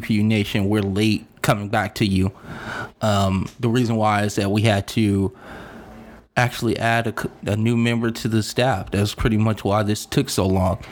[0.00, 2.32] QQ Nation, we're late coming back to you.
[3.00, 5.36] Um, the reason why is that we had to
[6.36, 8.90] actually add a, a, new member to the staff.
[8.90, 10.82] That's pretty much why this took so long.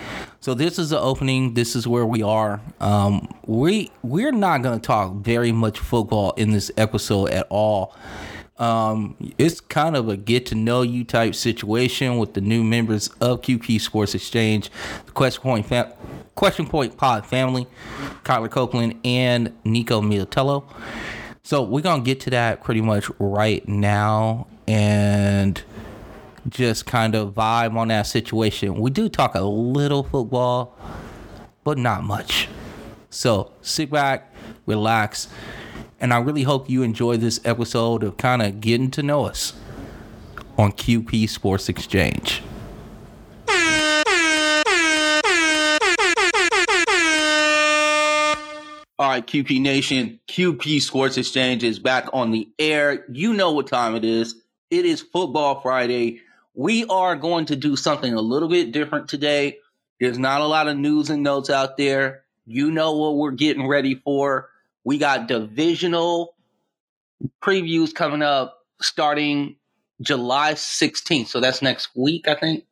[0.41, 1.55] So this is the opening.
[1.55, 2.61] This is where we are.
[2.81, 7.97] Um, we we're not going to talk very much football in this episode at all.
[8.59, 13.09] Um, it's kind of a get to know you type situation with the new members
[13.21, 14.71] of QP Sports Exchange,
[15.07, 15.93] the Question Point fam-
[16.35, 17.67] Question Point Pod family,
[18.25, 20.65] Kyler Copeland and Nico Militello.
[21.43, 25.63] So we're gonna get to that pretty much right now and
[26.49, 28.77] just kind of vibe on that situation.
[28.77, 30.77] We do talk a little football,
[31.65, 32.49] but not much.
[33.11, 34.33] So sit back,
[34.67, 35.29] relax,
[36.01, 39.53] and I really hope you enjoy this episode of kind of getting to know us
[40.59, 42.43] on QP Sports Exchange.
[49.03, 53.05] All right, QP Nation, QP Sports Exchange is back on the air.
[53.11, 54.37] You know what time it is.
[54.71, 56.21] It is Football Friday.
[56.55, 59.59] We are going to do something a little bit different today.
[59.99, 62.23] There's not a lot of news and notes out there.
[62.47, 64.51] You know what we're getting ready for.
[64.85, 66.37] We got divisional
[67.43, 69.57] previews coming up starting
[70.01, 71.27] July 16th.
[71.27, 72.67] So that's next week, I think.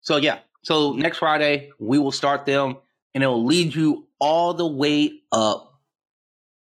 [0.00, 0.38] So, yeah.
[0.62, 2.78] So next Friday, we will start them
[3.14, 5.80] and it will lead you all the way up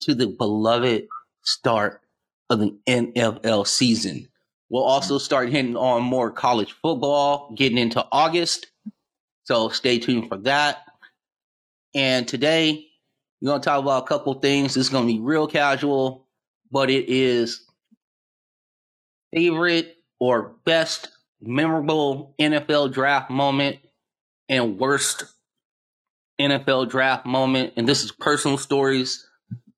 [0.00, 1.08] to the beloved
[1.42, 2.00] start
[2.50, 4.28] of the NFL season.
[4.68, 5.24] We'll also mm-hmm.
[5.24, 8.66] start hitting on more college football getting into August.
[9.44, 10.78] So stay tuned for that.
[11.94, 12.86] And today,
[13.40, 14.74] we're going to talk about a couple things.
[14.74, 16.26] This is going to be real casual,
[16.70, 17.64] but it is
[19.32, 21.08] favorite or best
[21.40, 23.78] memorable NFL draft moment
[24.48, 25.24] and worst
[26.40, 29.26] NFL draft moment, and this is personal stories.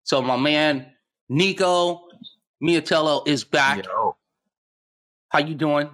[0.02, 0.86] So my man
[1.28, 2.08] Nico
[2.62, 3.84] Militello is back.
[3.84, 4.16] Yo.
[5.28, 5.90] How you doing?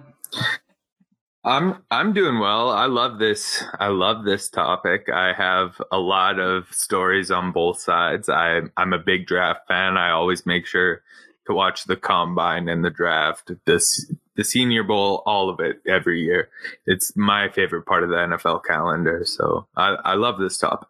[1.43, 2.69] I'm I'm doing well.
[2.71, 3.63] I love this.
[3.79, 5.09] I love this topic.
[5.13, 8.29] I have a lot of stories on both sides.
[8.29, 9.97] I I'm a big draft fan.
[9.97, 11.03] I always make sure
[11.45, 13.51] to watch the combine and the draft.
[13.65, 16.49] This the Senior Bowl, all of it every year.
[16.85, 19.23] It's my favorite part of the NFL calendar.
[19.25, 20.89] So I, I love this topic.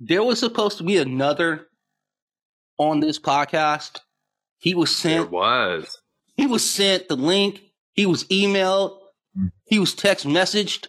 [0.00, 1.66] There was supposed to be another
[2.78, 4.00] on this podcast.
[4.58, 5.30] He was sent.
[5.30, 5.98] There was.
[6.36, 7.62] He was sent the link.
[7.92, 8.98] He was emailed.
[9.36, 9.48] Hmm.
[9.64, 10.88] He was text messaged.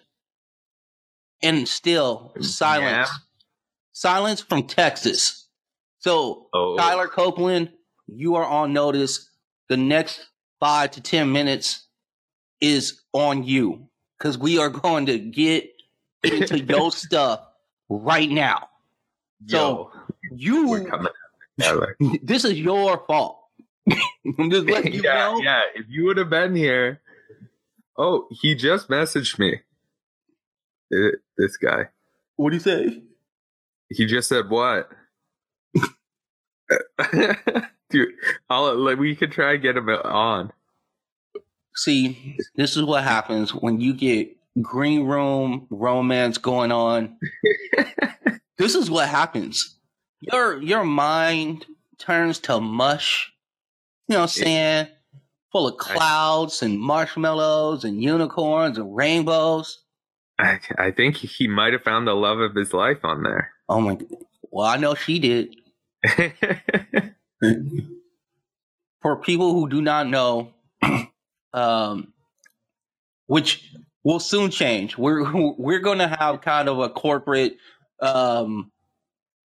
[1.43, 3.09] And still silence.
[3.09, 3.17] Yeah.
[3.93, 5.47] Silence from Texas.
[5.99, 6.77] So, oh.
[6.79, 7.71] Kyler Copeland,
[8.07, 9.27] you are on notice.
[9.69, 10.27] The next
[10.61, 11.87] five to 10 minutes
[12.61, 15.69] is on you because we are going to get
[16.23, 17.41] into your stuff
[17.89, 18.69] right now.
[19.47, 19.91] So
[20.31, 21.09] Yo, you,
[22.23, 23.39] this is your fault.
[24.39, 25.41] I'm just letting you yeah, know.
[25.41, 27.01] Yeah, if you would have been here.
[27.97, 29.61] Oh, he just messaged me.
[30.93, 31.87] Uh, this guy.
[32.35, 33.03] What do you say?
[33.89, 34.89] He just said what?
[37.91, 38.13] Dude,
[38.49, 40.51] I'll, like, we could try and get him on.
[41.75, 47.17] See, this is what happens when you get green room romance going on.
[48.57, 49.77] this is what happens.
[50.19, 51.65] Your your mind
[51.97, 53.31] turns to mush.
[54.07, 54.87] You know what I'm saying?
[55.51, 59.83] Full of clouds and marshmallows and unicorns and rainbows.
[60.39, 63.51] I, I think he might have found the love of his life on there.
[63.69, 63.97] Oh my!
[64.49, 65.55] Well, I know she did.
[69.01, 70.53] For people who do not know,
[71.53, 72.13] um,
[73.27, 73.71] which
[74.03, 74.97] will soon change.
[74.97, 77.57] We're we're going to have kind of a corporate,
[77.99, 78.71] um,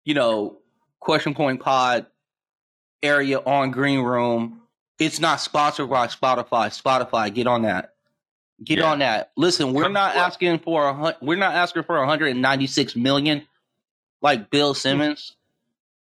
[0.05, 0.59] you know,
[1.01, 2.07] question point pod
[3.03, 4.63] area on Green Room.
[4.99, 6.69] It's not sponsored by Spotify.
[6.69, 7.95] Spotify, get on that.
[8.63, 8.91] Get yeah.
[8.91, 9.33] on that.
[9.37, 13.47] Listen, we're not asking for a we're not asking for 196 million
[14.23, 15.37] like Bill Simmons.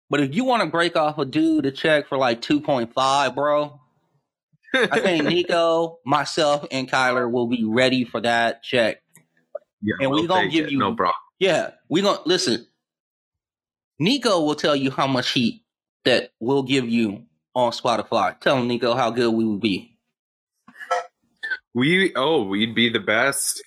[0.10, 3.80] But if you want to break off a dude a check for like 2.5, bro,
[4.74, 9.02] I think Nico, myself, and Kyler will be ready for that check.
[9.82, 10.72] Yeah, and we're we'll gonna give it.
[10.72, 11.16] you no problem.
[11.40, 12.68] Yeah, we're gonna listen.
[14.00, 15.64] Nico will tell you how much heat
[16.04, 17.24] that we'll give you
[17.54, 18.40] on Spotify.
[18.40, 19.95] Tell him, Nico, how good we will be.
[21.76, 23.62] We oh, we'd be the best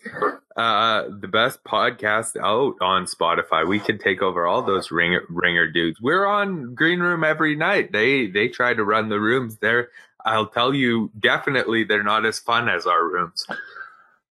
[0.56, 3.68] uh the best podcast out on Spotify.
[3.68, 6.00] We could take over all those ringer ringer dudes.
[6.00, 7.92] We're on Green Room every night.
[7.92, 9.58] They they try to run the rooms.
[9.58, 9.90] They're
[10.24, 13.46] I'll tell you definitely they're not as fun as our rooms.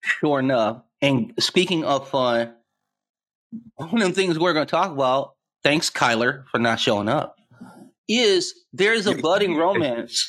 [0.01, 0.81] Sure enough.
[1.01, 2.53] And speaking of fun,
[3.75, 7.35] one of the things we're gonna talk about thanks Kyler for not showing up,
[8.09, 10.25] is there's a budding romance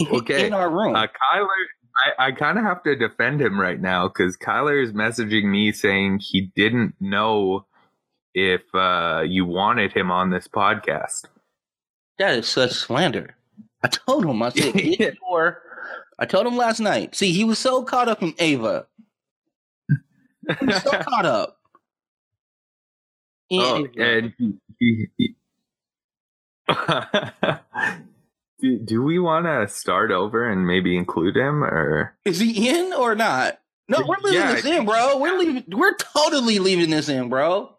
[0.00, 0.46] Okay.
[0.46, 0.94] in our room.
[0.94, 1.46] Uh, Kyler,
[1.96, 5.70] I, I kind of have to defend him right now because Kyler is messaging me
[5.72, 7.66] saying he didn't know
[8.34, 11.26] if uh, you wanted him on this podcast.
[12.18, 13.36] that is such slander.
[13.82, 15.62] I told him, I said, get your.
[16.18, 17.14] I told him last night.
[17.14, 18.86] See, he was so caught up in Ava.
[19.88, 21.58] He was so caught up.
[23.50, 24.02] in oh, Ava.
[24.02, 25.34] and he, he, he-
[28.64, 32.16] do, do we want to start over and maybe include him or?
[32.24, 33.60] Is he in or not?
[33.88, 35.18] No, we're leaving Yeah, this in, bro.
[35.18, 35.64] We're leaving.
[35.68, 37.76] We're totally leaving this in, bro.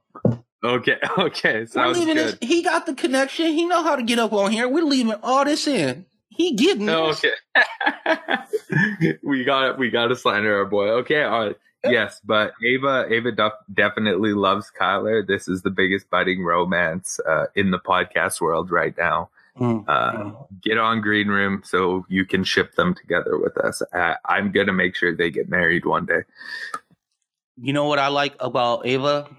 [0.64, 2.38] Okay, okay, We're sounds leaving good.
[2.40, 2.48] this.
[2.48, 3.48] He got the connection.
[3.48, 4.68] He know how to get up on here.
[4.70, 6.06] We're leaving all this in.
[6.30, 7.24] He getting this.
[7.24, 9.18] Okay.
[9.24, 10.90] we got we got to slander our boy.
[10.90, 11.56] Okay, all right.
[11.84, 15.26] Yes, but Ava Ava def- definitely loves Kyler.
[15.26, 19.30] This is the biggest budding romance uh, in the podcast world right now.
[19.60, 19.86] Mm.
[19.88, 20.32] Uh,
[20.62, 23.82] get on Green Room so you can ship them together with us.
[23.94, 26.24] Uh, I'm gonna make sure they get married one day.
[27.58, 29.30] You know what I like about Ava?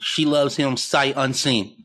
[0.00, 1.84] She loves him sight unseen.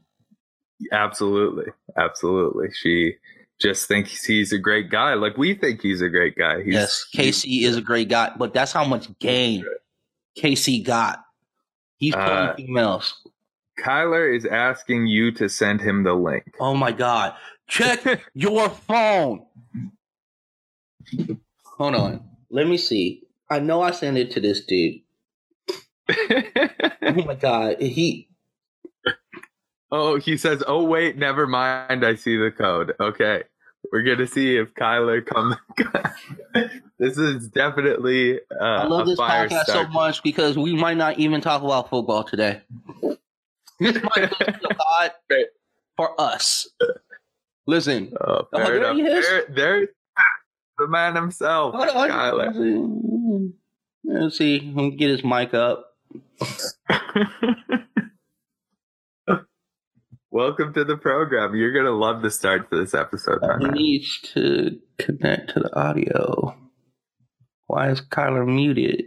[0.92, 1.66] Absolutely,
[1.98, 2.68] absolutely.
[2.74, 3.16] She
[3.60, 6.64] just thinks he's a great guy, like we think he's a great guy.
[6.64, 9.66] He's, yes, Casey is a great guy, but that's how much game
[10.36, 11.24] Casey got.
[11.98, 13.14] He's pulling Uh, females.
[13.80, 16.44] Kyler is asking you to send him the link.
[16.60, 17.36] Oh my god!
[17.68, 19.46] Check your phone.
[21.78, 22.30] Hold on.
[22.50, 23.24] Let me see.
[23.50, 25.02] I know I sent it to this dude.
[27.08, 27.82] Oh my god!
[27.82, 28.28] He
[29.92, 32.06] oh, he says, "Oh wait, never mind.
[32.06, 33.44] I see the code." Okay,
[33.92, 35.56] we're gonna see if Kyler comes.
[37.00, 40.98] this is definitely uh, I love a this fire podcast so much because we might
[40.98, 42.62] not even talk about football today.
[43.80, 45.12] This might be a pod
[45.96, 46.68] for us.
[47.68, 49.18] Listen, Oh, Oh, fair there he enough.
[49.20, 49.26] is.
[49.56, 49.88] There,
[50.78, 52.10] the man himself, hold on.
[52.10, 53.52] Kyler.
[54.06, 54.60] Let's see.
[54.60, 55.86] Let me get his mic up.
[60.30, 61.56] Welcome to the program.
[61.56, 65.76] You're gonna love the start to this episode, my He needs to connect to the
[65.80, 66.56] audio.
[67.66, 69.06] Why is Kyler muted?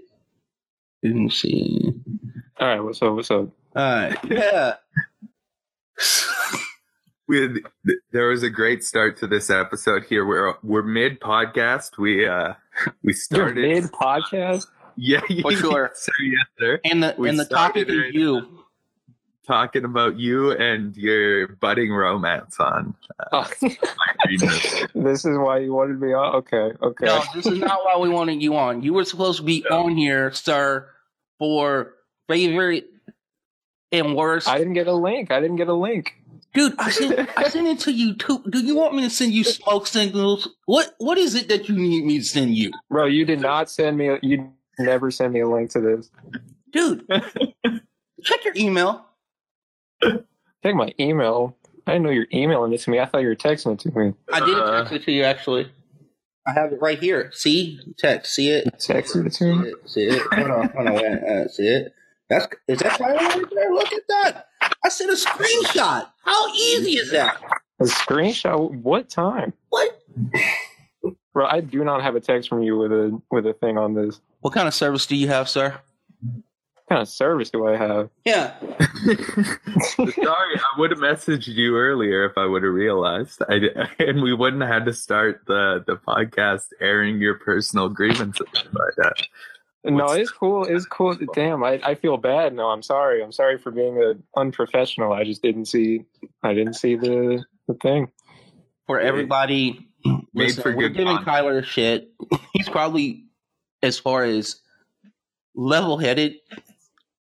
[1.02, 1.92] Didn't see.
[2.58, 3.14] All right, what's up?
[3.14, 3.48] What's up?
[3.76, 4.18] All right.
[4.28, 4.74] Yeah.
[7.30, 7.58] we had,
[8.10, 10.26] there was a great start to this episode here.
[10.26, 11.96] We're we're mid podcast.
[11.96, 12.54] We uh
[13.04, 14.66] we started mid podcast.
[14.96, 15.92] yeah, For sure.
[15.94, 16.80] sir, yes, sir.
[16.84, 18.14] And the We and the topic started is it.
[18.14, 18.64] you.
[19.46, 22.94] Talking about you and your budding romance on
[23.32, 26.36] Oh, this is why you wanted me on.
[26.36, 27.06] Okay, okay.
[27.06, 28.82] No, this is not why we wanted you on.
[28.82, 30.88] You were supposed to be on here, sir,
[31.38, 31.94] for
[32.28, 32.86] favorite
[33.92, 34.48] and worst.
[34.48, 35.30] I didn't get a link.
[35.30, 36.14] I didn't get a link.
[36.52, 38.42] Dude, I sent I sent it to you too.
[38.50, 40.48] Do you want me to send you smoke signals?
[40.66, 42.72] What what is it that you need me to send you?
[42.88, 44.08] Bro, you did not send me.
[44.08, 46.10] A, you never send me a link to this.
[46.72, 47.06] Dude,
[48.22, 49.04] check your email.
[50.02, 51.56] Check my email.
[51.86, 53.00] I didn't know you're emailing it to me.
[53.00, 54.14] I thought you were texting it to me.
[54.32, 54.78] I did Uh.
[54.80, 55.70] text it to you actually.
[56.46, 57.30] I have it right here.
[57.32, 57.80] See?
[57.98, 58.34] Text.
[58.34, 58.66] See it?
[58.78, 59.68] Texted it to me.
[59.68, 59.74] it?
[59.90, 60.22] See it?
[60.32, 61.04] Hold on, hold on, wait.
[61.04, 61.94] Uh, see it?
[62.28, 63.72] That's is that right right there?
[63.72, 64.46] Look at that.
[64.84, 66.08] I sent a screenshot.
[66.24, 67.40] How easy is that?
[67.80, 68.82] A screenshot.
[68.82, 69.52] What time?
[69.68, 70.00] What?
[71.32, 73.94] Bro, I do not have a text from you with a with a thing on
[73.94, 74.20] this.
[74.40, 75.78] What kind of service do you have, sir?
[76.22, 78.10] What kind of service do I have?
[78.24, 78.58] Yeah.
[78.58, 83.42] Sorry, I would have messaged you earlier if I would have realized.
[83.48, 83.60] I
[83.98, 88.46] and we wouldn't have had to start the the podcast airing your personal grievances.
[88.72, 89.10] But uh,
[89.84, 90.64] No, What's- it's cool.
[90.64, 91.16] It's cool.
[91.34, 92.54] Damn, I, I feel bad.
[92.54, 93.22] No, I'm sorry.
[93.22, 95.12] I'm sorry for being a unprofessional.
[95.12, 96.04] I just didn't see.
[96.42, 98.10] I didn't see the the thing.
[98.86, 101.26] For everybody, Made listen, for we're good giving content.
[101.46, 102.10] Kyler shit.
[102.52, 103.24] He's probably,
[103.82, 104.60] as far as
[105.54, 106.34] level-headed,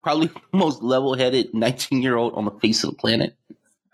[0.02, 3.36] probably most level-headed 19-year-old on the face of the planet.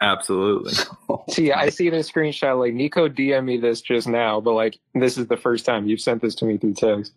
[0.01, 0.73] absolutely.
[1.31, 2.59] See, I see the screenshot.
[2.59, 6.01] Like Nico DM me this just now, but like this is the first time you've
[6.01, 7.13] sent this to me through text.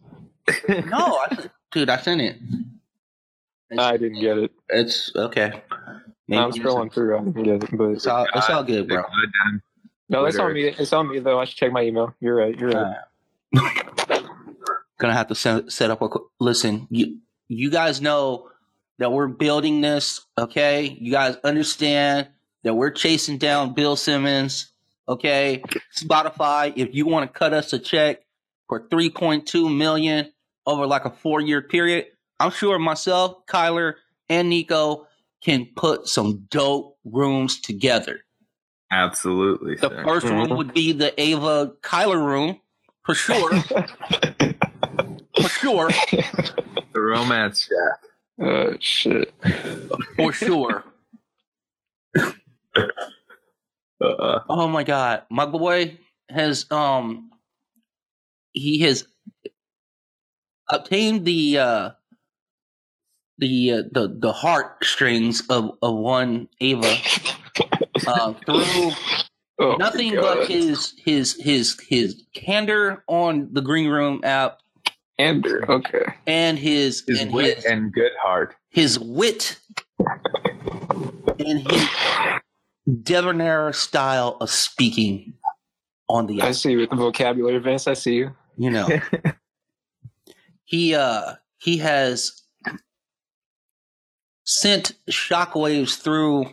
[0.70, 2.38] No, I, dude, I sent it.
[3.70, 4.52] It's, I didn't get it.
[4.70, 5.62] it's okay.
[6.28, 7.18] Maybe I'm scrolling through.
[7.18, 9.02] I didn't get it, but It's all, it's all good, bro.
[9.02, 9.62] Goddamn.
[10.10, 10.72] no, it's on Twitter.
[10.72, 10.76] me.
[10.78, 11.40] It's on me though.
[11.40, 12.14] I should check my email.
[12.20, 12.58] You're right.
[12.58, 12.96] You're right.
[13.56, 13.80] Uh,
[15.00, 18.50] gonna have to set, set up a qu- listen you you guys know
[19.00, 22.28] that we're building this okay you guys understand
[22.64, 24.74] that we're chasing down bill simmons
[25.08, 25.64] okay
[25.98, 28.20] spotify if you want to cut us a check
[28.68, 30.32] for 3.2 million
[30.70, 32.06] over like a four year period
[32.40, 33.94] i'm sure myself kyler
[34.30, 35.08] and nico
[35.44, 38.20] can put some dope rooms together.
[38.92, 39.76] Absolutely.
[39.76, 40.04] The sir.
[40.04, 42.60] first room would be the Ava Kyler room,
[43.06, 43.50] for sure.
[45.42, 45.90] for sure.
[45.90, 48.48] the romance shack.
[48.48, 49.34] uh, shit.
[50.16, 50.84] For sure.
[54.02, 55.24] Uh, Oh my god.
[55.30, 55.98] My boy
[56.30, 57.30] has um
[58.54, 59.06] he has
[60.70, 61.90] obtained the uh
[63.38, 66.96] the uh, the the heartstrings of of one Ava
[68.08, 68.92] uh, through
[69.62, 74.60] Oh, nothing but his his his his candor on the green room app
[75.18, 75.70] Ender.
[75.70, 76.06] Okay.
[76.28, 78.56] and his, his and wit his, and good heart.
[78.70, 79.60] his wit
[81.40, 81.90] and his
[83.04, 85.34] debonair style of speaking
[86.08, 87.86] on the I see you with the vocabulary advance.
[87.86, 88.34] I see you.
[88.56, 88.88] you know
[90.70, 92.44] he uh he has
[94.44, 96.46] sent shockwaves through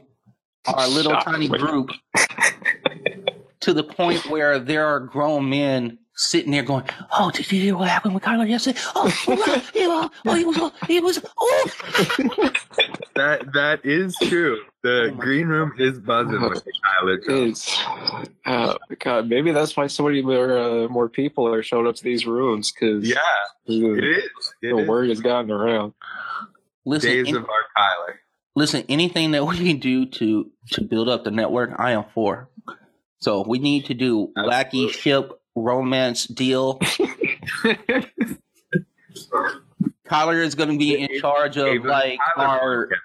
[0.67, 1.59] our little tiny Shockwave.
[1.59, 1.91] group
[3.61, 7.77] to the point where there are grown men sitting there going, "Oh, did you hear
[7.77, 8.79] what happened with Kyler yesterday?
[8.95, 10.11] Oh, oh, he was,
[10.57, 12.53] oh, he was, he was, oh."
[13.17, 14.61] That that is true.
[14.83, 17.55] The Oh green room is buzzing with the Kyler
[18.15, 18.29] drop.
[18.47, 19.29] Oh god.
[19.29, 22.73] Maybe that's why so many more uh, more people are showing up to these rooms
[22.73, 23.17] because Yeah,
[23.67, 24.55] it the, is.
[24.63, 24.89] It the is.
[24.89, 25.95] word has gotten around.
[26.85, 28.15] Listen, Days any- of our Kyler.
[28.55, 32.49] listen, anything that we can do to to build up the network, I am for.
[33.21, 36.79] So we need to do wacky ship romance deal.
[40.07, 42.97] Kyler is going to be in charge of like our podcast.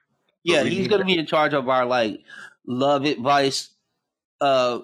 [0.43, 2.21] Yeah, he's going to be in charge of our like
[2.65, 3.69] love advice
[4.39, 4.79] uh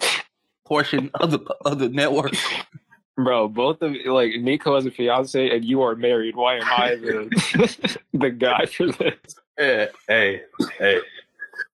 [0.65, 2.33] portion of the of the network.
[3.17, 6.35] Bro, both of like Nico has a fiance and you are married.
[6.35, 9.35] Why am I the the guy for this?
[9.57, 10.41] Hey, hey,
[10.77, 10.99] hey.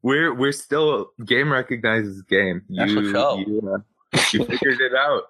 [0.01, 2.61] We're we're still game recognizes game.
[2.69, 3.39] That's you, for sure.
[3.39, 5.23] you, uh, you figured it out.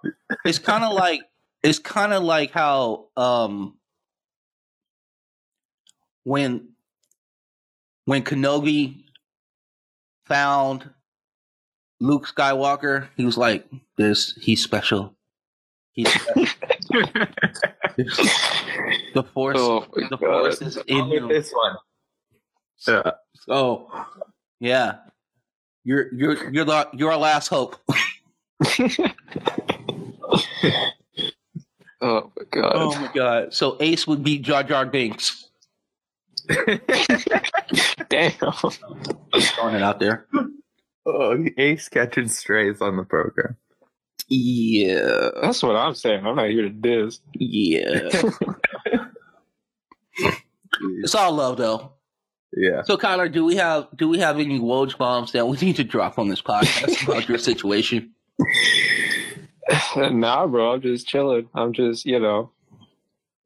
[0.46, 1.22] It's kind of like
[1.64, 3.78] it's kind of like how um
[6.24, 6.73] when
[8.06, 9.04] when Kenobi
[10.26, 10.90] found
[12.00, 13.66] Luke Skywalker, he was like,
[13.98, 15.14] "This he's special.
[15.94, 16.50] He's special.
[19.14, 19.58] the force.
[19.60, 20.20] Oh the god.
[20.20, 21.76] force is in Not with him." this one.
[22.88, 23.12] Yeah.
[23.48, 23.90] So,
[24.60, 24.96] yeah,
[25.86, 27.78] you're you're you're the you're our last hope.
[32.02, 32.72] Oh my god.
[32.76, 33.54] Oh my god!
[33.54, 35.50] So Ace would be Jar Jar Binks.
[38.10, 38.32] Damn.
[39.34, 40.28] Just throwing it out there.
[41.06, 43.58] oh, Ace catching strays on the program.
[44.30, 46.26] Yeah, That's what I'm saying.
[46.26, 47.20] I'm not here to diss.
[47.34, 48.10] yeah.
[51.04, 51.92] it's all love though.
[52.56, 52.84] Yeah.
[52.84, 55.84] So Kyler, do we have do we have any Woj bombs that we need to
[55.84, 58.12] drop on this podcast about your situation?
[59.96, 60.74] nah, bro.
[60.74, 61.50] I'm just chilling.
[61.56, 62.52] I'm just, you know,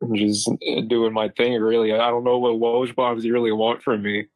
[0.01, 1.59] I'm just uh, doing my thing.
[1.59, 4.27] Really, I don't know what Woj bombs you really want from me.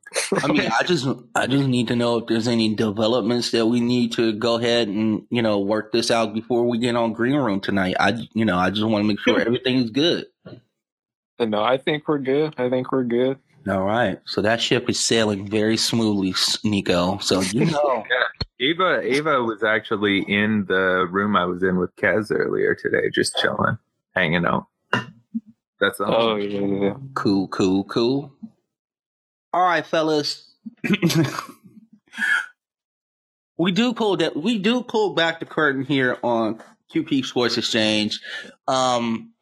[0.44, 3.80] I mean, I just I just need to know if there's any developments that we
[3.80, 7.36] need to go ahead and you know work this out before we get on Green
[7.36, 7.96] Room tonight.
[8.00, 10.26] I you know I just want to make sure everything's good.
[10.46, 12.56] Uh, no, I think we're good.
[12.58, 13.38] I think we're good.
[13.70, 17.20] All right, so that ship is sailing very smoothly, Nico.
[17.20, 18.04] So you know,
[18.60, 23.38] Eva, Eva was actually in the room I was in with Kaz earlier today, just
[23.38, 23.78] chilling,
[24.16, 24.66] hanging out.
[25.82, 26.14] That's all.
[26.14, 26.94] Oh yeah, yeah, yeah.
[27.16, 28.32] cool, cool, cool.
[29.52, 30.54] All right, fellas.
[33.58, 34.38] we do pull that.
[34.38, 36.62] We do pull back the curtain here on
[36.94, 38.22] QP Sports Exchange.
[38.68, 39.34] Um,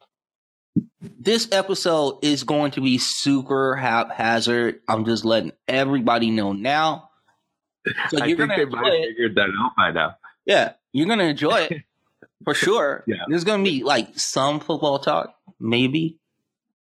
[1.01, 4.79] this episode is going to be super haphazard.
[4.88, 7.10] I'm just letting everybody know now.
[8.10, 10.15] So I you're think gonna they might have figured that out by now.
[10.46, 11.84] Yeah, you're gonna enjoy it
[12.46, 13.03] for sure.
[13.08, 13.24] Yeah.
[13.27, 16.17] There's gonna be like some football talk, maybe,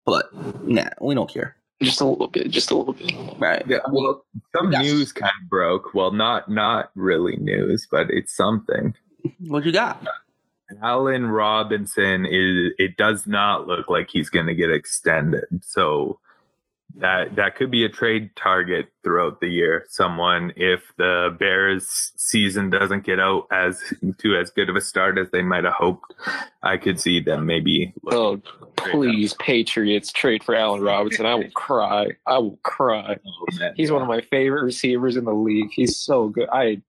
[0.09, 1.55] but nah, we don't care.
[1.81, 2.49] Just a little bit.
[2.51, 3.13] Just a little bit.
[3.37, 3.63] Right?
[3.67, 4.25] Yeah, well,
[4.55, 4.81] some Yes.
[4.83, 5.93] news kind of broke.
[5.93, 8.93] Well, not not really news, but it's something.
[9.47, 10.05] What you got?
[10.83, 12.73] Allen Robinson is.
[12.77, 15.45] It does not look like he's going to get extended.
[15.61, 16.19] So
[16.95, 19.85] that that could be a trade target throughout the year.
[19.89, 23.81] Someone if the Bears season doesn't get out as
[24.19, 26.13] to as good of a start as they might have hoped,
[26.63, 27.93] I could see them maybe.
[28.11, 28.41] Oh,
[28.77, 31.25] please, Patriots trade for Allen Robinson.
[31.25, 32.07] I will cry.
[32.27, 33.17] I will cry.
[33.25, 33.73] Oh, up.
[33.75, 35.71] He's one of my favorite receivers in the league.
[35.71, 36.49] He's so good.
[36.51, 36.81] I.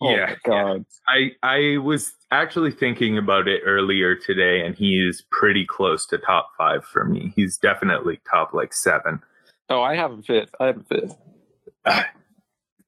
[0.00, 0.86] Oh Yeah, my god.
[1.08, 6.18] I I was actually thinking about it earlier today, and he is pretty close to
[6.18, 7.32] top five for me.
[7.36, 9.22] He's definitely top like seven.
[9.68, 10.54] Oh, I have him fifth.
[10.60, 11.16] I have him fifth.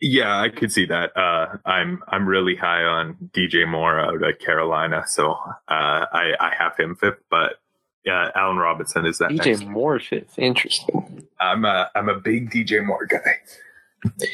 [0.02, 1.14] Yeah, I could see that.
[1.14, 5.36] Uh, I'm I'm really high on DJ Moore out of Carolina, so uh,
[5.68, 7.18] I I have him fifth.
[7.30, 7.56] But
[8.06, 9.30] yeah, Allen Robinson is that.
[9.30, 9.66] DJ next.
[9.66, 10.38] Moore fifth.
[10.38, 11.26] Interesting.
[11.38, 13.40] I'm a I'm a big DJ Moore guy.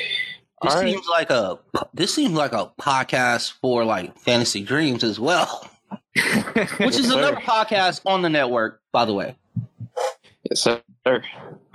[0.62, 0.90] This All right.
[0.90, 1.58] seems like a
[1.92, 5.68] this seems like a podcast for like fantasy dreams as well,
[6.78, 9.36] which is another podcast on the network, by the way.
[10.50, 10.80] Yes, sir.
[11.04, 11.22] Of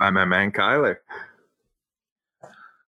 [0.00, 0.96] I'm a man, Kyler.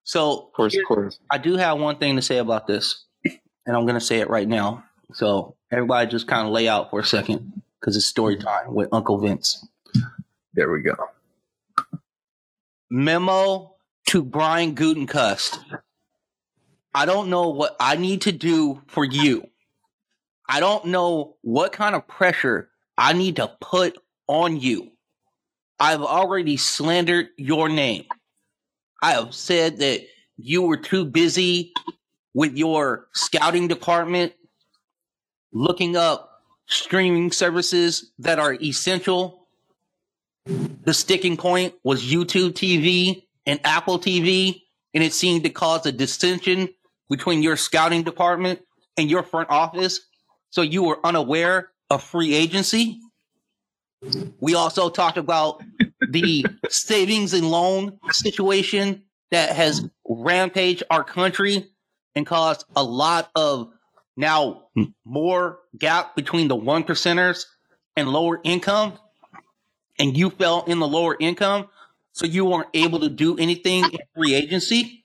[0.05, 1.19] So course, of course.
[1.31, 4.31] I do have one thing to say about this, and I'm going to say it
[4.31, 4.85] right now.
[5.13, 8.89] So everybody just kind of lay out for a second because it's story time with
[8.93, 9.67] Uncle Vince.
[10.55, 10.95] There we go.
[12.91, 13.75] Memo
[14.07, 15.59] to Brian Gutekunst.
[16.95, 19.49] I don't know what I need to do for you.
[20.49, 23.99] I don't know what kind of pressure I need to put
[24.29, 24.93] on you.
[25.85, 28.07] I've already slandered your name.
[29.03, 30.01] I have said that
[30.39, 31.75] you were too busy
[32.33, 34.33] with your scouting department
[35.53, 39.47] looking up streaming services that are essential.
[40.47, 44.63] The sticking point was YouTube TV and Apple TV,
[44.95, 46.71] and it seemed to cause a dissension
[47.11, 48.61] between your scouting department
[48.97, 50.01] and your front office.
[50.49, 53.01] So you were unaware of free agency.
[54.41, 55.63] We also talked about
[56.15, 61.67] the savings and loan situation that has rampaged our country
[62.15, 63.71] and caused a lot of
[64.17, 64.69] now
[65.05, 67.45] more gap between the one percenters
[67.97, 68.93] and lower income.
[69.99, 71.69] And you fell in the lower income,
[72.13, 75.05] so you weren't able to do anything in free agency.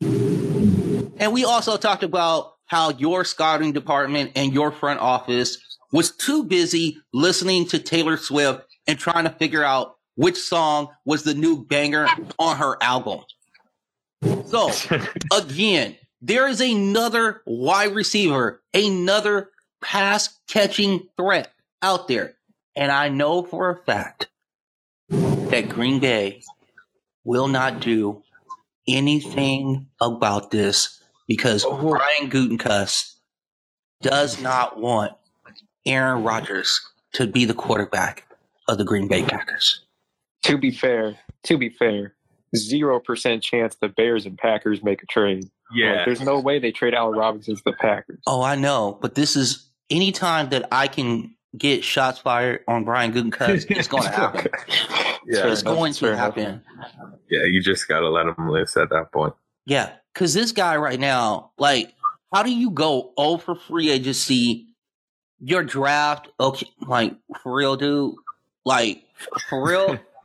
[0.00, 5.58] And we also talked about how your scouting department and your front office
[5.92, 11.22] was too busy listening to Taylor Swift and trying to figure out which song was
[11.22, 13.20] the new banger on her album.
[14.46, 14.70] So,
[15.32, 19.50] again, there is another wide receiver, another
[19.80, 21.52] pass catching threat
[21.82, 22.34] out there.
[22.74, 24.28] And I know for a fact
[25.08, 26.42] that Green Bay
[27.24, 28.22] will not do
[28.88, 31.76] anything about this because oh.
[31.76, 33.14] Brian Gutekunst
[34.02, 35.12] does not want
[35.84, 36.80] Aaron Rodgers
[37.12, 38.26] to be the quarterback
[38.68, 39.85] of the Green Bay Packers.
[40.44, 42.14] To be fair, to be fair,
[42.54, 45.48] zero percent chance the Bears and Packers make a trade.
[45.74, 45.92] Yeah.
[45.96, 48.20] Like, there's no way they trade Allen Robinson to the Packers.
[48.26, 53.12] Oh, I know, but this is anytime that I can get shots fired on Brian
[53.12, 54.46] Gutekunst, it's going to happen.
[55.26, 55.42] Yeah.
[55.42, 56.36] Fair It's going fair to enough.
[56.36, 56.62] happen.
[57.28, 59.34] Yeah, you just gotta let him loose at that point.
[59.64, 61.92] Yeah, because this guy right now, like,
[62.32, 64.68] how do you go oh for free agency?
[65.40, 68.14] Your draft, okay, like for real, dude,
[68.64, 69.02] like
[69.48, 69.98] for real,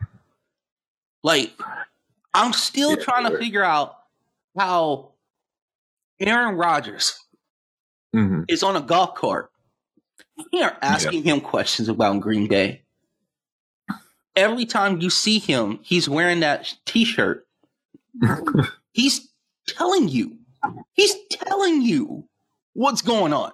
[1.24, 1.52] like
[2.34, 3.96] I'm still Yeah, trying to figure out
[4.58, 5.12] how
[6.20, 7.18] Aaron Rodgers
[8.14, 9.50] hmm is on a golf cart.
[10.52, 12.82] We are asking him questions about Green Bay.
[14.36, 17.46] Every time you see him, he's wearing that T-shirt.
[18.94, 19.30] he's
[19.68, 20.38] telling you.
[20.94, 22.28] He's telling you
[22.74, 23.52] what's going on.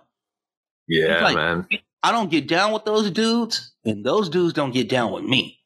[0.87, 1.67] Yeah, Like- man.
[2.03, 5.59] I don't get down with those dudes, and those dudes don't get down with me.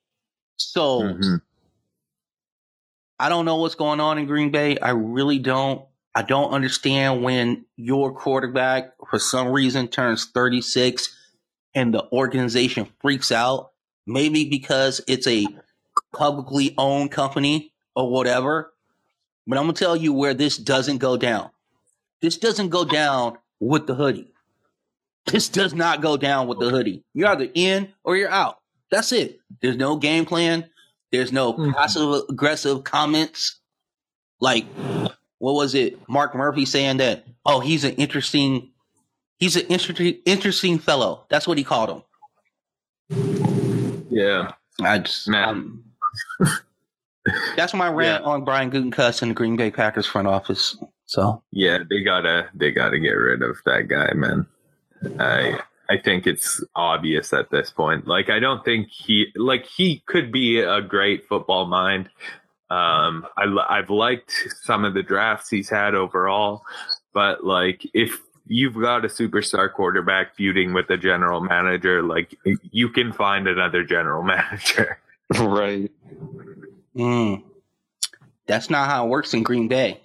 [0.58, 1.42] So Mhm.
[3.22, 4.80] I don't know what's going on in Green Bay.
[4.80, 5.86] I really don't.
[6.16, 11.16] I don't understand when your quarterback, for some reason, turns 36
[11.76, 13.74] and the organization freaks out.
[14.08, 15.46] Maybe because it's a
[16.12, 18.74] publicly owned company or whatever.
[19.46, 21.52] But I'm going to tell you where this doesn't go down.
[22.24, 24.34] This doesn't go down with the hoodie.
[25.28, 27.04] This does not go down with the hoodie.
[27.14, 28.58] You're either in or you're out.
[28.90, 29.40] That's it.
[29.62, 30.71] There's no game plan.
[31.12, 31.74] There's no Mhm.
[31.74, 33.60] passive aggressive comments.
[34.40, 34.66] Like,
[35.40, 36.00] what was it?
[36.10, 38.72] Mark Murphy saying that, oh, he's an interesting,
[39.38, 41.26] he's an interesting, interesting fellow.
[41.30, 42.04] That's what he called him.
[44.10, 44.52] Yeah.
[44.82, 45.44] I just, Man.
[45.50, 45.84] um,
[47.56, 50.76] that's my rant on Brian Gutekunst and the Green Bay Packers front office.
[51.06, 54.48] So, Yeah, they gotta they gotta get rid of that guy, man.
[55.20, 55.60] I
[55.92, 58.08] I think it's obvious at this point.
[58.08, 62.10] Like I don't think he like he could be a great football mind.
[62.70, 64.32] Um, I I've liked
[64.64, 66.64] some of the drafts he's had overall,
[67.14, 72.36] but like if you've got a superstar quarterback feuding with a general manager, like
[72.72, 74.98] you can find another general manager.
[75.40, 75.92] right.
[76.96, 77.44] mm,
[78.48, 80.00] that's not how it works in Green Bay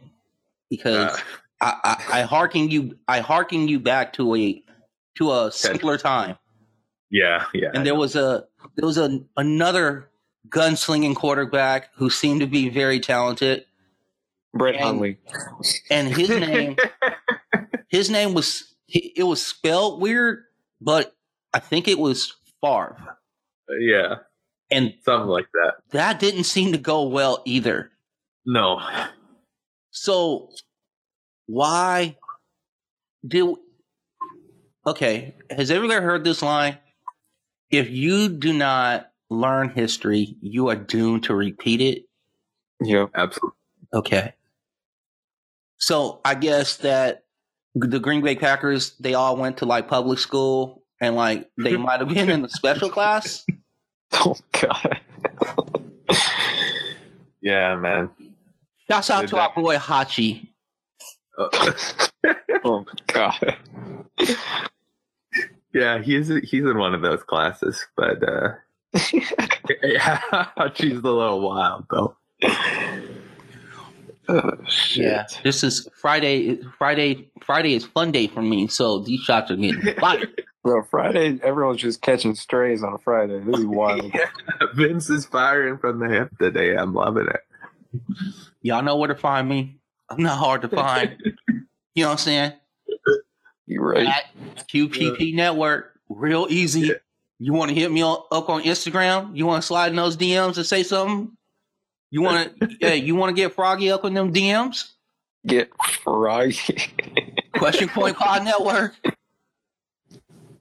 [0.68, 1.20] because Uh,
[1.60, 4.62] I, I, I harken you, I harken you back to a,
[5.16, 6.36] to a simpler time.
[7.10, 7.70] yeah, yeah.
[7.74, 8.44] and there was a
[8.76, 10.08] there was a another
[10.48, 13.64] gunslinging quarterback who seemed to be very talented.
[14.54, 15.18] Brett And- Hundley.
[15.90, 16.76] and his name
[17.88, 20.44] his name was it was spelled weird,
[20.80, 21.14] but
[21.52, 22.96] I think it was Favre,
[23.68, 24.14] uh, yeah,
[24.70, 25.74] and something like that.
[25.90, 27.90] that didn't seem to go well either.
[28.46, 28.80] No,
[29.90, 30.50] So
[31.46, 32.16] why
[33.26, 33.58] do
[34.86, 35.34] okay?
[35.50, 36.78] Has everyone heard this line?
[37.70, 42.04] If you do not learn history, you are doomed to repeat it.
[42.80, 43.56] Yeah, absolutely.
[43.92, 44.32] Okay.
[45.78, 47.24] So I guess that
[47.74, 52.00] the Green Bay Packers, they all went to like public school and like they might
[52.00, 53.44] have been in the special class.
[54.12, 55.00] Oh God.
[57.42, 58.10] Yeah, man.
[58.90, 60.48] Shouts out Did to that- our boy Hachi.
[61.38, 61.72] Uh,
[62.64, 63.56] Oh God.
[65.76, 68.54] Yeah, he's he's in one of those classes, but uh
[69.82, 70.20] yeah,
[70.74, 72.16] she's a little wild though.
[74.28, 75.04] Oh, shit.
[75.04, 75.26] Yeah.
[75.44, 76.58] This is Friday.
[76.78, 77.30] Friday.
[77.44, 78.66] Friday is fun day for me.
[78.66, 80.42] So these shots are getting fired.
[80.64, 83.38] Bro, Friday, everyone's just catching strays on a Friday.
[83.38, 84.12] This is wild.
[84.12, 84.26] Yeah,
[84.74, 86.74] Vince is firing from the hip today.
[86.74, 88.00] I'm loving it.
[88.62, 89.78] Y'all know where to find me.
[90.08, 91.16] I'm not hard to find.
[91.94, 92.52] You know what I'm saying?
[93.66, 94.06] You right?
[94.06, 95.92] At QPP Network.
[96.08, 96.80] Real easy.
[96.80, 96.94] Yeah.
[97.38, 99.36] You want to hit me up on Instagram?
[99.36, 101.36] You want to slide in those DMs and say something?
[102.10, 102.76] You want to?
[102.80, 104.92] yeah, you want to get froggy up in them DMs?
[105.46, 105.70] Get
[106.02, 106.92] froggy.
[107.54, 108.94] Question Point Pod Network.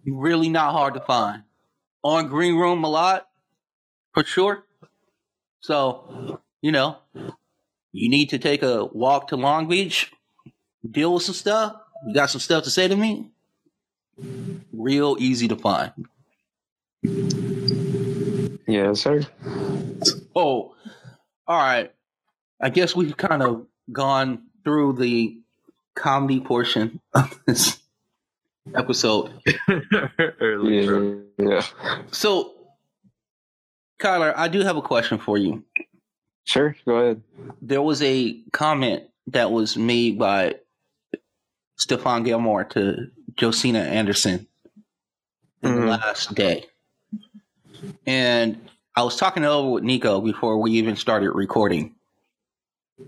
[0.05, 1.43] Really not hard to find.
[2.03, 3.27] On Green Room a lot,
[4.13, 4.65] for sure.
[5.61, 6.97] So, you know,
[7.91, 10.11] you need to take a walk to Long Beach,
[10.89, 11.75] deal with some stuff.
[12.05, 13.29] You got some stuff to say to me?
[14.73, 15.91] Real easy to find.
[18.67, 19.21] yes, sir.
[20.35, 20.75] Oh,
[21.47, 21.91] all right.
[22.61, 25.37] I guess we've kind of gone through the
[25.95, 27.79] comedy portion of this
[28.73, 29.31] episode.
[30.39, 31.23] Early.
[31.37, 31.65] Yeah, yeah.
[32.11, 32.53] So,
[33.99, 35.63] Kyler, I do have a question for you.
[36.45, 37.21] Sure, go ahead.
[37.61, 40.55] There was a comment that was made by
[41.77, 43.09] Stephon Gilmore to
[43.39, 44.47] Josina Anderson
[45.61, 45.89] in the Mhm.
[45.89, 46.65] last day.
[48.05, 51.95] And I was talking over with Nico before we even started recording.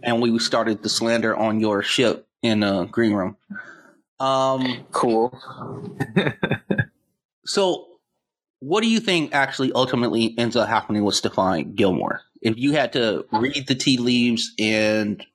[0.03, 3.37] And we started the slander on your ship in the green room.
[4.19, 5.37] Um, Cool.
[7.45, 7.87] So,
[8.59, 12.23] what do you think actually ultimately ends up happening with Stephon Gilmore?
[12.41, 15.25] If you had to read the tea leaves and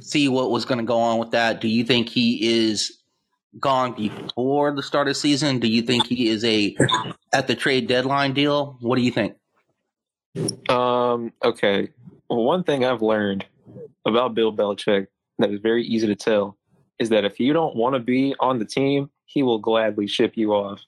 [0.00, 2.98] see what was going to go on with that, do you think he is
[3.58, 5.58] gone before the start of season?
[5.58, 6.76] Do you think he is a
[7.32, 8.76] at the trade deadline deal?
[8.80, 9.36] What do you think?
[10.68, 11.90] Um, okay.
[12.28, 13.46] Well, one thing I've learned
[14.06, 15.06] about Bill Belichick
[15.38, 16.56] that is very easy to tell
[16.98, 20.32] is that if you don't want to be on the team, he will gladly ship
[20.36, 20.80] you off.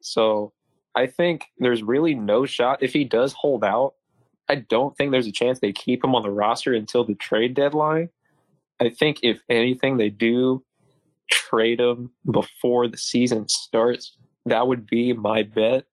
[0.00, 0.52] So
[0.94, 2.82] I think there's really no shot.
[2.82, 3.94] If he does hold out,
[4.50, 7.54] I don't think there's a chance they keep him on the roster until the trade
[7.54, 8.08] deadline.
[8.80, 10.64] I think if anything, they do
[11.30, 14.16] trade him before the season starts.
[14.46, 15.84] That would be my bet.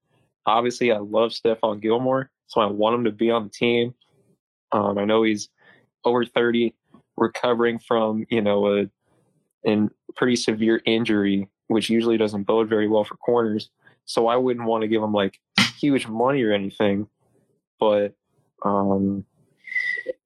[0.48, 3.93] Obviously, I love Stephon Gilmore, so I want him to be on the team.
[4.72, 5.50] Um, I know he's
[6.04, 6.74] over 30,
[7.15, 8.86] recovering from, you know, a
[9.67, 13.70] a pretty severe injury, which usually doesn't bode very well for corners.
[14.06, 15.39] So I wouldn't want to give him like
[15.78, 17.08] huge money or anything,
[17.80, 18.15] but
[18.63, 19.26] um,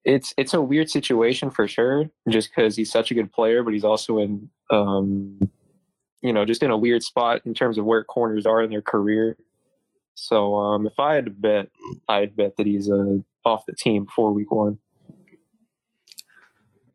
[0.04, 2.10] it's it's a weird situation for sure.
[2.28, 5.50] Just because he's such a good player, but he's also in um,
[6.20, 8.82] you know just in a weird spot in terms of where corners are in their
[8.82, 9.36] career.
[10.14, 11.68] So um, if I had to bet,
[12.08, 14.78] I'd bet that he's uh, off the team before week one.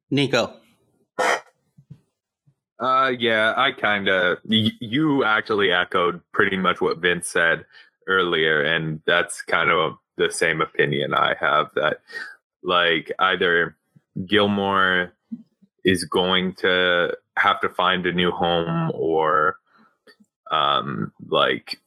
[0.10, 0.54] Nico.
[2.80, 4.38] Uh, yeah, I kind of.
[4.46, 7.66] Y- you actually echoed pretty much what Vince said
[8.08, 11.70] earlier, and that's kind of the same opinion I have.
[11.76, 12.02] That
[12.64, 13.76] like either
[14.26, 15.14] Gilmore
[15.86, 19.58] is going to have to find a new home, or
[20.52, 21.80] um, like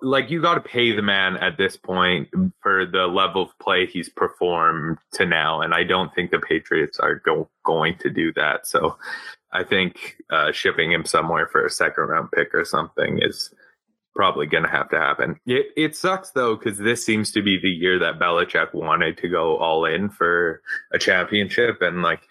[0.00, 2.28] like you got to pay the man at this point
[2.60, 6.98] for the level of play he's performed to now, and I don't think the Patriots
[7.00, 8.66] are go- going to do that.
[8.66, 8.96] So.
[9.54, 13.52] I think uh, shipping him somewhere for a second round pick or something is
[14.14, 15.38] probably going to have to happen.
[15.46, 19.28] It, it sucks though because this seems to be the year that Belichick wanted to
[19.28, 22.22] go all in for a championship, and like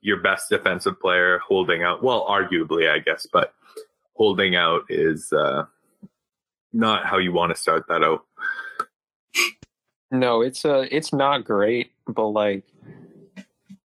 [0.00, 2.02] your best defensive player holding out.
[2.02, 3.54] Well, arguably, I guess, but
[4.14, 5.64] holding out is uh,
[6.72, 8.24] not how you want to start that out.
[10.10, 12.64] No, it's uh it's not great, but like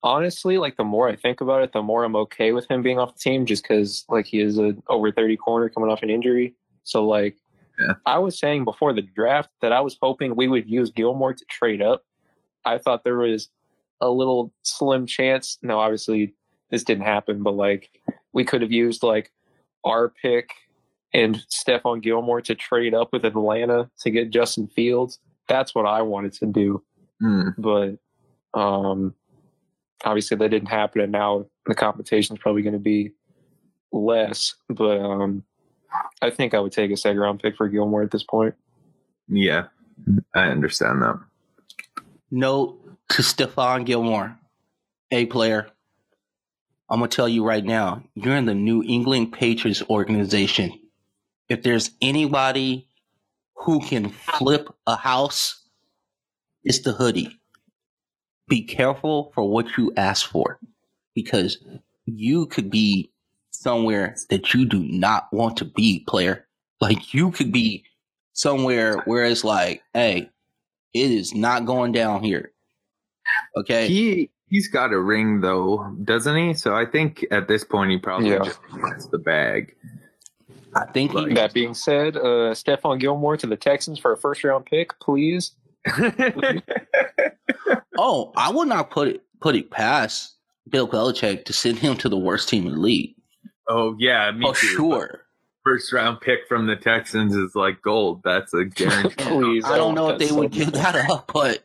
[0.03, 2.99] honestly, like the more I think about it, the more I'm okay with him being
[2.99, 6.09] off the team, just because like he is a over thirty corner coming off an
[6.09, 6.55] injury.
[6.83, 7.37] So like,
[7.79, 7.93] Yeah.
[8.05, 11.45] I was saying before the draft that I was hoping we would use Gilmore to
[11.49, 12.03] trade up.
[12.65, 13.49] I thought there was
[14.01, 15.57] a little slim chance.
[15.61, 16.33] No, obviously
[16.71, 17.89] this didn't happen, but like
[18.33, 19.31] we could have used like
[19.85, 20.49] our pick
[21.13, 25.19] and Stephon Gilmore to trade up with Atlanta to get Justin Fields.
[25.47, 26.83] That's what I wanted to do
[27.21, 27.49] Hmm.
[27.57, 27.97] but
[28.53, 29.13] um,
[30.05, 33.11] obviously that didn't happen, and now the competition is probably going to be
[33.91, 34.55] less.
[34.69, 35.43] But um,
[36.21, 38.55] I think I would take a second round pick for Gilmore at this point.
[39.27, 39.65] Yeah,
[40.33, 41.19] I understand that.
[42.31, 42.77] Note
[43.09, 44.37] to Stephon Gilmore,
[45.11, 45.67] A player.
[46.89, 50.79] I'm gonna tell you right now, you're in the New England Patriots organization.
[51.47, 52.87] If there's anybody
[53.55, 55.63] who can flip a house,
[56.63, 57.39] it's the hoodie.
[58.47, 60.59] Be careful for what you ask for
[61.13, 61.63] because
[62.05, 63.11] you could be
[63.59, 66.45] somewhere that you do not want to be, player.
[66.79, 67.83] Like you could be
[68.31, 70.29] somewhere where it's like, hey,
[70.93, 72.53] it is not going down here.
[73.57, 73.87] Okay.
[73.87, 76.53] He he's got a ring though, doesn't he?
[76.53, 78.45] So I think at this point he probably Yeah.
[78.45, 79.75] just wants the bag.
[80.75, 84.43] I think he, That being said, uh, Stephon Gilmore to the Texans for a first
[84.43, 85.51] round pick, please.
[87.97, 90.35] oh, I would not put it put it past
[90.69, 93.15] Bill Belichick to send him to the worst team in the league.
[93.69, 94.67] Oh yeah, me For too.
[94.75, 95.21] sure.
[95.63, 98.21] First round pick from the Texans is like gold.
[98.23, 99.15] That's a guarantee.
[99.23, 99.65] Please.
[99.65, 101.63] I don't know if That's they would give that up, but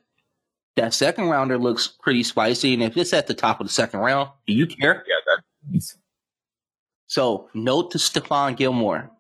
[0.77, 2.75] that second rounder looks pretty spicy.
[2.75, 5.05] And if it's at the top of the second round, do you care?
[5.07, 5.15] yeah,
[5.73, 5.83] that.
[7.07, 9.11] So, note to Stephon Gilmore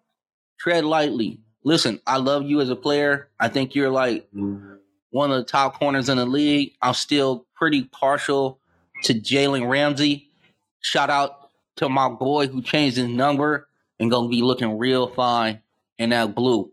[0.58, 1.40] tread lightly.
[1.62, 3.28] Listen, I love you as a player.
[3.38, 4.28] I think you're like
[5.10, 6.72] one of the top corners in the league.
[6.82, 8.58] I'm still pretty partial
[9.04, 10.30] to Jalen Ramsey.
[10.80, 11.43] Shout out
[11.76, 15.60] to my boy who changed his number and gonna be looking real fine
[15.98, 16.72] in that blue.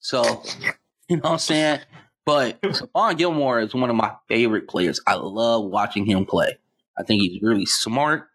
[0.00, 0.42] So,
[1.08, 1.80] you know what I'm saying?
[2.24, 5.00] But Stephon Gilmore is one of my favorite players.
[5.06, 6.58] I love watching him play.
[6.98, 8.28] I think he's really smart.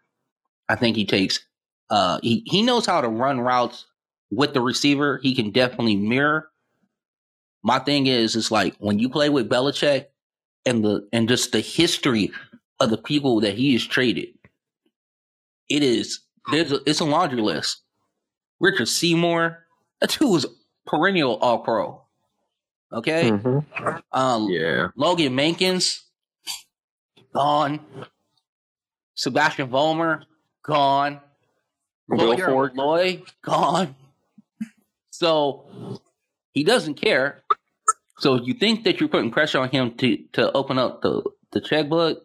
[0.68, 1.40] I think he takes
[1.90, 3.86] uh, he he knows how to run routes
[4.30, 5.20] with the receiver.
[5.22, 6.48] He can definitely mirror.
[7.62, 10.06] My thing is, is like when you play with Belichick
[10.66, 12.32] and the and just the history
[12.80, 14.33] of the people that he has traded.
[15.68, 17.82] It is there's a, it's a laundry list.
[18.60, 19.64] Richard Seymour,
[20.00, 20.46] that dude was
[20.86, 22.02] perennial All Pro.
[22.92, 24.02] Okay, Mhm.
[24.12, 24.88] um, Yeah.
[24.96, 26.00] Logan Mankins,
[27.34, 27.80] gone.
[29.14, 30.24] Sebastian Vollmer,
[30.62, 31.20] gone.
[32.08, 32.74] Lawyer Ford.
[32.74, 33.94] Milloy, gone.
[35.10, 36.00] So
[36.50, 37.44] he doesn't care.
[38.18, 41.22] So you think that you're putting pressure on him to, to open up the,
[41.52, 42.23] the checkbook?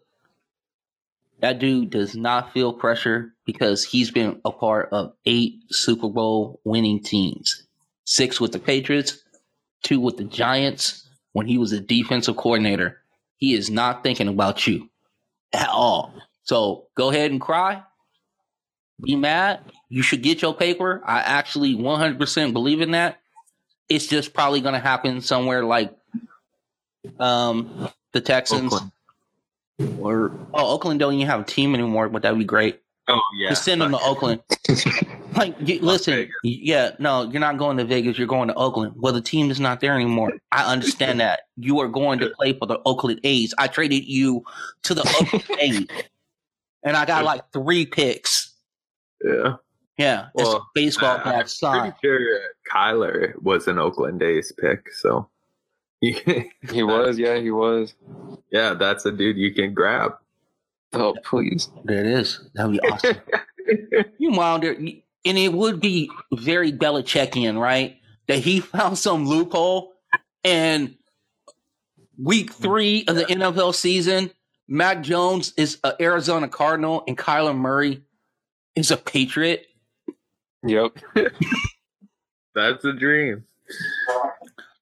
[1.41, 6.60] That dude does not feel pressure because he's been a part of eight Super Bowl
[6.63, 7.63] winning teams.
[8.06, 9.23] Six with the Patriots,
[9.84, 12.97] two with the Giants when he was a defensive coordinator.
[13.38, 14.89] He is not thinking about you
[15.54, 16.13] at all.
[16.43, 17.84] So go ahead and cry.
[19.02, 19.62] Be mad.
[19.88, 21.02] You should get your paper.
[21.06, 23.21] I actually 100% believe in that.
[23.88, 25.95] It's just probably going to happen somewhere like
[27.17, 28.91] um, the Texans Oakland.
[29.99, 32.81] Or oh Oakland don't even have a team anymore, but that'd be great.
[33.07, 33.49] Oh yeah.
[33.49, 34.41] Just send them to Oakland.
[35.35, 38.17] Like, you, listen, yeah, no, you're not going to Vegas.
[38.17, 38.93] You're going to Oakland.
[38.97, 40.33] Well, the team is not there anymore.
[40.51, 41.41] I understand that.
[41.55, 43.53] You are going to play for the Oakland A's.
[43.57, 44.43] I traded you
[44.83, 45.85] to the Oakland A's,
[46.83, 48.53] and I got like three picks.
[49.23, 49.57] Yeah.
[49.99, 52.39] Yeah, it's Well, baseball Uh, bat I'm pretty sure
[52.73, 54.91] Kyler was an Oakland A's pick.
[54.93, 55.29] So.
[56.01, 57.93] He was, yeah, he was.
[58.51, 60.13] yeah, that's a dude you can grab.
[60.93, 61.69] Oh, please.
[61.83, 62.39] There it is.
[62.53, 63.17] That'd be awesome.
[64.17, 65.03] you wound there, and
[65.38, 67.97] it would be very Belichickian, right?
[68.27, 69.93] That he found some loophole,
[70.43, 70.95] and
[72.17, 74.31] week three of the NFL season,
[74.67, 78.03] Mac Jones is an Arizona Cardinal, and Kyler Murray
[78.75, 79.65] is a Patriot.
[80.63, 80.97] Yep.
[82.55, 83.45] That's a dream.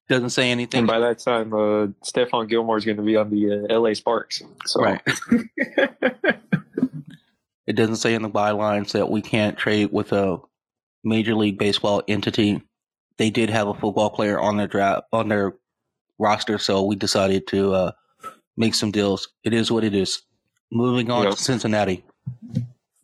[0.08, 0.78] Doesn't say anything.
[0.78, 3.92] And by that time, uh, Stephon Gilmore is going to be on the uh, LA
[3.94, 4.42] Sparks.
[4.66, 5.00] So Right.
[7.66, 10.38] It doesn't say in the bylines that we can't trade with a
[11.04, 12.62] major league baseball entity.
[13.18, 15.52] They did have a football player on their draft on their
[16.18, 17.92] roster, so we decided to uh,
[18.56, 19.28] make some deals.
[19.44, 20.22] It is what it is.
[20.72, 21.34] Moving on Yep.
[21.34, 22.06] to Cincinnati.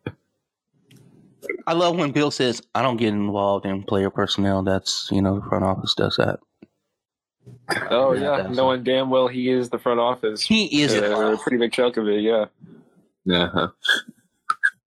[1.67, 5.41] I love when Bill says, "I don't get involved in player personnel." That's you know
[5.41, 6.41] the front office does that.
[7.91, 10.43] Oh Yeah, yeah, that's- knowing damn well he is the front office.
[10.43, 10.95] He is.
[10.95, 12.47] Uh, a pretty big chunk of it, yeah.
[13.25, 13.69] Yeah.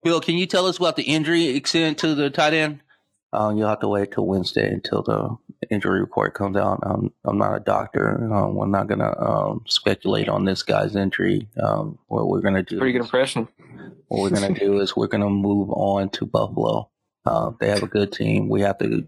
[0.03, 2.81] Bill, can you tell us about the injury extent to the tight end?
[3.33, 5.37] Um, you'll have to wait till Wednesday until the
[5.69, 6.79] injury report comes out.
[6.85, 8.23] Um, I'm not a doctor.
[8.33, 11.49] Um, I'm not gonna um, speculate on this guy's injury.
[11.61, 12.79] Um, what we're gonna do?
[12.79, 13.49] Pretty good is- impression.
[14.09, 16.91] What we're gonna do is we're gonna move on to Buffalo.
[17.25, 18.49] Uh, they have a good team.
[18.49, 19.07] We have to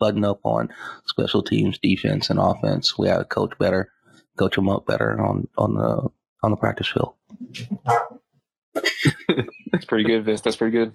[0.00, 0.68] button up on
[1.06, 2.98] special teams, defense, and offense.
[2.98, 3.90] We have to coach better,
[4.38, 6.08] coach them up better on on the
[6.42, 7.14] on the practice field.
[9.72, 10.40] That's pretty good, Vince.
[10.40, 10.94] That's pretty good.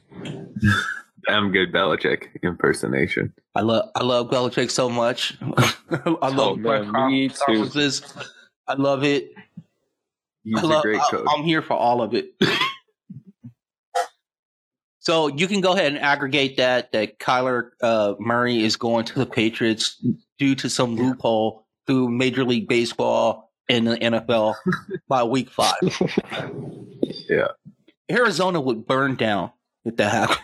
[1.27, 3.33] Damn good Belichick impersonation.
[3.55, 5.37] I love I love Belichick so much.
[5.41, 7.69] I love Oh, man, press me too.
[8.67, 9.31] I love it.
[10.43, 11.25] He's I love, a great I- coach.
[11.35, 12.33] I'm here for all of it.
[14.99, 19.19] so you can go ahead and aggregate that that Kyler uh, Murray is going to
[19.19, 20.03] the Patriots
[20.37, 24.55] due to some loophole through Major League Baseball and the NFL
[25.07, 25.73] by week five.
[27.29, 27.47] Yeah.
[28.11, 29.51] Arizona would burn down
[29.85, 30.39] if that happened.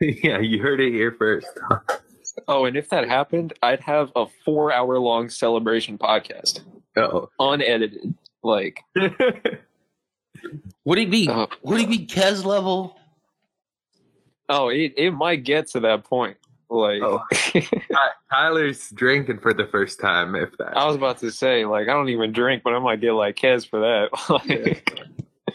[0.00, 1.46] yeah, you heard it here first.
[2.46, 6.60] Oh, and if that happened, I'd have a four hour long celebration podcast,
[6.96, 7.28] Oh.
[7.40, 8.14] unedited.
[8.44, 9.58] Like, What
[10.84, 11.28] Would he be?
[11.28, 12.96] uh, Would he be Kez level?
[14.48, 16.36] Oh, it, it might get to that point.
[16.70, 17.22] Like, Oh.
[18.30, 20.76] Tyler's drinking for the first time, if that.
[20.76, 23.36] I was about to say, like, I don't even drink, but I might get like
[23.36, 24.08] Kez for that.
[24.28, 25.00] Like,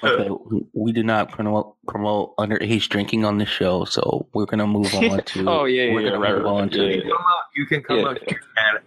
[0.04, 4.68] Okay, we- we do not promote promote underage drinking on this show, so we're gonna
[4.68, 5.48] move on to.
[5.50, 6.90] Oh, yeah, yeah, we're yeah, gonna right, move right, on right, to.
[6.90, 8.08] yeah, You can come out, you can come Yeah.
[8.08, 8.40] out to, Can-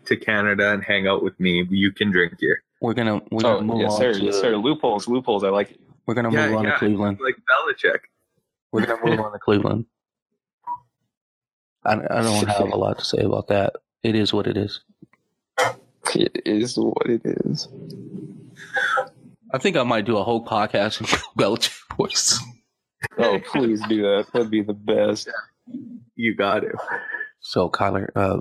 [0.06, 1.64] to Canada and hang out with me.
[1.70, 2.62] You can drink here.
[2.82, 4.12] We're gonna we're gonna oh, move yes, on sir.
[4.14, 4.20] to.
[4.24, 4.56] Yes, sir.
[4.56, 5.42] Loopholes, loopholes.
[5.44, 5.80] I like it.
[6.06, 6.72] We're gonna Yeah, move on yeah.
[6.72, 7.18] to Cleveland.
[7.22, 7.98] Like Belichick.
[8.72, 9.86] We're gonna move on to Cleveland.
[11.86, 13.74] I, I don't have a lot to say about that.
[14.02, 14.80] It is what it is.
[16.14, 17.68] It is what it is.
[19.52, 21.06] I think I might do a whole podcast in
[21.38, 22.38] Belichick voice.
[23.18, 24.26] Oh, please do that.
[24.32, 25.30] That'd be the best.
[26.14, 26.74] You got it.
[27.40, 28.40] So, Kyler, uh,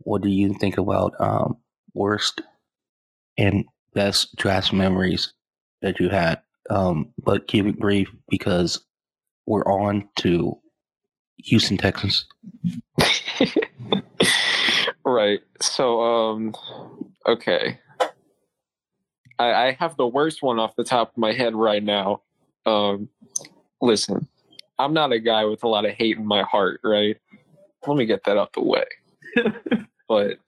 [0.00, 1.56] what do you think about um,
[1.94, 2.42] worst
[3.38, 5.32] and best draft memories
[5.82, 6.40] that you had?
[6.70, 8.84] Um, but keep it brief because
[9.46, 10.58] we're on to
[11.38, 12.26] Houston Texans.
[15.04, 15.40] right.
[15.60, 16.54] So, um,
[17.26, 17.78] okay.
[19.38, 22.22] I, I have the worst one off the top of my head right now.
[22.64, 23.08] Um,
[23.80, 24.28] listen,
[24.78, 27.16] I'm not a guy with a lot of hate in my heart, right?
[27.86, 28.84] Let me get that out the way.
[30.08, 30.38] but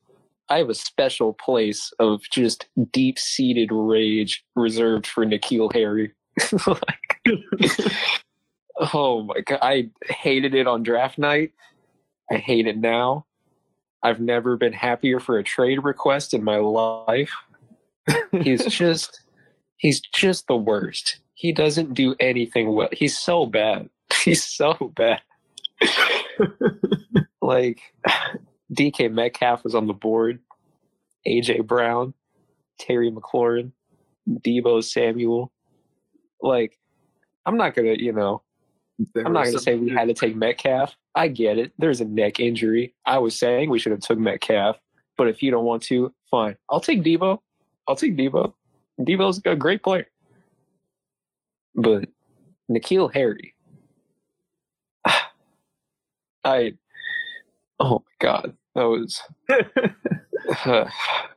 [0.49, 6.13] I have a special place of just deep seated rage reserved for N'Keal Harry.
[6.67, 8.21] like,
[8.77, 11.53] oh my god, I hated it on draft night.
[12.31, 13.27] I hate it now.
[14.03, 17.33] I've never been happier for a trade request in my life.
[18.43, 19.23] he's just
[19.79, 21.19] he's just the worst.
[21.35, 22.89] He doesn't do anything well.
[22.93, 23.89] He's so bad.
[24.25, 25.21] He's so bad.
[27.43, 27.81] like
[28.73, 30.39] DK Metcalf was on the board,
[31.27, 32.15] AJ Brown,
[32.79, 33.73] Terry McLaurin,
[34.29, 35.53] Deebo Samuel.
[36.41, 36.79] Like,
[37.45, 38.43] I'm not gonna, you know,
[39.17, 40.95] I'm not gonna say we had to take Metcalf.
[41.15, 41.73] I get it.
[41.79, 42.95] There's a neck injury.
[43.07, 44.77] I was saying we should have took Metcalf,
[45.17, 46.57] but if you don't want to, fine.
[46.71, 47.39] I'll take Deebo.
[47.89, 48.53] I'll take Deebo.
[49.01, 50.07] Deebo's a great player.
[51.75, 52.09] But
[52.71, 53.55] N'Keal Harry,
[56.45, 56.75] I,
[57.81, 59.57] oh my god, that was uh,
[60.67, 60.89] that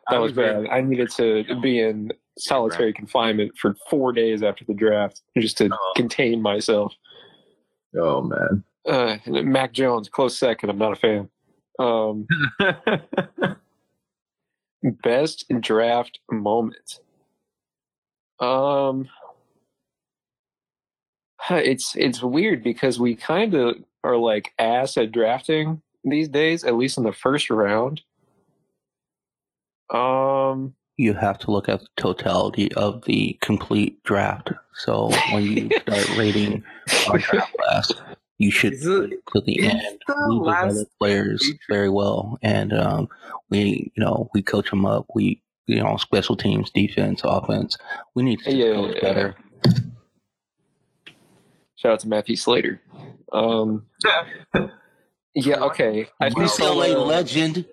[0.08, 0.68] I was bad.
[0.70, 5.70] I needed to be in solitary confinement for four days after the draft just to
[5.72, 5.94] Oh.
[5.96, 6.94] contain myself.
[7.98, 8.64] Oh man.
[8.88, 10.70] Uh, Mac Jones, close second.
[10.70, 11.30] I'm not a fan.
[11.80, 12.28] Um,
[15.04, 17.00] best draft moment.
[18.40, 19.10] Um,
[21.50, 26.76] it's it's weird because we kind of are like ass at drafting these days, at
[26.76, 28.02] least in the first round.
[29.94, 34.52] Um, You have to look at the totality of the complete draft.
[34.74, 36.64] So when you start rating
[37.08, 37.92] our draft class,
[38.40, 40.00] you should Is it- to the end.
[40.08, 43.10] the We last develop players feature- very well, and um,
[43.50, 45.06] we, you know, we coach them up.
[45.14, 47.78] We, you know, special teams, defense, offense.
[48.16, 49.02] We need to Yeah, coach yeah.
[49.02, 49.36] better.
[51.76, 52.82] shout out to Matthew Slater.
[53.32, 53.86] Um,
[55.36, 56.08] yeah, okay.
[56.20, 57.66] I think UCLA I'll, uh, legend.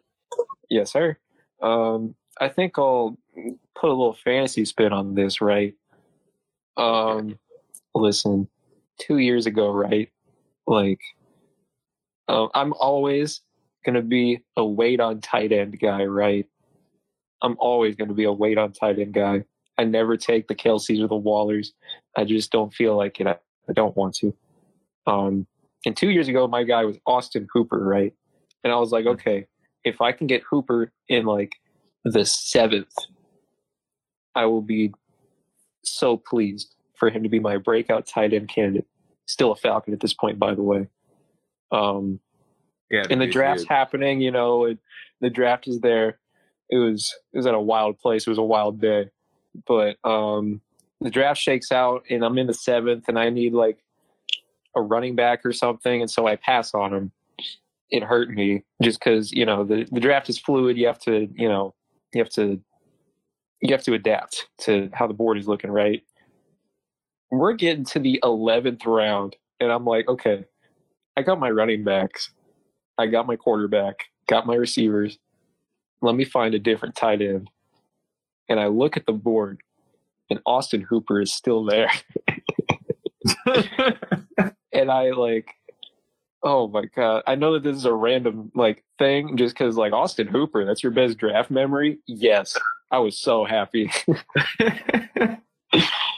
[0.68, 1.16] Yes, sir.
[1.62, 5.74] Um, I think I'll put a little fantasy spin on this, right?
[6.76, 7.38] Um,
[7.94, 8.48] listen,
[8.98, 10.10] two years ago, right?
[10.66, 11.00] Like,
[12.28, 13.42] um, I'm always
[13.84, 16.46] gonna be a wait on tight end guy, right?
[17.44, 19.44] I'm always going to be a wait on tight end guy.
[19.76, 21.72] I never take the Kelces or the Wallers.
[22.16, 23.26] I just don't feel like it.
[23.26, 23.36] I,
[23.68, 24.34] I don't want to.
[25.06, 25.46] Um,
[25.84, 28.14] and two years ago, my guy was Austin Hooper, right?
[28.64, 29.46] And I was like, okay,
[29.84, 31.52] if I can get Hooper in like
[32.04, 32.94] the seventh,
[34.34, 34.92] I will be
[35.84, 38.86] so pleased for him to be my breakout tight end candidate.
[39.26, 40.88] Still a Falcon at this point, by the way.
[41.72, 42.20] Um,
[42.90, 43.74] Yeah, and the draft's too.
[43.74, 44.78] happening, you know, it,
[45.20, 46.18] the draft is there.
[46.70, 48.26] It was it was at a wild place.
[48.26, 49.10] It was a wild day,
[49.66, 50.60] but um,
[51.00, 53.78] the draft shakes out, and I'm in the seventh, and I need like
[54.76, 57.12] a running back or something, and so I pass on him.
[57.90, 60.76] It hurt me just because you know the the draft is fluid.
[60.76, 61.74] You have to you know
[62.14, 62.60] you have to
[63.60, 66.02] you have to adapt to how the board is looking, right?
[67.30, 70.44] We're getting to the eleventh round, and I'm like, okay,
[71.16, 72.30] I got my running backs.
[72.98, 73.96] I got my quarterback,
[74.28, 75.18] got my receivers.
[76.00, 77.50] Let me find a different tight end.
[78.48, 79.62] And I look at the board,
[80.30, 81.90] and Austin Hooper is still there.
[84.72, 85.54] and I like,
[86.44, 87.22] oh my god!
[87.26, 90.82] I know that this is a random like thing, just because like Austin Hooper, that's
[90.82, 91.98] your best draft memory.
[92.06, 92.56] Yes,
[92.92, 93.90] I was so happy.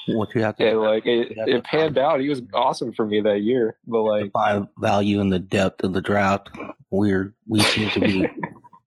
[0.09, 2.21] What you have to and like it, it panned out.
[2.21, 3.77] He was awesome for me that year.
[3.89, 6.49] But like, find value in the depth of the draft.
[6.91, 8.29] We're we seem to be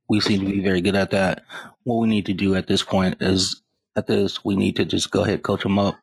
[0.08, 1.44] we seem to be very good at that.
[1.84, 3.62] What we need to do at this point is
[3.98, 5.98] at this we need to just go ahead coach them up,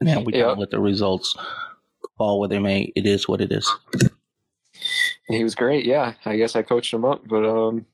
[0.00, 0.50] and then we Yeah.
[0.50, 1.36] can let the results
[2.16, 2.90] fall where they may.
[2.96, 3.70] It is what it is.
[5.28, 5.84] He was great.
[5.84, 7.86] Yeah, I guess I coached him up, but um,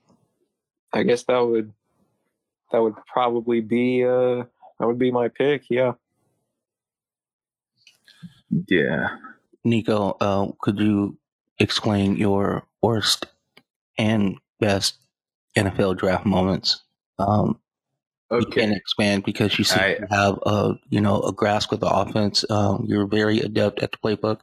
[0.93, 1.73] I guess that would
[2.73, 4.45] that would probably be uh
[4.79, 5.65] that would be my pick.
[5.71, 5.93] Yeah.
[8.69, 9.09] yeah.
[9.65, 11.19] Nico, uh, could you
[11.59, 13.27] explain your worst
[13.99, 14.97] and best
[15.57, 16.83] NFL draft moments?
[17.19, 17.59] Um,
[18.31, 21.81] You can expand because you seem I- to have a you know a grasp of
[21.81, 22.45] the offense.
[22.51, 24.41] Um, you're very adept at the playbook.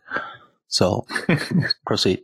[0.67, 1.05] So
[1.85, 2.21] proceed.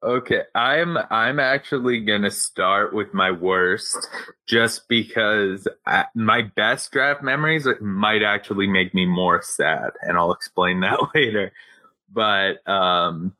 [0.00, 4.08] Okay, I'm I'm actually gonna start with my worst,
[4.46, 10.32] just because I, my best draft memories might actually make me more sad, and I'll
[10.32, 11.52] explain that later.
[12.12, 13.34] But um,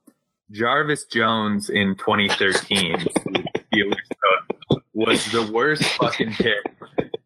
[0.50, 3.06] Jarvis Jones in 2013
[4.94, 6.66] was the worst fucking pick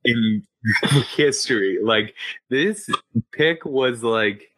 [0.05, 0.43] in
[1.17, 1.79] history.
[1.83, 2.15] Like
[2.51, 2.89] this
[3.33, 4.52] pick was like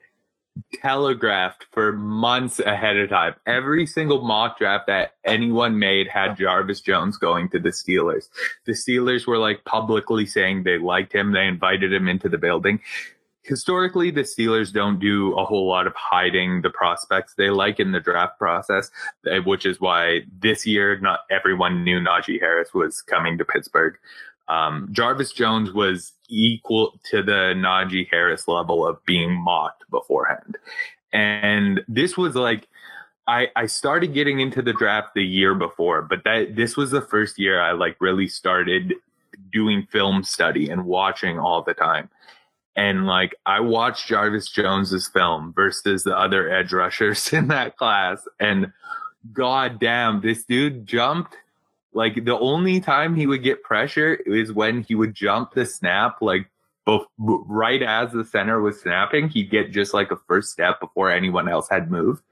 [0.75, 3.35] telegraphed for months ahead of time.
[3.47, 8.29] Every single mock draft that anyone made had Jarvis Jones going to the Steelers.
[8.65, 11.33] The Steelers were like publicly saying they liked him.
[11.33, 12.81] They invited him into the building.
[13.43, 17.93] Historically, the Steelers don't do a whole lot of hiding the prospects they like in
[17.93, 18.91] the draft process,
[19.31, 23.97] eh, which is why this year not everyone knew Najee Harris was coming to Pittsburgh.
[24.49, 30.57] Um, Jarvis Jones was equal to the Najee Harris level of being mocked beforehand.
[31.13, 32.69] And this was like,
[33.27, 37.01] I, I started getting into the draft the year before, but that this was the
[37.01, 38.95] first year I like really started
[39.51, 42.11] doing film study and watching all the time.
[42.77, 48.27] And like I watched Jarvis Jones's film versus the other edge rushers in that class,
[48.41, 48.73] and
[49.33, 51.37] god damn, this dude jumped
[51.95, 56.21] like the only time he would get pressure is when he would jump the snap,
[56.21, 56.51] like
[56.85, 61.11] both right as the center was snapping, he'd get just like a first step before
[61.11, 62.23] anyone else had moved.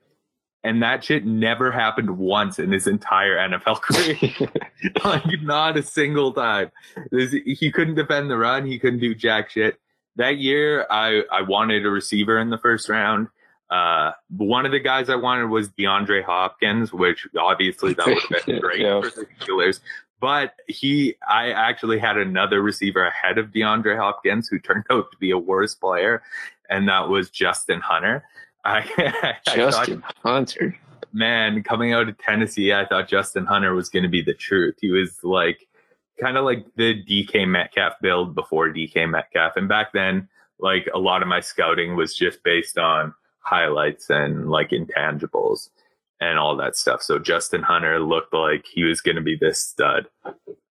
[0.65, 4.51] And that shit never happened once in his entire NFL career.
[5.05, 6.71] like not a single time.
[7.11, 8.67] This, he couldn't defend the run.
[8.67, 9.79] He couldn't do jack shit.
[10.17, 13.29] That year, I I wanted a receiver in the first round.
[13.73, 18.45] Uh, one of the guys I wanted was DeAndre Hopkins, which obviously that would have
[18.47, 19.01] been great Yeah.
[19.01, 19.81] for the Steelers.
[20.21, 25.17] But he, I actually had another receiver ahead of DeAndre Hopkins who turned out to
[25.19, 26.23] be a worse player,
[26.69, 28.25] and that was Justin Hunter.
[28.65, 30.79] I, I thought Justin Hunter.
[31.13, 34.77] man, coming out of Tennessee, I thought Justin Hunter was going to be the truth.
[34.81, 35.67] He was like
[36.21, 39.57] kind of like the DK Metcalf build before DK Metcalf.
[39.57, 40.29] And back then,
[40.61, 43.13] like a lot of my scouting was just based on
[43.43, 45.69] highlights and like intangibles
[46.21, 47.03] and all that stuff.
[47.03, 50.07] So Justin Hunter looked like he was going to be this stud.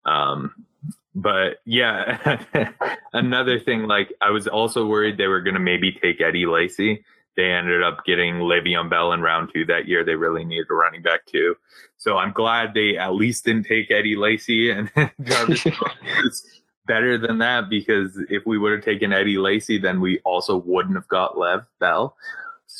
[0.05, 0.65] Um,
[1.13, 2.43] but yeah,
[3.13, 7.03] another thing, like I was also worried they were going to maybe take Eddie Lacy
[7.37, 10.03] they ended up getting Le'Veon Bell in round two that year.
[10.03, 11.55] They really needed a running back too.
[11.97, 14.91] So I'm glad they at least didn't take Eddie Lacy and
[15.23, 15.65] Jarvis
[16.23, 16.45] is
[16.87, 20.95] better than that because if we would have taken Eddie Lacy, then we also wouldn't
[20.95, 22.15] have got Lev Bell.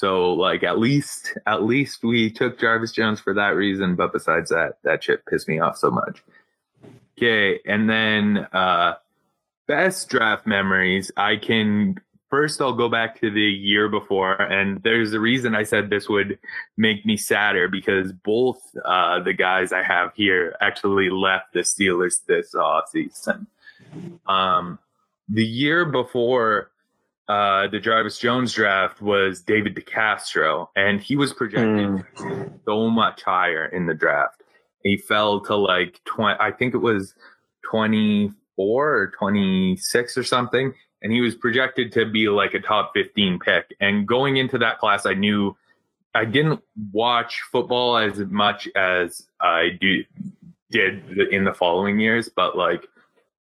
[0.02, 3.96] So like at least at least we took Jarvis Jones for that reason.
[3.96, 6.24] But besides that, that shit pissed me off so much.
[7.16, 8.96] Okay, and then uh
[9.68, 11.12] best draft memories.
[11.18, 11.98] I can
[12.32, 16.10] first I'll go back to the year before, and there's a reason I said this
[16.10, 16.40] would
[16.78, 22.26] make me sadder because both uh, the guys I have here actually left the Steelers
[22.26, 23.46] this off season.
[24.26, 24.80] Um,
[25.30, 26.71] the year before
[27.28, 32.04] uh, the Jarvis Jones draft was David DeCastro, and he was projected
[32.66, 34.44] so much higher in the draft.
[34.84, 37.14] He fell to like 20, I think it was
[37.70, 38.34] 24
[38.96, 43.76] or 26 or something and he was projected to be like a top 15 pick.
[43.80, 45.56] And going into that class, I knew
[46.14, 46.62] I didn't
[46.92, 50.04] watch football as much as I do
[50.70, 52.86] did in the following years, but like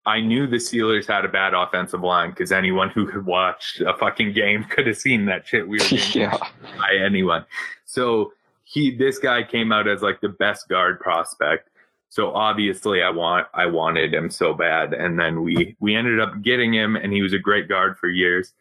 [0.05, 3.95] I knew the Steelers had a bad offensive line because anyone who could watch a
[3.95, 6.37] fucking game could have seen that shit we were getting yeah.
[6.77, 7.45] by anyone.
[7.85, 8.33] So
[8.63, 11.69] he, this guy came out as like the best guard prospect.
[12.09, 16.41] So obviously I want I wanted him so bad, and then we we ended up
[16.41, 18.53] getting him, and he was a great guard for years.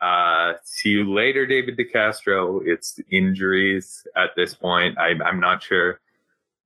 [0.00, 2.60] Uh, see you later, David DeCastro.
[2.64, 4.96] It's injuries at this point.
[4.98, 6.00] I, I'm not sure.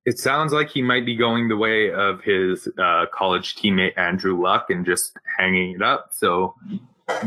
[0.09, 4.41] It sounds like he might be going the way of his uh, college teammate Andrew
[4.41, 6.09] Luck and just hanging it up.
[6.13, 6.55] So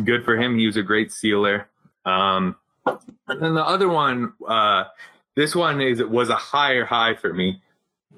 [0.03, 0.59] good for him.
[0.59, 1.69] He was a great sealer.
[2.05, 4.87] Um, and then the other one, uh,
[5.37, 7.63] this one is was a higher high for me.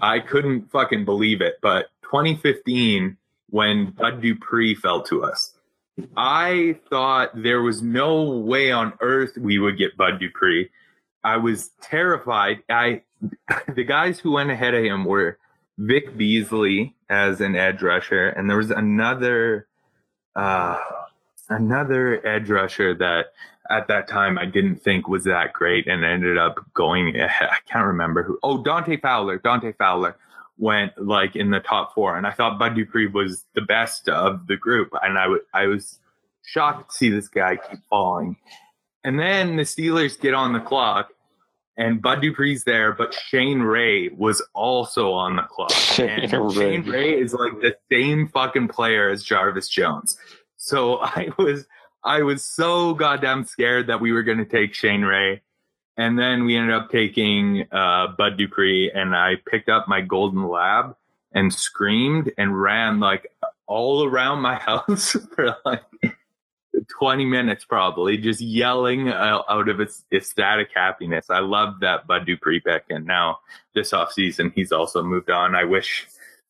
[0.01, 1.57] I couldn't fucking believe it.
[1.61, 3.19] But 2015,
[3.51, 5.53] when Bud Dupree fell to us,
[6.17, 10.71] I thought there was no way on earth we would get Bud Dupree.
[11.23, 12.63] I was terrified.
[12.71, 13.03] I
[13.75, 15.39] the guys who went ahead of him were
[15.79, 19.67] Vic Beasley as an edge rusher, and there was another
[20.37, 20.79] uh,
[21.49, 23.27] another edge rusher that
[23.71, 27.87] at that time I didn't think was that great and ended up going I can't
[27.87, 30.17] remember who oh Dante Fowler Dante Fowler
[30.59, 34.47] went like in the top four and I thought Bud Dupree was the best of
[34.47, 35.99] the group and I, w- I was
[36.45, 38.37] shocked to see this guy keep falling.
[39.03, 41.11] And then the Steelers get on the clock
[41.77, 45.73] and Bud Dupree's there, but Shane Ray was also on the clock.
[45.99, 46.55] And Shane Ray.
[46.55, 50.17] Shane Ray is like the same fucking player as Jarvis Jones.
[50.57, 51.67] So I was
[52.05, 55.43] I was so goddamn scared that we were going to take Shane Ray.
[55.97, 60.49] And then we ended up taking uh, Bud Dupree, and I picked up my golden
[60.49, 60.97] lab
[61.33, 63.29] and screamed and ran like
[63.67, 65.85] all around my house for like
[66.99, 71.31] 20 minutes, probably, just yelling uh, out of its ecstatic happiness.
[71.31, 73.39] I love that Bud Dupree pick, and now
[73.75, 75.55] this offseason he's also moved on.
[75.55, 76.07] I wish.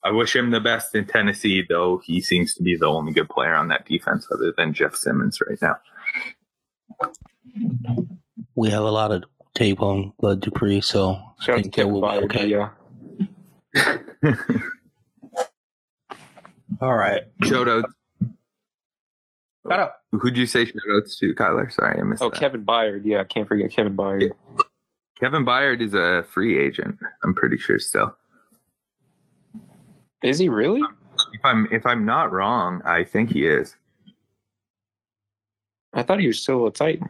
[0.06, 3.30] I wish him the best in Tennessee, though he seems to be the only good
[3.30, 5.76] player on that defense other than Jeff Simmons right now.
[8.54, 11.74] We have a lot of tape on Bud Dupree, so I Shout out to think
[11.76, 12.46] that will be okay.
[12.46, 12.68] Yeah.
[16.80, 17.22] All right.
[17.44, 17.84] Shout out.
[19.68, 20.02] Shut up.
[20.12, 21.72] Who'd you say shout outs to, Kyler?
[21.72, 22.38] Sorry, I missed Oh, that.
[22.38, 23.02] Kevin Byard.
[23.04, 24.30] Yeah, I can't forget Kevin Byard.
[25.18, 26.98] Kevin Byard is a free agent.
[27.22, 28.14] I'm pretty sure still.
[30.22, 30.82] Is he really?
[31.32, 33.76] If I'm if I'm not wrong, I think he is.
[35.92, 37.08] I thought he was still a Titan.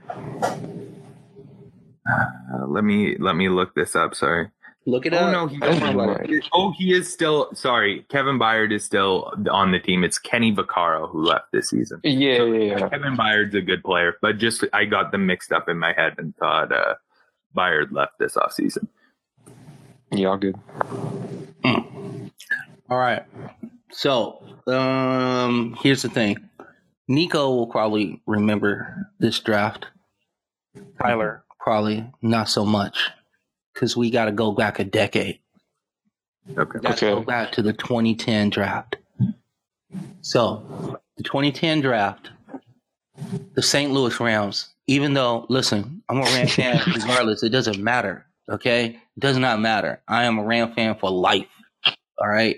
[2.07, 4.14] Uh, let me let me look this up.
[4.14, 4.48] Sorry.
[4.87, 5.32] Look it Oh up.
[5.32, 6.45] no, he, Don't worry about it.
[6.53, 7.49] oh he is still.
[7.55, 10.05] Sorry, Kevin Byard is still on the team.
[10.05, 12.01] It's Kenny Vaccaro who left this season.
[12.05, 12.89] Yeah, So, yeah, yeah.
[12.91, 16.14] Kevin Byard's a good player, but just I got them mixed up in my head
[16.18, 16.95] and thought uh,
[17.57, 18.87] Byard left this offseason.
[20.12, 20.57] Yeah, all good.
[22.91, 23.22] All right.
[23.91, 26.37] So, um, here's the thing.
[27.09, 29.87] Nico will probably remember this draft.
[31.01, 33.11] Tyler probably not so much
[33.75, 35.41] because we got to go back a decade.
[36.57, 36.79] Okay.
[36.81, 37.14] Got to Okay.
[37.14, 38.97] go back to the 2010 draft.
[40.22, 42.31] So, the 2010 draft,
[43.55, 43.91] the St.
[43.93, 44.70] Louis Rams.
[44.87, 47.43] Even though, listen, I'm a Ram fan regardless.
[47.43, 48.27] It doesn't matter.
[48.51, 48.85] Okay,
[49.16, 50.03] it does not matter.
[50.07, 51.47] I am a Ram fan for life.
[52.18, 52.57] All right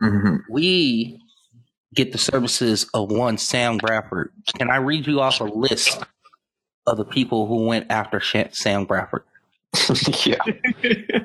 [0.00, 1.20] hmm we
[1.94, 4.30] get the services of one Sam Bradford.
[4.56, 6.04] Can I read you off a list
[6.86, 9.24] of the people who went after Sha- Sam Bradford?
[10.26, 10.38] yeah.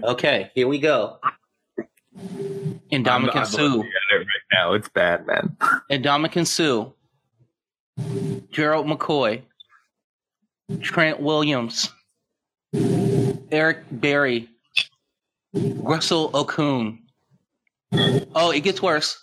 [0.04, 1.18] Okay, here we go.
[2.16, 3.62] I'm, Ndamukong Suh.
[3.64, 4.74] looking at it right now.
[4.74, 5.56] It's bad, man.
[5.90, 6.92] Ndamukong Suh.
[8.52, 9.42] Gerald McCoy.
[10.82, 11.90] Trent Williams.
[13.52, 14.50] Eric Berry.
[15.54, 17.00] Russell Okung.
[18.36, 19.20] Oh, it gets worse.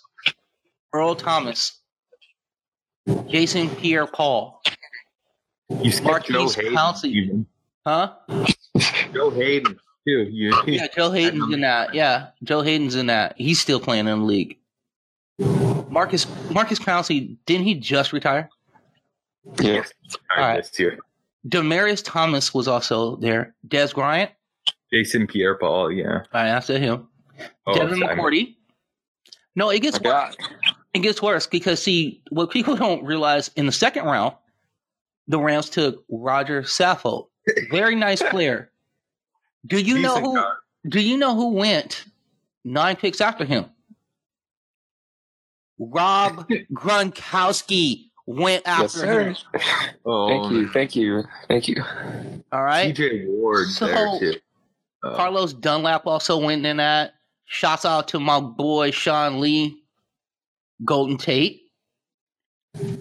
[0.93, 1.81] Earl Thomas.
[3.29, 4.61] Jason Pierre Paul.
[5.83, 6.75] You skipped Joe Maurkice Haden.
[6.75, 7.47] Pouncey.
[7.87, 8.13] Huh?
[9.13, 10.23] Joe Haden too.
[10.31, 11.95] You, oh, Yeah, Joe Haden's in that.
[11.95, 13.35] Yeah, Joe Haden's in that.
[13.37, 14.57] He's still playing in the league.
[15.89, 18.49] Marcus Marcus Pouncey, didn't he just retire?
[19.61, 19.79] Yeah.
[19.79, 19.83] All All
[20.37, 20.63] right, right.
[20.63, 20.99] this year.
[21.49, 23.55] Demaryius Thomas was also there.
[23.67, 24.31] Dez Bryant,
[24.93, 26.25] Jason Pierre Paul, yeah.
[26.33, 27.09] I asked him.
[27.67, 28.19] Oh, Devin Simon.
[28.19, 28.57] McCourty.
[29.57, 30.37] No, it gets My worse.
[30.37, 30.49] God.
[30.93, 34.35] It gets worse because see what people don't realize in the second round,
[35.29, 37.29] the Rams took Rodger Saffold,
[37.71, 38.71] very nice player.
[39.67, 40.35] Do you know who?
[40.37, 40.57] guard.
[40.89, 42.05] Do you know who went
[42.65, 43.67] nine picks after him?
[45.79, 49.23] Rob Gronkowski went Yes, after sir.
[49.31, 49.37] him.
[50.05, 50.69] Oh, Thank you.
[50.69, 51.23] Thank you.
[51.49, 51.83] Thank you.
[52.53, 52.95] All right.
[52.95, 54.39] TJ Ward So- there too.
[55.03, 57.15] Uh, Carlos Dunlap also went in that.
[57.47, 59.83] Shouts out to my boy Sean Lee,
[60.85, 61.63] Golden Tate.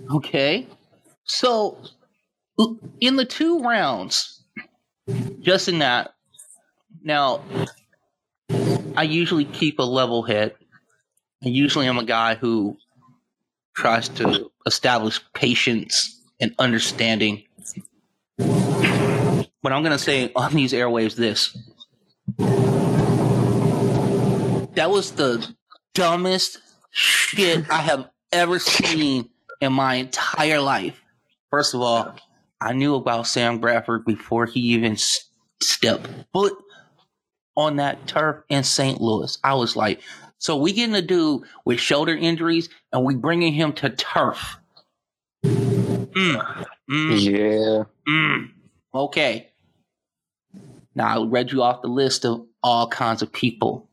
[0.10, 0.66] Okay.
[1.26, 1.78] So
[3.02, 4.39] in the two rounds,
[5.42, 6.14] just in that,
[7.02, 7.42] now
[8.96, 10.56] I usually keep a level head.
[11.44, 12.78] I usually I'm a guy who
[13.76, 17.44] tries to establish patience and understanding.
[18.38, 21.58] But I'm going to say on these airwaves this
[24.76, 25.46] that was the
[25.94, 26.60] dumbest
[26.92, 29.30] shit I have ever seen
[29.60, 31.02] in my entire life.
[31.50, 32.16] First of all,
[32.62, 34.98] I knew about Sam Bradford before he even
[35.62, 36.54] stepped foot
[37.56, 39.00] on that turf in St.
[39.02, 39.38] Louis.
[39.44, 40.02] I was like,
[40.38, 44.58] so we getting a dude with shoulder injuries and we bringing him to turf.
[45.46, 47.84] Mm, mm, Yeah.
[48.12, 48.50] Mm,
[48.94, 49.50] okay.
[50.96, 53.90] Now I read you off the list of all kinds of people.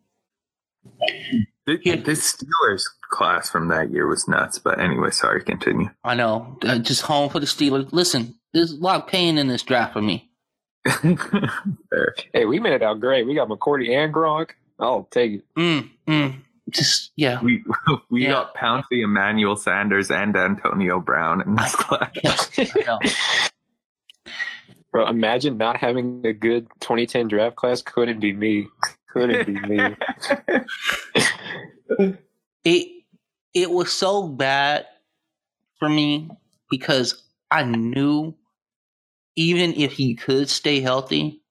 [1.67, 1.97] Th- Yeah.
[1.97, 4.59] This Steelers class from that year was nuts.
[4.59, 5.91] But anyway, sorry, continue.
[6.05, 7.93] I know, uh, just home for the Steelers.
[7.93, 10.31] Listen, there's a lot of pain in this draft for me.
[12.33, 13.27] Hey, we made it out great.
[13.27, 14.51] We got McCourty and Gronk.
[14.79, 15.45] I'll take it.
[15.57, 16.35] Mm, mm,
[16.71, 17.41] just yeah.
[17.43, 17.65] We
[18.11, 18.31] we Yeah.
[18.31, 22.11] got Pouncey, Emmanuel Sanders, and Antonio Brown in this class.
[22.59, 22.99] I.
[24.93, 27.83] Bro, imagine not having a good 2010 draft class.
[27.83, 28.67] Couldn't be me.
[29.11, 29.97] Couldn't be me.
[32.65, 32.89] It
[33.55, 34.87] it was so bad
[35.79, 36.31] for me
[36.71, 38.35] because I knew
[39.37, 41.43] even if he could stay healthy,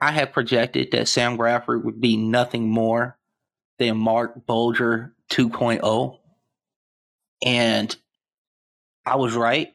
[0.00, 3.18] I had projected that Sam Bradford would be nothing more
[3.78, 6.18] than Marc Bulger 2.0.
[7.44, 7.96] And
[9.04, 9.72] I was right.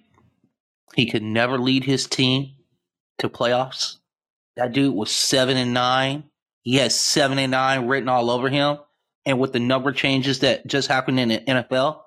[0.96, 2.54] He could never lead his team
[3.18, 3.98] to playoffs.
[4.56, 6.26] That dude was seven and nine.
[6.62, 8.78] He has seven and nine written all over him.
[9.26, 12.02] And with the number changes that just happened in the NFL,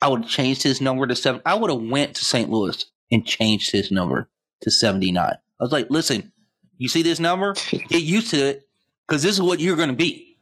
[0.00, 1.42] I would have changed his number to seven.
[1.44, 2.50] I would have went to St.
[2.50, 4.28] Louis and changed his number
[4.60, 5.18] to 79.
[5.26, 6.32] I was like, listen,
[6.78, 7.54] you see this number?
[7.70, 8.68] Get used to it
[9.06, 10.38] because this is what you're going to be.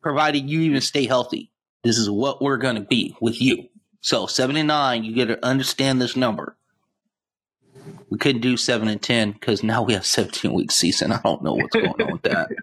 [0.00, 1.50] Provided you even stay healthy.
[1.82, 3.68] This is what we're going to be with you.
[4.00, 6.56] So 79, you got to understand this number.
[8.10, 11.12] We couldn't do 7 and 10 because now we have 17 week season.
[11.12, 12.50] I don't know what's going on with that.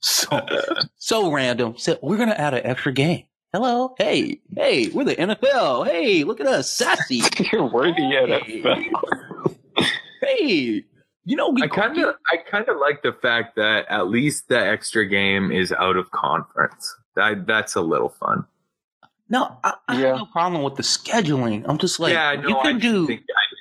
[0.00, 0.46] So,
[0.96, 1.74] so random.
[1.76, 3.24] So we're going to add an extra game.
[3.52, 3.94] Hello.
[3.96, 5.86] Hey, hey, we're the NFL.
[5.86, 6.70] Hey, look at us.
[6.70, 7.22] Sassy.
[7.52, 8.84] You're worthy NFL.
[10.22, 10.84] Hey,
[11.24, 14.48] you know, we I kind of I kind of like the fact that at least
[14.48, 16.94] the extra game is out of conference.
[17.16, 18.44] That that's a little fun.
[19.30, 20.06] No, I, I Yeah.
[20.08, 21.64] have no problem with the scheduling.
[21.68, 23.54] I'm just like, yeah, no, you I can do, think I,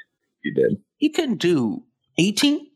[0.44, 0.78] you did.
[1.00, 1.84] you can do
[2.18, 2.68] 18.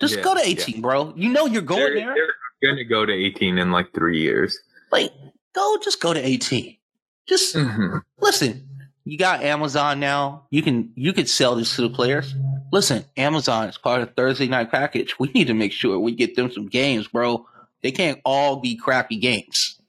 [0.00, 0.46] Just Yeah, go to yeah.
[0.62, 1.12] 18, bro.
[1.16, 2.14] You know you're going They're, there.
[2.62, 4.58] they're gonna go to 18 in like three years.
[4.90, 5.12] Like,
[5.58, 6.76] go, just go to 18.
[7.28, 8.02] Just Mhm.
[8.20, 8.64] listen.
[9.04, 10.46] You got Amazon now.
[10.50, 12.34] You can you can sell this to the players.
[12.72, 15.18] Listen, Amazon is part of Thursday night package.
[15.18, 17.46] We need to make sure we get them some games, bro.
[17.82, 19.80] They can't all be crappy games,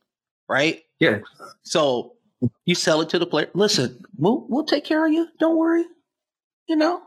[0.48, 0.84] right?
[1.00, 1.20] Yeah,
[1.64, 2.14] So
[2.66, 3.50] you sell it to the player.
[3.54, 5.28] Listen, we'll we'll take care of you.
[5.40, 5.84] Don't worry.
[6.68, 7.02] You know,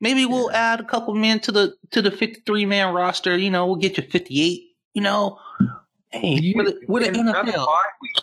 [0.00, 3.36] maybe we'll add a couple men to the to the fifty three man roster.
[3.38, 4.62] You know, we'll get you fifty eight.
[4.94, 5.38] You know,
[6.20, 6.54] hey, You-
[6.88, 7.66] we're the, another NFL.
[7.66, 8.14] bye week.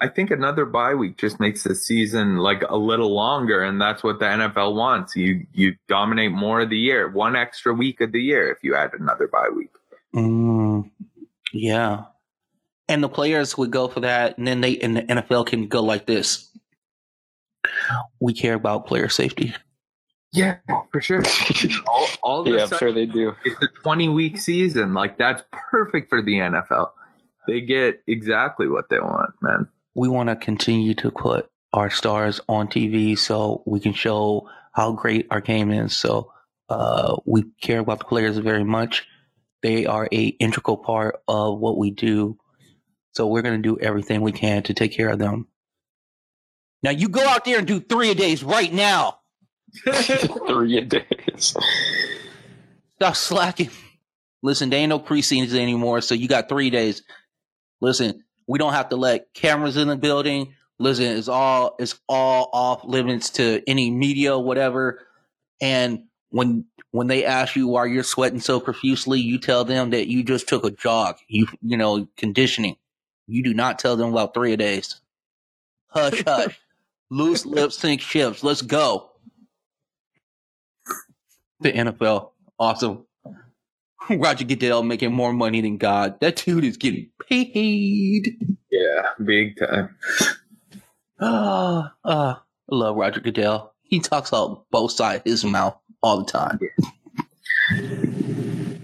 [0.00, 4.04] I think another bye week just makes the season like a little longer, and that's
[4.04, 5.16] what the NFL wants.
[5.16, 8.76] You you dominate more of the year, one extra week of the year if you
[8.76, 9.70] add another bye week.
[10.14, 10.88] Mm,
[11.52, 12.04] yeah,
[12.88, 15.82] and the players would go for that, and then they and the NFL can go
[15.82, 16.48] like this.
[18.20, 19.54] We care about player safety.
[20.32, 20.56] Yeah,
[20.92, 21.22] for sure.
[21.88, 23.34] all all of yeah, a I'm sure they do.
[23.44, 24.94] it's a 20 week season.
[24.94, 26.90] Like that's perfect for the NFL.
[27.48, 29.68] They get exactly what they want, man.
[29.94, 34.92] we want to continue to put our stars on TV so we can show how
[34.92, 35.96] great our game is.
[35.96, 36.30] So
[36.68, 39.06] uh, we care about the players very much.
[39.62, 42.36] They are a integral part of what we do.
[43.12, 45.48] So we're gonna do everything we can to take care of them.
[46.82, 49.20] Now you go out there and do three a days right now.
[49.84, 51.56] Three days.
[52.96, 53.70] Stop slacking.
[54.42, 57.02] Listen, there ain't no preseasons anymore, so you got three days.
[57.80, 60.54] Listen, we don't have to let cameras in the building.
[60.78, 65.00] Listen, it's all it's all off limits to any media, whatever.
[65.60, 70.08] And when when they ask you why you're sweating so profusely, you tell them that
[70.08, 71.16] you just took a jog.
[71.28, 72.76] You you know conditioning.
[73.26, 75.00] You do not tell them about three a days.
[75.88, 76.58] Hush, hush.
[77.10, 78.42] Loose lips sink ships.
[78.42, 79.10] Let's go.
[81.60, 83.07] The NFL, awesome.
[84.10, 86.18] Roger Goodell making more money than God.
[86.20, 88.36] That dude is getting paid.
[88.70, 89.96] Yeah, big time.
[91.20, 93.74] Ah, ah, I love Roger Goodell.
[93.82, 96.60] He talks out both sides of his mouth all the time.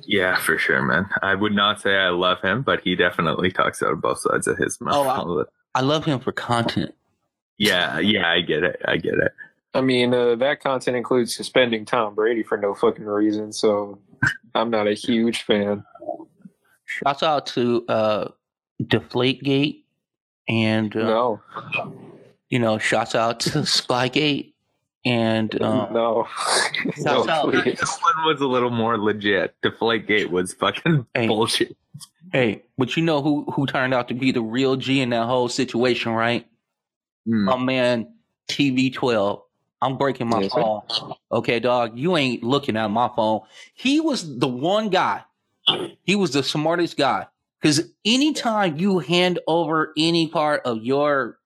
[0.07, 1.09] Yeah, for sure, man.
[1.23, 4.49] I would not say I love him, but he definitely talks out of both sides
[4.49, 4.95] of his mouth.
[4.97, 5.09] Oh,
[5.39, 5.45] I-
[5.79, 6.95] I love him for content.
[7.57, 8.81] yeah, yeah, I get it.
[8.85, 9.33] I get it.
[9.73, 13.99] I mean, uh, that content includes suspending Tom Brady for no fucking reason, so
[14.55, 15.85] I'm not a huge fan.
[16.87, 18.29] Shouts out to uh,
[18.83, 19.83] Deflategate
[20.49, 21.43] and, uh, No,
[22.51, 24.53] you know, shouts out to Spygate
[25.05, 26.27] and um, no,
[27.03, 27.51] Shouts no, out.
[27.51, 27.79] please.
[27.79, 29.55] This one was a little more legit.
[29.63, 31.27] Deflategate was fucking Hey.
[31.27, 31.77] bullshit.
[32.33, 35.27] hey, but you know who who turned out to be the real G in that
[35.27, 36.47] whole situation, right?
[37.29, 37.45] Mm.
[37.45, 38.09] My man
[38.51, 39.41] TB12.
[39.85, 40.61] I'm breaking my Yes, sir.
[40.63, 40.83] phone.
[41.31, 43.43] Okay, dog, you ain't looking at my phone.
[43.75, 45.25] He was the one guy.
[46.05, 47.27] He was the smartest guy.
[47.61, 51.39] Because anytime you hand over any part of your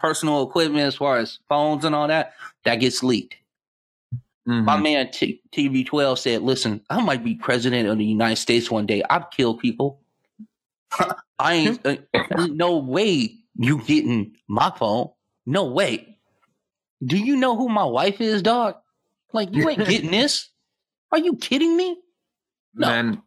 [0.00, 2.34] personal equipment, as far as phones and all that,
[2.64, 3.36] that gets leaked.
[4.48, 4.64] Mhm.
[4.64, 8.86] My man T- TB12 said, "Listen, I might be president of the United States one
[8.86, 9.02] day.
[9.08, 10.00] I've killed people.
[11.38, 11.96] I ain't uh,
[12.36, 15.10] no way you getting my phone.
[15.46, 16.11] No way.
[17.04, 18.76] Do you know who my wife is, dog?
[19.32, 20.48] Like you ain't getting this.
[21.10, 21.98] Are you kidding me?
[22.74, 22.86] No.
[22.88, 23.22] Man,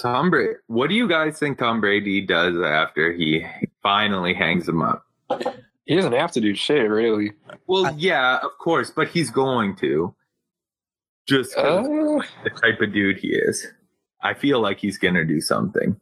[0.00, 0.54] Tom Brady.
[0.66, 3.44] What do you guys think Tom Brady does after he
[3.82, 5.04] finally hangs him up?
[5.84, 7.32] He doesn't have to do shit, really.
[7.66, 10.14] Well, I- yeah, of course, but he's going to.
[11.28, 11.82] Just Uh,
[12.44, 13.66] the type of dude he is.
[14.22, 16.00] I feel like he's gonna do something.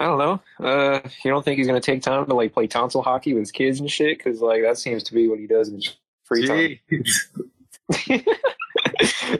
[0.00, 0.40] I don't know.
[0.66, 3.52] Uh, you don't think he's gonna take time to like play tonsil hockey with his
[3.52, 4.16] kids and shit?
[4.18, 5.94] Because like that seems to be what he does in his
[6.24, 6.78] free time.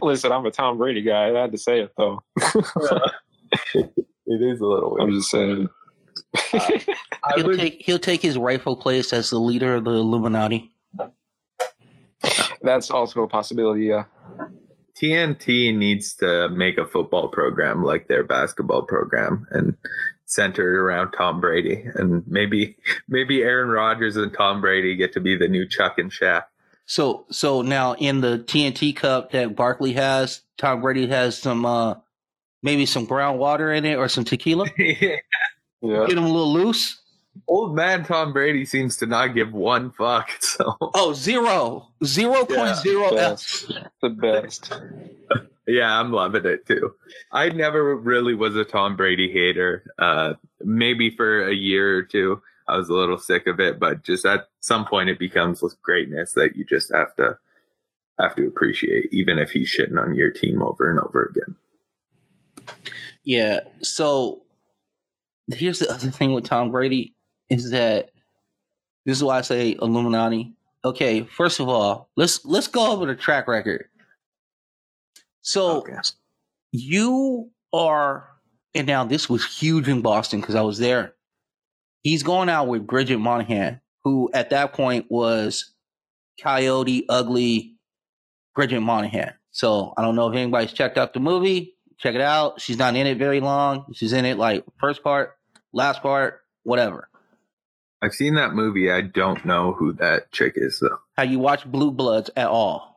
[0.02, 1.30] Listen, I'm a Tom Brady guy.
[1.36, 2.22] I had to say it though.
[3.74, 3.90] it
[4.26, 5.68] is a little I'm just saying.
[6.52, 6.84] I
[7.36, 10.70] He'll would- take he'll take his rightful place as the leader of the Illuminati.
[12.62, 13.86] That's also a possibility.
[13.86, 14.04] Yeah.
[15.00, 19.74] TNT needs to make a football program like their basketball program and
[20.30, 21.84] centered around Tom Brady.
[21.94, 22.76] And maybe
[23.08, 26.44] maybe Aaron Rodgers and Tom Brady get to be the new Chuck and Shaq.
[26.86, 31.94] So so now in the TNT cup that Barkley has, Tom Brady has some uh
[32.62, 34.66] maybe some groundwater in it or some tequila.
[35.82, 36.04] Yeah.
[36.06, 37.00] Get him a little loose.
[37.48, 40.28] Old man Tom Brady seems to not give one fuck.
[40.40, 41.88] So Oh, zero.
[42.04, 43.14] Zero point zero F.
[43.14, 43.72] Best.
[44.02, 44.72] The best.
[45.70, 46.94] Yeah, I'm loving it too.
[47.32, 49.84] I never really was a Tom Brady hater.
[49.98, 54.02] Uh, maybe for a year or two, I was a little sick of it, but
[54.04, 57.38] just at some point, it becomes greatness that you just have to
[58.18, 61.56] have to appreciate, even if he's shitting on your team over and over again.
[63.24, 63.60] Yeah.
[63.82, 64.42] So
[65.48, 67.14] here's the other thing with Tom Brady
[67.48, 68.10] is that
[69.04, 70.52] this is why I say Illuminati.
[70.84, 73.89] Okay, first of all, let's let's go over the track record.
[75.43, 75.97] So Okay.
[76.72, 78.28] you are,
[78.74, 81.14] and now this was huge in Boston because I was there.
[82.03, 85.72] He's going out with Bridget Moynahan, who at that point was
[86.41, 87.74] Coyote Ugly
[88.55, 89.34] Bridget Moynahan.
[89.51, 91.74] So I don't know if anybody's checked out the movie.
[91.99, 92.61] Check it out.
[92.61, 93.84] She's not in it very long.
[93.93, 95.36] She's in it like first part,
[95.72, 97.09] last part, whatever.
[98.01, 98.91] I've seen that movie.
[98.91, 100.99] I don't know who that chick is though.
[101.18, 102.89] Have you watched Blue Bloods at all?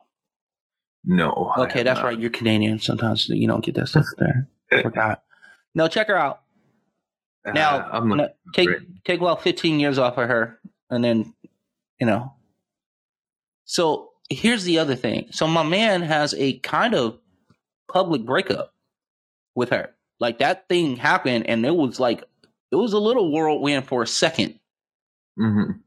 [1.04, 1.52] No.
[1.58, 2.06] Okay, that's not.
[2.06, 2.18] right.
[2.18, 2.78] You're Canadian.
[2.78, 4.48] Sometimes you don't get that stuff there.
[4.82, 5.22] Forgot.
[5.76, 6.42] No, check her out.
[7.44, 8.82] Now, Uh, I'm no, take it.
[9.04, 11.34] take about 15 years off of her, and then,
[12.00, 12.32] you know.
[13.64, 15.26] So here's the other thing.
[15.32, 17.18] So my man has a kind of
[17.92, 18.72] public breakup
[19.56, 19.90] with her.
[20.20, 22.22] Like that thing happened, and it was like
[22.70, 24.58] it was a little whirlwind for a second,
[25.36, 25.80] Mhm.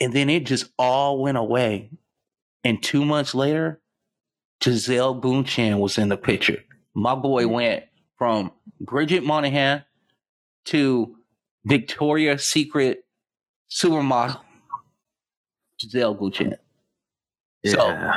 [0.00, 1.90] and then it just all went away.
[2.64, 3.80] And two months later,
[4.60, 6.62] Gisele Bündchen was in the picture.
[6.94, 7.52] My boy mm-hmm.
[7.52, 7.84] went
[8.16, 9.84] from Bridget Moynahan
[10.66, 11.16] to
[11.64, 13.04] Victoria's Secret
[13.70, 14.40] supermodel
[15.80, 16.58] Giselle Boucher.
[17.64, 18.12] So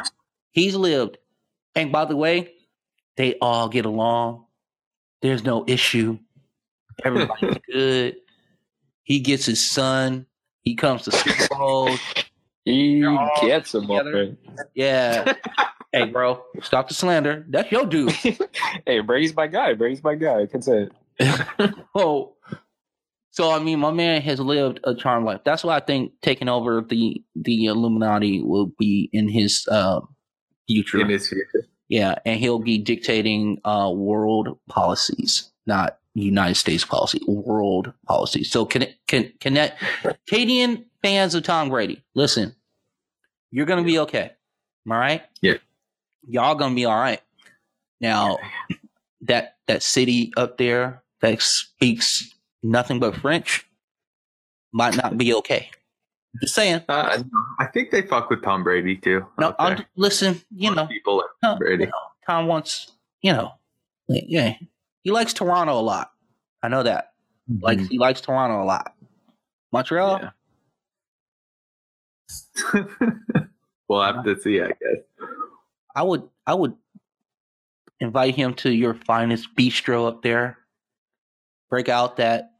[0.51, 1.17] he's lived,
[1.75, 2.53] and by the way,
[3.17, 4.45] they all get along.
[5.21, 6.19] There's no issue.
[7.03, 8.15] Everybody's good.
[9.03, 10.25] He gets his son.
[10.61, 11.89] He comes to Super Bowl.
[12.65, 13.01] He
[13.41, 14.37] gets him already.
[14.73, 15.33] Yeah.
[15.93, 17.45] hey, bro, stop the slander.
[17.49, 18.11] That's your dude.
[18.85, 19.73] hey, Brady's my guy.
[19.73, 20.41] Brady's my guy.
[20.41, 20.87] I can say
[21.19, 21.73] it.
[21.93, 22.33] Oh,
[23.31, 25.41] so I mean, my man has lived a charmed life.
[25.45, 30.01] That's why I think taking over the the Illuminati will be in his uh,
[30.67, 30.99] future.
[30.99, 31.67] In his future.
[31.87, 38.43] yeah, and he'll be dictating uh, world policies, not United States policy, world policy.
[38.43, 39.77] So can can can that
[40.27, 42.53] Canadian fans of Tom Brady, listen,
[43.49, 44.31] you're gonna be okay.
[44.89, 45.23] All right.
[45.41, 45.57] Yeah.
[46.31, 47.21] Y'all gonna be all right.
[47.99, 48.37] Now,
[49.21, 53.67] that that city up there that speaks nothing but French
[54.71, 55.69] might not be okay.
[56.41, 56.81] Just saying.
[56.87, 57.21] Uh,
[57.59, 59.25] I think they fuck with Tom Brady too.
[59.37, 60.41] No, I'll, listen.
[60.55, 61.83] You know, people like Tom Brady.
[61.83, 62.93] you know, Tom wants.
[63.21, 63.51] You know,
[64.07, 64.55] yeah,
[65.03, 66.11] he likes Toronto a lot.
[66.63, 67.11] I know that.
[67.59, 67.89] Like Mhm.
[67.89, 68.95] he likes Toronto a lot.
[69.73, 70.21] Montreal.
[70.21, 70.31] Yeah.
[73.89, 75.03] we'll have to see, I guess.
[75.95, 76.23] I would.
[76.45, 76.75] I would
[77.99, 80.57] invite him to your finest bistro up there.
[81.69, 82.51] Break out that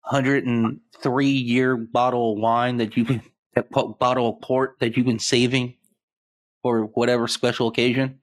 [0.00, 3.22] hundred and three year bottle of wine that you've been
[3.54, 5.74] that bottle of port that you've been saving
[6.62, 8.20] for whatever special occasion.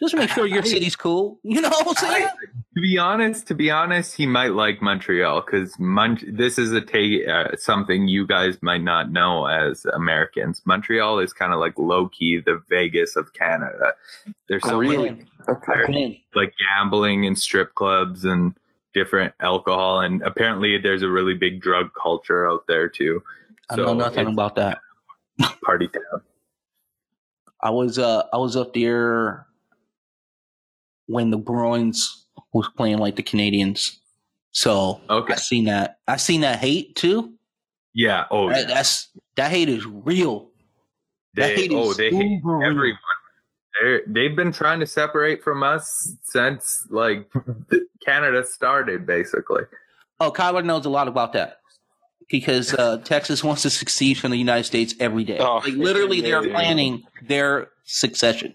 [0.00, 1.38] Just make sure your city's cool.
[1.44, 2.28] You know what I'm saying?
[2.76, 6.80] To be honest, to be honest, he might like Montreal because Mon- this is a
[6.80, 10.60] take uh, something you guys might not know as Americans.
[10.64, 13.94] Montreal is kind of like low key the Vegas of Canada.
[14.48, 15.10] There's so Really?
[15.10, 16.24] much Okay.
[16.34, 18.54] Like gambling and strip clubs and
[18.94, 23.22] different alcohol, and apparently there's a really big drug culture out there too.
[23.70, 24.78] I know nothing about that.
[25.64, 26.22] party town.
[27.60, 29.46] I was uh I was up there
[31.06, 33.96] when the Bruins was playing like the Canadiens.
[34.52, 35.98] So Okay, I seen that.
[36.06, 37.34] I seen that hate too.
[37.94, 38.24] yeah.
[38.30, 38.74] Oh, That- yeah.
[38.74, 40.50] that's that hate is real.
[41.34, 42.70] That hate oh, is they hate uber real.
[42.70, 42.98] everyone.
[43.82, 47.28] They're, they've been trying to separate from us since like
[48.06, 49.62] Canada started, basically.
[50.20, 51.58] Oh, Kyler knows a lot about that
[52.30, 55.38] because uh, Texas wants to succeed from the United States every day.
[55.38, 58.54] Oh, like literally, they're planning their succession.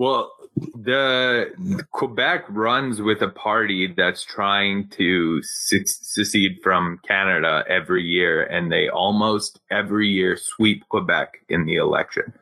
[0.00, 1.52] Well, the
[1.90, 8.88] Quebec runs with a party that's trying to secede from Canada every year, and they
[8.88, 12.32] almost every year sweep Quebec in the election.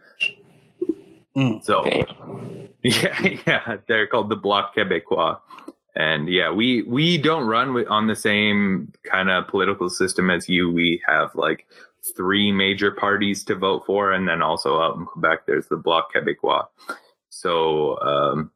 [1.37, 1.65] Mm.
[1.65, 2.69] So, Damn.
[2.85, 5.41] yeah, yeah, they're called the Bloc Québécois,
[5.97, 10.49] and yeah, we we don't run with, on the same kind of political system as
[10.49, 10.71] you.
[10.71, 11.67] We have like
[12.17, 16.13] three major parties to vote for, and then also out in Quebec, there's the Bloc
[16.15, 16.65] Québécois.
[17.41, 18.51] So um,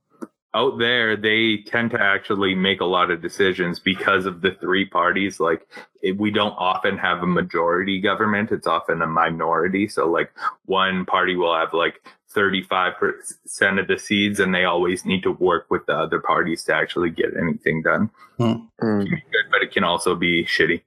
[0.54, 4.84] out there, they tend to actually make a lot of decisions because of the three
[4.84, 5.38] parties.
[5.38, 5.68] Like
[6.02, 9.86] it, we don't often have a majority government; it's often a minority.
[9.86, 10.32] So like
[10.64, 12.04] one party will have like
[12.34, 16.74] 35% of the seeds, and they always need to work with the other parties to
[16.74, 18.10] actually get anything done.
[18.40, 18.66] Mm.
[18.78, 20.82] It can be good, but it can also be shitty.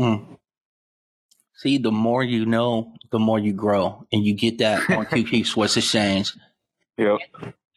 [0.00, 0.38] Mm.
[1.56, 5.44] See, the more you know, the more you grow, and you get that on QQ
[5.44, 6.32] Swiss Exchange.
[6.98, 7.18] Yep.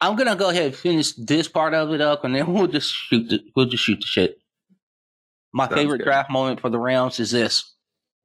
[0.02, 2.92] I'm gonna go ahead and finish this part of it up, and then we'll just
[2.94, 4.40] shoot the we'll just shoot the shit.
[5.54, 6.06] My Sounds favorite good.
[6.06, 7.72] draft moment for the Rams is this.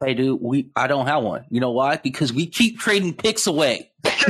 [0.05, 1.45] Hey, dude, we I don't have one.
[1.51, 1.97] You know why?
[1.97, 3.91] Because we keep trading picks away.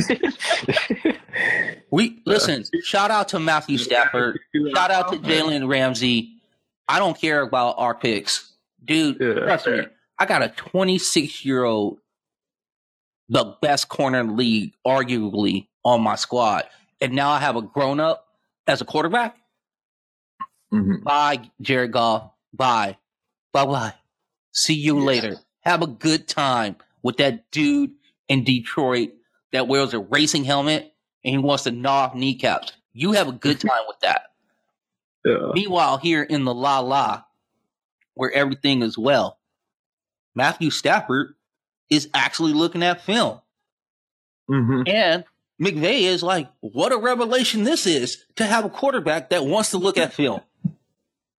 [1.91, 2.65] We listen.
[2.83, 4.39] Shout out to Matthew Stafford.
[4.75, 6.43] Shout out to Jalen Ramsey.
[6.89, 8.53] I don't care about our picks,
[8.85, 9.19] dude.
[9.21, 9.35] Yeah.
[9.35, 9.83] Trust me.
[10.19, 11.99] I got a 26 year old,
[13.29, 16.65] the best corner in the league, arguably on my squad,
[17.01, 18.27] and now I have a grown up
[18.67, 19.37] as a quarterback.
[20.73, 21.05] Mhm.
[21.05, 22.33] Bye, Jared Goff.
[22.53, 22.99] Bye.
[23.53, 23.95] Bye bye.
[24.53, 25.37] See you later.
[25.61, 27.93] Have a good time with that dude
[28.29, 29.13] in Detroit
[29.53, 30.93] that wears a racing helmet
[31.25, 32.73] and he wants to gnaw off kneecaps.
[32.93, 34.33] You have a good time with that.
[35.25, 35.51] Yeah.
[35.55, 37.23] Meanwhile, here in the La La,
[38.15, 39.39] where everything is well,
[40.35, 41.35] Matthew Stafford
[41.91, 43.41] is actually looking at film.
[44.51, 44.89] Mhm.
[44.89, 45.25] And
[45.61, 49.79] McVay is like, what a revelation this is to have a quarterback that wants to
[49.79, 50.41] look at film.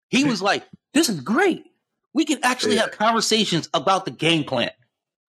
[0.10, 0.64] He was like,
[0.94, 1.66] this is great.
[2.14, 2.82] We can actually Yeah.
[2.82, 4.72] have conversations about the game plan.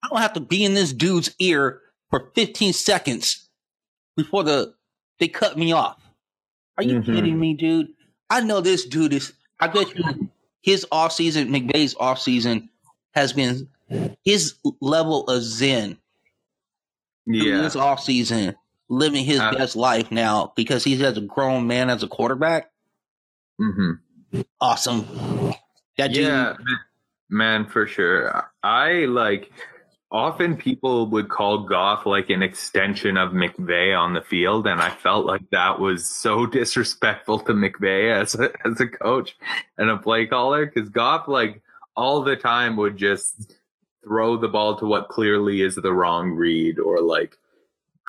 [0.02, 3.48] I don't have to be in this dude's ear for 15 seconds
[4.16, 4.74] before the
[5.18, 6.00] they cut me off.
[6.78, 7.04] Are you Mhm.
[7.06, 7.88] kidding me, dude?
[8.30, 10.30] I know this dude is I bet you
[10.62, 12.68] his offseason, McVay's offseason
[13.14, 13.68] has been
[14.24, 15.98] his level of zen
[17.26, 17.62] Yeah.
[17.62, 18.54] this offseason,
[18.88, 22.70] living his Uh, best life now because he's as a grown man as a quarterback.
[23.60, 24.40] Mm-hmm.
[24.60, 25.06] Awesome.
[25.96, 26.78] That dude, Yeah, man,
[27.28, 28.50] man, for sure.
[28.62, 29.50] I like
[30.10, 34.90] often people would call Goff like an extension of McVay on the field, and I
[34.90, 39.36] felt like that was so disrespectful to McVay as a, as a coach
[39.76, 41.62] and a play caller because Goff like
[41.96, 43.54] all the time would just
[44.04, 47.36] throw the ball to what clearly is the wrong read or like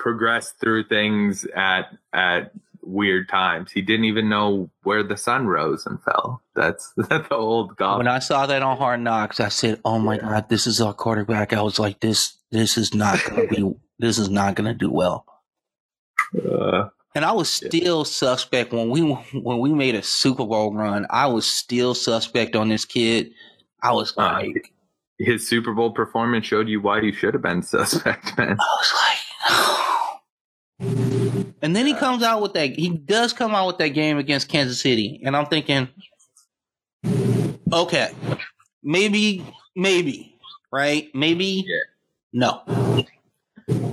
[0.00, 2.50] progress through things at at
[2.82, 3.70] weird times.
[3.70, 6.42] He didn't even know where the sun rose and fell.
[6.56, 7.98] That's that's the old Goff.
[7.98, 10.94] when I saw that on Hard Knocks, I said, "Oh my God, this is our
[10.94, 14.74] quarterback." I was like, "This, this is not going to be, this is not to
[14.74, 15.24] do well."
[16.34, 19.02] Uh, And I was still suspect when we
[19.34, 21.06] when we made a Super Bowl run.
[21.10, 23.32] I was still suspect on this kid.
[23.82, 24.72] I was Uh, like,
[25.18, 28.56] his Super Bowl performance showed you why you should have been suspect, man.
[28.58, 29.79] I was like,
[30.80, 32.70] and then he comes out with that.
[32.70, 35.88] He does come out with that game against Kansas City, and I'm thinking,
[37.72, 38.10] okay,
[38.82, 39.44] maybe,
[39.76, 40.36] maybe,
[40.72, 41.08] right?
[41.14, 41.76] Maybe, Yeah.
[42.32, 42.62] no.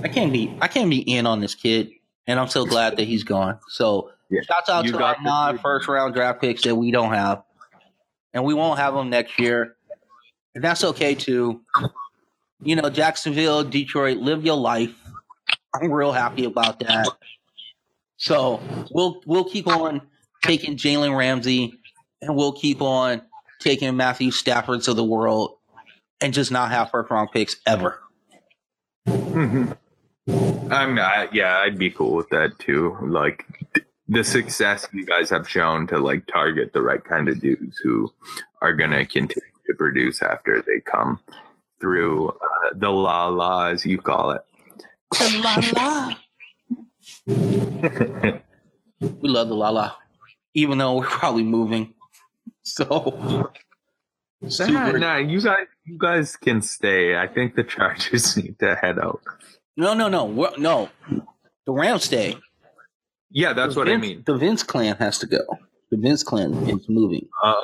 [0.02, 0.56] I can't be.
[0.60, 1.90] I can't be in on this kid,
[2.26, 3.58] and I'm so glad that he's gone.
[3.68, 4.40] So, Yeah.
[4.42, 7.42] shouts out You to our non first round draft picks that we don't have,
[8.32, 9.76] and we won't have them next year,
[10.54, 11.60] and that's okay too.
[12.62, 14.94] You know, Jacksonville, Detroit, live your life.
[15.74, 17.08] I'm real happy about that.
[18.16, 18.60] So
[18.90, 20.02] we'll we'll keep on
[20.42, 21.74] taking Jalen Ramsey,
[22.20, 23.22] and we'll keep on
[23.60, 25.58] taking Matthew Staffords of the world,
[26.20, 28.00] and just not have first round picks ever.
[30.70, 32.96] I'm not, yeah, I'd be cool with that too.
[33.02, 33.46] Like
[34.08, 38.12] the success you guys have shown to like target the right kind of dudes who
[38.60, 41.20] are gonna continue to produce after they come
[41.80, 44.42] through uh, the la la as you call it.
[45.40, 46.14] La la.
[49.00, 49.92] We love the la la,
[50.54, 51.94] even though we're probably moving.
[52.62, 53.50] So
[54.40, 57.16] Nah, super- nah, you guys, you guys can stay.
[57.16, 59.20] I think the Chargers need to head out.
[59.76, 60.88] no, no, no, we're, no.
[61.66, 62.36] The Rams stay.
[63.30, 64.22] Yeah, that's The what I mean.
[64.26, 65.40] The Vince clan has to go.
[65.90, 67.28] The Vince clan is moving.
[67.42, 67.54] Uh,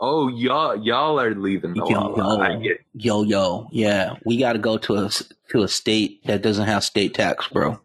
[0.00, 2.16] oh, y'all, y'all are leaving the Yo.
[2.16, 2.60] Yo.
[2.62, 5.10] get Yo, yo, yeah, we got to go to a
[5.50, 7.80] to a state that doesn't have state tax, bro.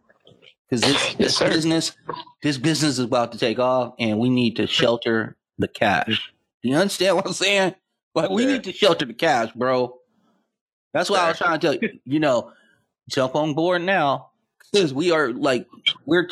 [0.68, 1.48] Because this, this sir.
[1.48, 1.96] business,
[2.42, 6.32] this business is about to take off, and we need to shelter the cash.
[6.62, 7.74] Do you understand what I'm saying?
[8.14, 8.52] Like, we Yeah.
[8.54, 9.96] need to shelter the cash, bro.
[10.92, 12.00] That's why I was trying to tell you.
[12.04, 12.52] You know,
[13.08, 14.30] jump on board now,
[14.72, 15.66] because we are like
[16.06, 16.28] we're.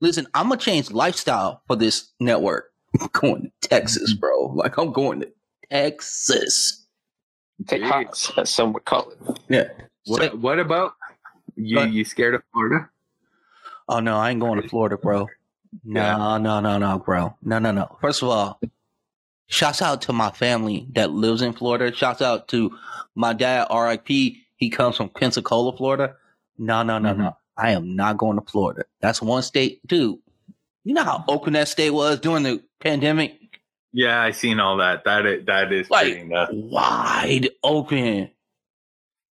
[0.00, 2.70] Listen, I'm gonna change lifestyle for this network.
[3.00, 4.20] I'm going to Texas, mm-hmm.
[4.20, 4.46] bro.
[4.54, 5.32] Like I'm going to
[5.70, 6.86] Texas.
[7.66, 8.38] Take Jeez.
[8.38, 9.38] as some would call it.
[9.48, 9.68] Yeah.
[10.06, 10.38] what?
[10.38, 10.94] What about
[11.56, 11.76] you?
[11.76, 12.90] But- You scared of Florida?
[13.88, 15.28] Oh no, I ain't going to Florida, bro.
[15.84, 17.36] No, no, no, no, bro.
[17.42, 17.96] No, no, no.
[18.00, 18.60] First of all,
[19.46, 21.94] shouts out to my family that lives in Florida.
[21.94, 22.76] Shouts out to
[23.14, 24.08] my dad, RIP.
[24.56, 26.16] He comes from Pensacola, Florida.
[26.58, 27.36] No, no, no, no.
[27.56, 28.84] I am not going to Florida.
[29.00, 30.18] That's one state, dude.
[30.86, 33.60] You know how open that state was during the pandemic?
[33.92, 35.02] Yeah, I seen all that.
[35.02, 38.30] That is, that is Like- Wide open.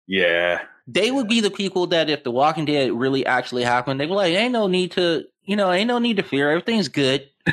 [0.07, 4.07] Yeah, They would be the people that if The Walking Dead really actually happened, they'd
[4.07, 6.51] be like, ain't no need to, you know, ain't no need to fear.
[6.51, 7.29] Everything's good.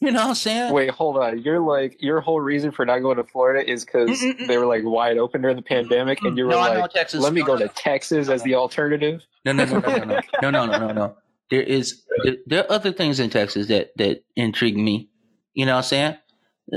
[0.00, 0.72] you know what I'm saying?
[0.72, 1.40] Wait, hold on.
[1.40, 4.82] You're like your whole reason for not going to Florida is because they were like
[4.84, 7.22] wide open during the pandemic, and you were no, like, Texas.
[7.22, 10.50] "Let me go to Texas as the alternative." No, no, no, no, no, no, no,
[10.50, 11.16] no, no, no, no.
[11.50, 12.02] There is
[12.46, 15.08] there, are other things in Texas that that intrigue me.
[15.54, 16.16] You know what I'm saying?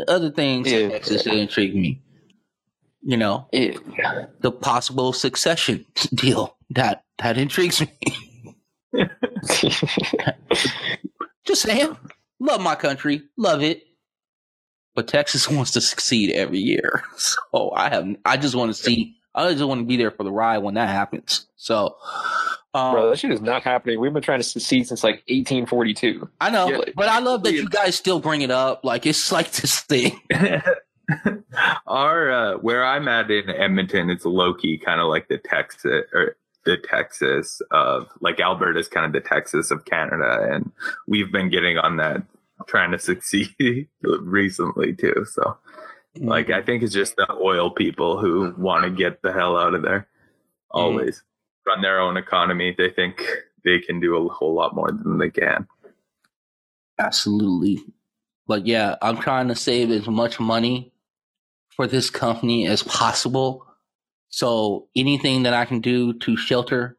[0.07, 2.01] Other things in Texas that intrigue me.
[3.03, 4.27] You know, Yeah.
[4.41, 7.89] the possible succession deal that that intrigues me.
[11.45, 11.97] Just saying,
[12.39, 13.83] love my country, love it,
[14.95, 17.03] but Texas wants to succeed every year.
[17.17, 20.23] So I have, I just want to see, I just want to be there for
[20.23, 21.47] the ride when that happens.
[21.55, 21.95] So,
[22.73, 23.99] um, Bro, that shit is not happening.
[23.99, 26.29] We've been trying to succeed since like 1842.
[26.39, 26.79] I know, Yeah.
[26.95, 28.85] but I love that you guys still bring it up.
[28.85, 30.19] Like it's like this thing.
[31.87, 36.05] Our uh, where I'm at in Edmonton, it's low key, kind of like the Texas
[36.13, 40.71] or the Texas of like Alberta's kind of the Texas of Canada, and
[41.07, 42.21] we've been getting on that,
[42.67, 43.49] trying to succeed
[44.01, 45.25] recently too.
[45.29, 45.57] So,
[46.17, 49.73] like, I think it's just the oil people who want to get the hell out
[49.73, 50.07] of there.
[50.69, 51.23] Always
[51.67, 52.75] run their own economy.
[52.77, 53.21] They think
[53.63, 55.67] they can do a whole lot more than they can.
[56.99, 57.83] absolutely,
[58.47, 60.91] But yeah, I'm trying to save as much money
[61.75, 63.65] for this company as possible.
[64.29, 66.97] So anything that I can do to shelter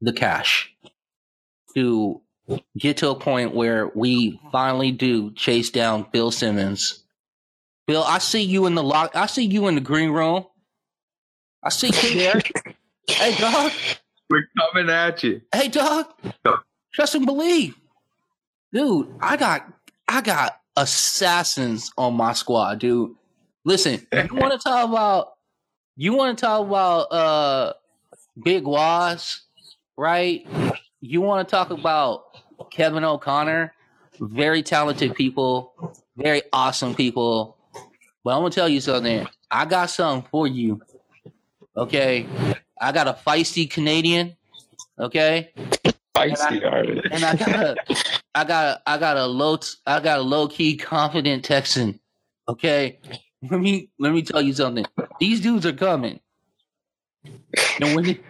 [0.00, 0.74] the cash
[1.74, 2.20] to
[2.78, 7.04] get to a point where we finally do chase down Bill Simmons.
[7.86, 9.14] Bill, I see you in the lock.
[9.14, 10.46] I see you in the green room.
[11.62, 12.40] I see you there.
[13.08, 13.72] hey, dog.
[14.32, 15.42] We're coming at you.
[15.54, 16.06] Hey, dog.
[16.94, 17.76] Trust and believe,
[18.72, 19.14] dude.
[19.20, 19.70] I got,
[20.08, 23.14] I got assassins on my squad, dude.
[23.66, 25.34] Listen, you want to talk about,
[25.96, 27.74] you want to talk about uh
[28.42, 29.42] Big Waz,
[29.98, 30.46] right?
[31.02, 32.24] You want to talk about
[32.70, 33.74] Kevin O'Connor,
[34.18, 35.74] very talented people,
[36.16, 37.58] very awesome people.
[38.24, 39.28] But I'm gonna tell you something.
[39.50, 40.80] I got something for you.
[41.76, 42.26] Okay,
[42.82, 44.36] I got a feisty Canadian.
[44.98, 45.52] Okay,
[46.14, 47.04] Feisty, all right.
[47.10, 47.76] and I got a,
[48.34, 51.98] I got a, I got a low, I got a low key confident Texan.
[52.48, 52.98] Okay,
[53.50, 54.84] let me let me tell you something.
[55.20, 56.20] These dudes are coming.
[57.80, 58.20] And when they,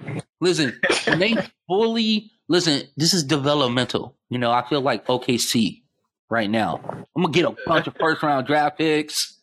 [0.41, 1.37] listen, when they
[1.67, 4.17] fully listen, this is developmental.
[4.31, 5.83] You know, I feel like OKC
[6.31, 6.81] right now.
[7.17, 9.39] I'm gonna get a bunch of first round draft picks.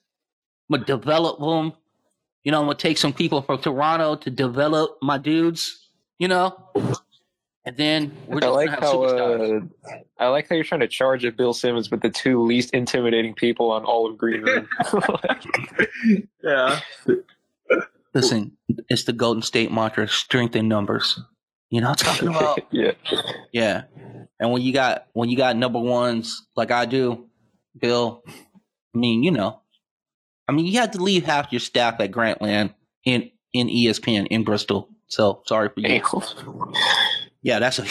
[0.69, 1.73] I'm gonna develop them.
[2.49, 5.87] You know, I'm gonna take some people from Toronto to develop my dudes.
[6.17, 6.59] You know,
[7.63, 9.69] and then we're I just like gonna have how superstars.
[9.85, 12.73] uh, I like how you're trying to charge at Bill Simmons with the two least
[12.73, 14.67] intimidating people on all of Green Room.
[16.43, 16.79] Yeah.
[18.15, 18.57] Listen,
[18.89, 21.21] it's the Golden State mantra: strength in numbers.
[21.69, 22.59] You know, what I'm talking about.
[22.71, 22.93] yeah,
[23.51, 23.83] Yeah.
[24.39, 27.27] And when you got when you got number ones like I do,
[27.79, 29.61] Bill, I mean, you know.
[30.49, 32.73] I mean, you had to leave half your staff at Grantland
[33.05, 34.89] in in ESPN in Bristol.
[35.07, 36.01] So sorry for you.
[37.43, 37.85] Yeah, that's a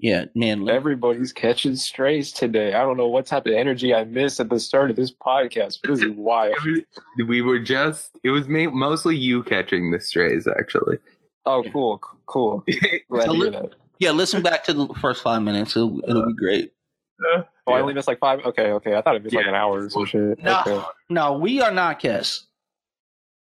[0.00, 0.70] yeah, man.
[0.70, 2.72] everybody's catching strays today.
[2.72, 5.80] I don't know what type of energy I missed at the start of this podcast.
[5.82, 6.56] But this is wild.
[7.26, 10.98] We were just, it was ma- mostly you catching the strays, actually.
[11.46, 12.64] Oh, cool, cool.
[13.10, 13.74] Glad So to hear li- that.
[13.98, 15.76] Yeah, listen back to the first five minutes.
[15.76, 16.72] It'll, it'll be great.
[17.66, 18.40] Oh, I only missed like five.
[18.44, 18.94] Okay, okay.
[18.94, 20.42] I thought it was like an hour or some shit.
[20.42, 20.82] No, Okay.
[21.10, 22.44] no, we are not Kiss.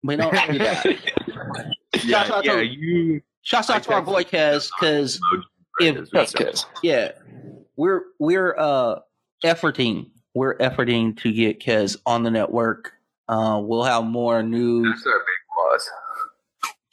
[0.03, 0.85] We don't do that.
[2.03, 3.21] Yeah, Shout out yeah, to- you.
[3.41, 5.19] Shouts out to our boy Kez, because
[5.79, 6.59] If- That's good.
[6.81, 7.11] yeah,
[7.75, 8.99] we're we're uh
[9.43, 12.93] efforting we're efforting to get Kez on the network.
[13.27, 14.87] Uh, we'll have more news.
[14.89, 15.89] That's our big boss.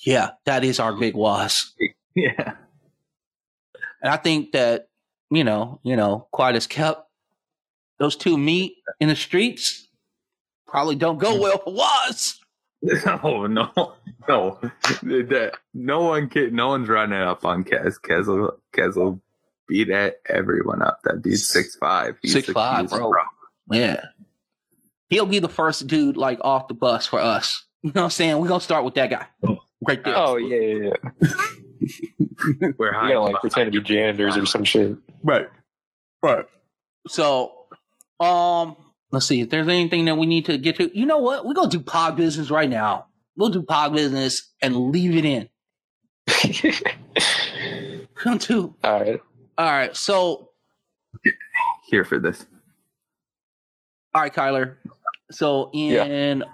[0.01, 1.74] Yeah, that is our big was,
[2.14, 2.55] Yeah.
[4.03, 4.89] and I think that
[5.33, 7.09] you know, you know, quiet as kept.
[7.99, 9.89] Those two meet in the streets
[10.66, 11.41] probably don't go mm.
[11.41, 12.39] well for was.
[13.06, 13.94] No, no,
[14.28, 14.59] no.
[15.02, 17.62] That no one can, no one's running up on
[18.27, 19.23] will, Kez will
[19.69, 20.98] beat at everyone up.
[21.05, 22.16] That dude's six five.
[22.27, 23.12] 6'5", bro.
[23.70, 24.06] Yeah,
[25.11, 27.65] he'll be the first dude like off the bus for us.
[27.82, 28.39] You know what I'm saying?
[28.39, 29.59] We're gonna start with that guy oh.
[29.86, 30.16] right there.
[30.16, 30.90] Oh yeah, yeah,
[31.20, 31.31] yeah.
[32.78, 33.09] We're You high.
[33.12, 34.96] gotta like pretend to be janitors or some shit.
[35.22, 35.48] Right.
[36.22, 36.46] Right.
[37.09, 37.52] So,
[38.20, 38.76] um,
[39.10, 40.96] let's see if there's anything that we need to get to.
[40.96, 41.44] You know what?
[41.46, 43.06] We're gonna do pod business right now.
[43.36, 45.48] We'll do pod business and leave it in.
[48.14, 48.74] Come to.
[48.84, 49.20] All right.
[49.59, 49.96] All right.
[49.96, 50.50] So,
[51.88, 52.46] here for this.
[54.14, 54.76] all right, Kyler.
[55.30, 56.44] So, in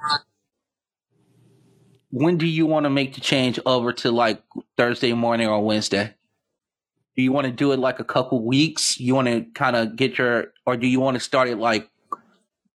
[2.11, 4.43] when do you want to make the change over to like
[4.77, 6.15] Thursday morning or Wednesday?
[7.17, 8.99] Do you want to do it like a couple weeks?
[8.99, 11.91] You want to kind of get your, or do you want to start it like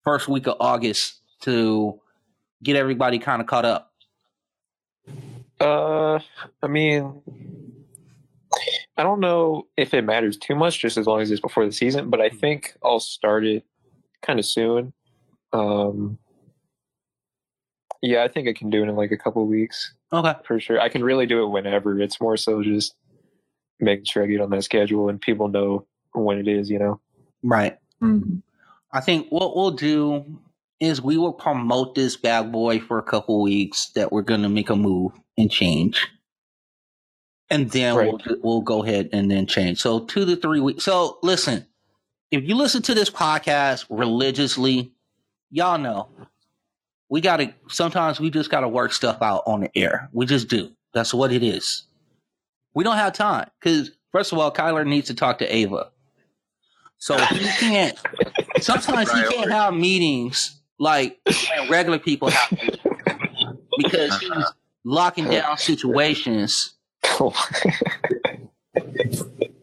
[0.04, 2.00] first week of August to
[2.64, 3.94] get everybody kind of caught up?
[5.60, 6.20] Uh,
[6.64, 7.22] I mean,
[8.98, 11.72] I don't know if it matters too much, just as long as it's before the
[11.72, 12.10] season.
[12.10, 13.66] But I think I'll start it
[14.22, 14.94] kind of soon.
[15.52, 16.18] Um,
[18.02, 20.34] yeah, I think I can do it in like a couple weeks Okay.
[20.46, 20.80] for sure.
[20.80, 22.00] I can really do it whenever.
[22.00, 22.96] It's more so just
[23.80, 26.70] making sure I get on that schedule and people know when it is.
[26.70, 27.02] You know.
[27.44, 27.78] Right.
[28.02, 28.38] Mm-hmm.
[28.92, 30.26] I think what we'll do
[30.80, 34.50] is we will promote this bad boy for a couple weeks that we're going to
[34.50, 36.08] make a move and change.
[37.50, 38.14] And then Right.
[38.28, 39.80] we'll, we'll go ahead and then change.
[39.82, 40.84] So two to three weeks.
[40.86, 41.66] So listen,
[42.32, 44.92] if you listen to this podcast religiously,
[45.52, 46.10] y'all know
[47.10, 50.10] we got to, sometimes we just got to work stuff out on the air.
[50.14, 50.72] We just do.
[50.94, 51.84] That's what it is.
[52.74, 55.92] We don't have time because first of all, Kyler needs to talk to Ava.
[56.98, 57.98] So he can't,
[58.60, 61.20] sometimes he can't have meetings like
[61.70, 62.60] regular people have
[63.78, 64.46] because he's
[64.84, 66.76] locking down situations.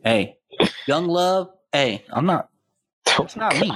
[0.02, 0.38] Hey,
[0.86, 1.50] young love.
[1.72, 2.48] Hey, I'm not.
[3.18, 3.72] That's not me.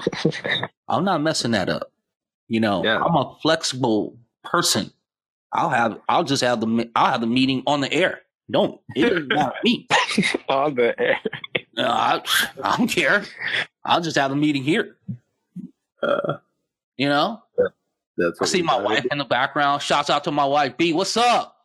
[0.86, 1.89] I'm not messing that up.
[2.50, 3.02] You know, Yeah.
[3.02, 4.92] I'm a flexible person.
[5.52, 8.20] I'll have I'll just have the I'll have the meeting on the air.
[8.50, 9.86] Don't it doesn't me.
[10.48, 11.18] On the air.
[11.78, 12.20] I,
[12.62, 13.24] I don't care.
[13.84, 14.96] I'll just have the meeting here.
[16.02, 16.38] Uh,
[16.96, 17.42] You know,
[18.16, 19.80] that's I see my wife in the background.
[19.82, 20.76] Shouts out to my wife.
[20.76, 21.56] B, what's up?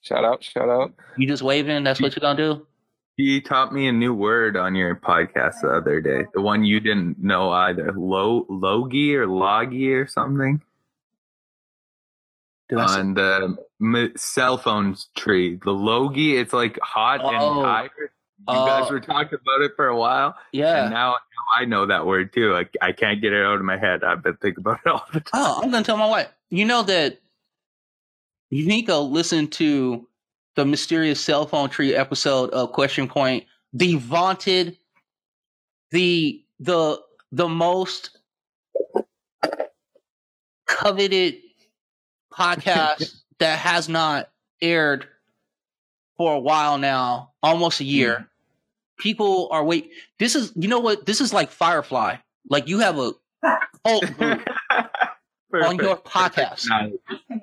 [0.00, 0.94] Shout out, shout out.
[1.18, 1.84] You just waving?
[1.84, 2.66] That's what you're gonna do?
[3.18, 6.24] He taught me a new word on your podcast the other day.
[6.34, 7.92] The one you didn't know either.
[7.96, 10.62] Lo logi or logi or something
[12.68, 15.58] Did on the m- cell phone tree.
[15.64, 16.36] The logi.
[16.36, 17.28] It's like hot Oh.
[17.28, 17.90] and tired.
[17.98, 18.66] You Oh.
[18.66, 20.84] guys were talking about it for a while, yeah.
[20.84, 21.16] and now, now
[21.60, 22.54] I know that word too.
[22.54, 24.04] I, I can't get it out of my head.
[24.04, 25.42] I've been thinking about it all the oh, time.
[25.44, 26.28] Oh, I'm gonna tell my wife.
[26.48, 27.18] You know that
[28.52, 30.06] Nico listened to
[30.58, 34.76] the mysterious cell phone tree episode of Question Point, the vaunted,
[35.92, 38.18] the the the most
[40.66, 41.36] coveted
[42.32, 44.30] podcast that has not
[44.60, 45.06] aired
[46.16, 47.90] for a while now, almost a hmm.
[47.90, 48.28] year.
[48.98, 49.92] People are wait.
[50.18, 51.06] This is you know what?
[51.06, 52.16] This is like Firefly.
[52.50, 53.12] Like you have a
[53.84, 54.44] cult group
[55.54, 56.66] on your podcast.
[56.68, 56.94] Nice.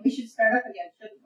[0.04, 1.25] We should start up again, shouldn't we?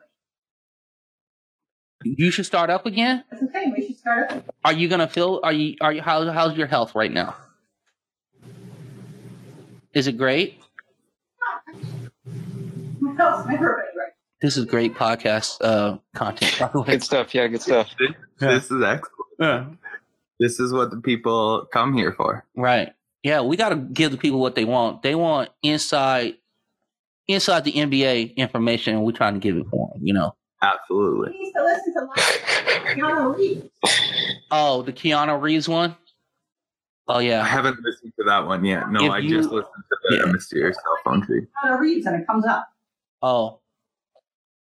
[2.03, 3.23] You should start up again.
[3.30, 3.71] That's okay.
[3.76, 4.55] We should start up.
[4.63, 5.41] Are you gonna feel?
[5.43, 5.76] Are you?
[5.81, 6.01] Are you?
[6.01, 7.35] How, how's your health right now?
[9.93, 10.59] Is it great?
[12.99, 13.41] What else?
[13.45, 14.13] Everybody, right?
[14.41, 16.55] This is great podcast uh, content.
[16.59, 16.88] By the way.
[16.88, 17.35] Good stuff.
[17.35, 17.89] Yeah, good stuff.
[17.99, 19.03] This, this is excellent.
[19.39, 19.65] Yeah.
[20.39, 22.45] This is what the people come here for.
[22.55, 22.93] Right.
[23.23, 25.01] Yeah, we got to give the people what they want.
[25.01, 26.35] They want inside,
[27.27, 30.05] inside the NBA information, and we're trying to give it for them.
[30.05, 30.35] You know.
[30.61, 31.31] Absolutely.
[31.31, 33.69] We used to listen to like Keanu Reeves.
[34.52, 35.95] Oh, the Keanu Reeves one.
[37.07, 37.41] Oh yeah.
[37.41, 38.91] I haven't listened to that one yet.
[38.91, 40.31] No, If I you- just listened to the Yeah.
[40.31, 41.48] mysterious cell phone tree.
[41.64, 42.68] Keanu Reeves, and it comes up.
[43.22, 43.60] Oh.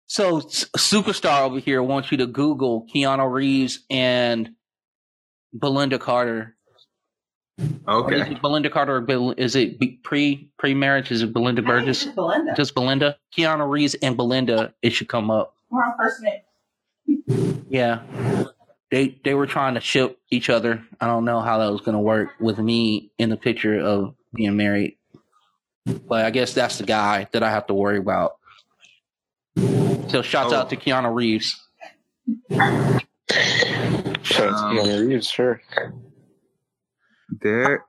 [0.10, 4.52] So S- Superstar over here wants you to Google Keanu Reeves and
[5.54, 6.56] Belinda Carter.
[7.88, 8.32] Or Is Okay.
[8.34, 11.12] it Belinda Carter or Bel- is it pre pre marriage?
[11.12, 12.06] Is it Belinda Burgess?
[12.06, 12.54] it's Belinda.
[12.56, 13.18] Just Belinda?
[13.36, 15.56] Keanu Reeves and Belinda, it should come up.
[15.70, 17.64] We're on first name.
[17.70, 18.02] Yeah.
[18.90, 20.84] They they were trying to ship each other.
[21.02, 24.56] I don't know how that was gonna work with me in the picture of being
[24.56, 24.98] married.
[25.86, 28.38] But I guess that's the guy that I have to worry about.
[30.10, 30.58] So shouts Oh.
[30.58, 31.62] out to Keanu Reeves.
[32.52, 33.02] Shout out
[34.24, 35.62] to Um, Keanu Reeves, sure.
[37.42, 37.86] There.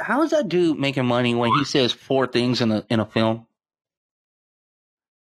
[0.00, 3.06] How is that dude making money when he says four things in a in a
[3.06, 3.46] film?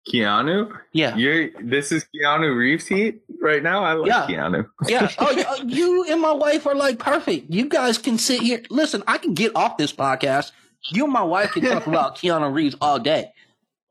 [0.08, 0.76] Keanu?
[0.92, 1.16] Yeah.
[1.16, 3.84] You're this is Keanu Reeves heat right now?
[3.84, 4.26] I like Yeah.
[4.26, 4.66] Keanu.
[4.86, 5.08] Yeah.
[5.18, 7.50] Oh, oh, you and my wife are like perfect.
[7.50, 8.62] You guys can sit here.
[8.70, 10.52] Listen, I can get off this podcast.
[10.92, 13.32] You and my wife can talk about Keanu Reeves all day.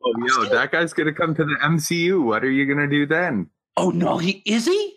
[0.03, 2.23] Oh yo, that guy's gonna come to the MCU.
[2.23, 3.49] What are you gonna do then?
[3.77, 4.95] Oh no, he is he?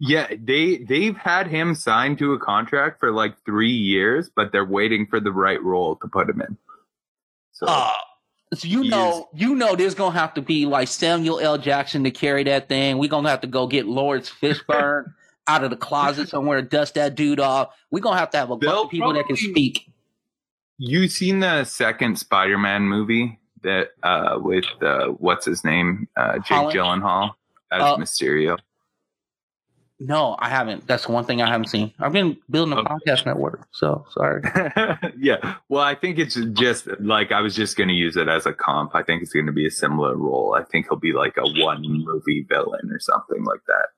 [0.00, 4.64] Yeah, they they've had him signed to a contract for like three years, but they're
[4.64, 6.56] waiting for the right role to put him in.
[7.52, 7.92] So Uh,
[8.54, 11.56] so you He know, you know, there's gonna have to be like Samuel L.
[11.58, 12.98] Jackson to carry that thing.
[12.98, 15.12] We're gonna have to go get Laurence Fishburne
[15.46, 17.74] out of the closet somewhere, dust that dude off.
[17.90, 19.90] We're gonna have to have a bunch They'll of people that can speak.
[20.78, 26.08] you seen the second Spider-Man movie that uh with uh what's his name?
[26.16, 26.76] Uh Jake Holland?
[27.02, 27.30] Gyllenhaal
[27.70, 28.58] as Uh, Mysterio.
[30.02, 30.86] No, I haven't.
[30.86, 31.92] That's the one thing I haven't seen.
[32.00, 32.88] I've been building a Okay.
[32.94, 34.42] podcast network, so sorry.
[35.18, 35.56] yeah.
[35.68, 38.52] Well, I think it's just like I was just going to use it as a
[38.54, 38.94] comp.
[38.94, 40.54] I think it's going to be a similar role.
[40.58, 43.88] I think he'll be like a one movie villain or something like that.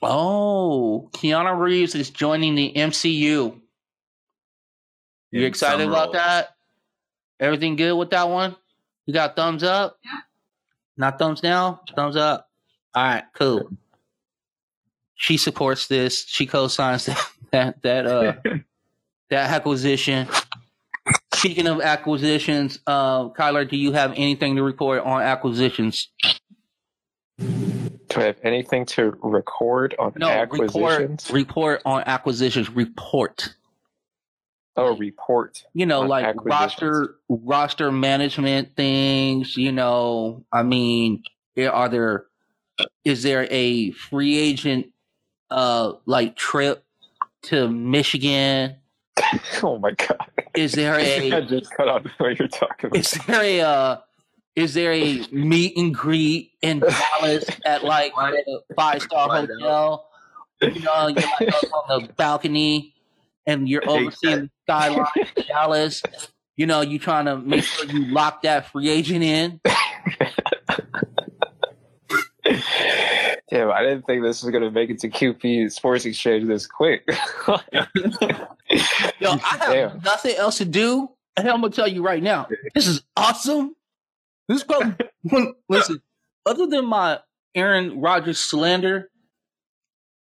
[0.00, 3.12] Oh, Keanu Reeves is joining the MCU.
[5.30, 6.12] You In excited about role.
[6.14, 6.56] that?
[7.38, 8.56] Everything good with that one?
[9.04, 9.98] You got thumbs up?
[10.02, 10.20] Yeah.
[10.96, 11.78] Not thumbs down?
[11.94, 12.48] Thumbs up.
[12.94, 13.68] All right, cool.
[15.20, 16.24] She supports this.
[16.26, 17.04] She co-signs
[17.52, 18.32] that that that uh
[19.28, 20.26] that acquisition.
[21.34, 26.08] Speaking of acquisitions, uh, Kyler, do you have anything to report on acquisitions?
[27.38, 31.30] Do I have anything to record on No, acquisitions?
[31.30, 32.70] report on acquisitions.
[32.70, 33.54] Report.
[34.76, 35.64] oh, report.
[35.74, 39.54] you know, like roster roster management things.
[39.54, 41.24] You know, I mean,
[41.58, 42.24] are there
[43.04, 44.86] is there a free agent
[45.50, 46.84] uh like trip
[47.44, 48.76] to Michigan?
[49.62, 50.18] Oh my god!
[50.54, 52.98] Is there I a just cut off what you're talking about.
[52.98, 53.96] is there a uh,
[54.56, 56.80] is there a meet and greet in
[57.20, 58.42] Dallas at like a
[58.74, 59.48] five star why not?
[59.50, 60.06] hotel?
[60.62, 62.94] You know, you're like up on the balcony
[63.46, 66.02] and you're Hey, overseeing sideline in Dallas.
[66.56, 69.60] You know, you're trying to make sure you lock that free agent in.
[73.50, 77.02] Damn, I didn't think this was gonna make it to QP Sports Exchange this quick.
[77.48, 80.00] Yo, I have Damn.
[80.02, 81.10] nothing else to do.
[81.36, 83.74] And I'm gonna tell you right now, this is awesome.
[84.48, 84.94] This is probably
[85.68, 86.00] listen.
[86.46, 87.20] Other than my
[87.54, 89.10] Aaron Rodgers slander,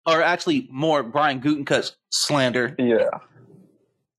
[0.06, 3.10] or actually more Brian Gutekunst's slander, yeah.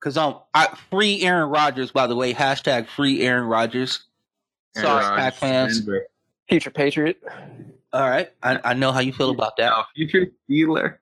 [0.01, 1.93] because um, I free Aaron Rodgers.
[1.93, 4.03] By the way, hashtag free Aaron Rodgers.
[4.75, 5.89] Sorry, Aaron Pack fans.
[6.49, 7.23] Future Patriot.
[7.93, 9.73] All right, I, I know how you feel about that.
[9.75, 10.97] Oh, future Steeler.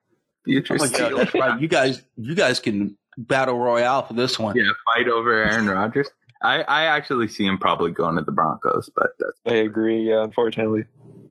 [0.45, 1.61] Future Oh my God, that's right.
[1.61, 4.57] You guys, you guys can battle royale for this one.
[4.57, 6.09] Yeah, fight over Aaron Rodgers.
[6.43, 10.23] I, I actually see him probably going to the Broncos, but that's I agree, yeah,
[10.23, 10.85] unfortunately.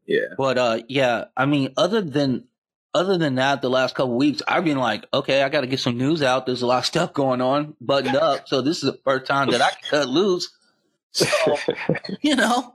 [0.06, 0.34] yeah.
[0.38, 2.46] But uh, yeah, I mean, other than
[2.94, 5.80] other than that, the last couple weeks, I've been like, okay, I got to get
[5.80, 6.46] some news out.
[6.46, 8.48] There's a lot of stuff going on, buttoned up.
[8.48, 10.50] So this is the first time that I can cut loose.
[11.12, 11.28] So
[12.22, 12.74] you know,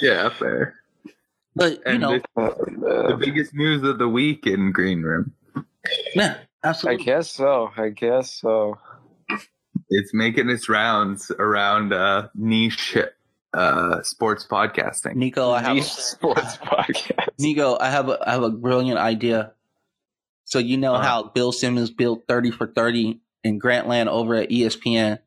[0.00, 0.74] Yeah, fair.
[1.58, 5.32] But you And know, this- the biggest news of the week in Green Room.
[6.14, 7.02] yeah, absolutely.
[7.02, 7.70] I guess so.
[7.76, 8.78] I guess so.
[9.90, 12.96] It's making its rounds around uh, niche
[13.54, 15.14] uh, sports podcasting.
[15.14, 17.28] Nico, I have Niche sports podcast.
[17.38, 19.52] Nico, I have a I have a brilliant idea.
[20.44, 21.02] So you know Uh-huh.
[21.08, 25.18] how Bill Simmons built thirty for thirty in Grantland over at ESPN.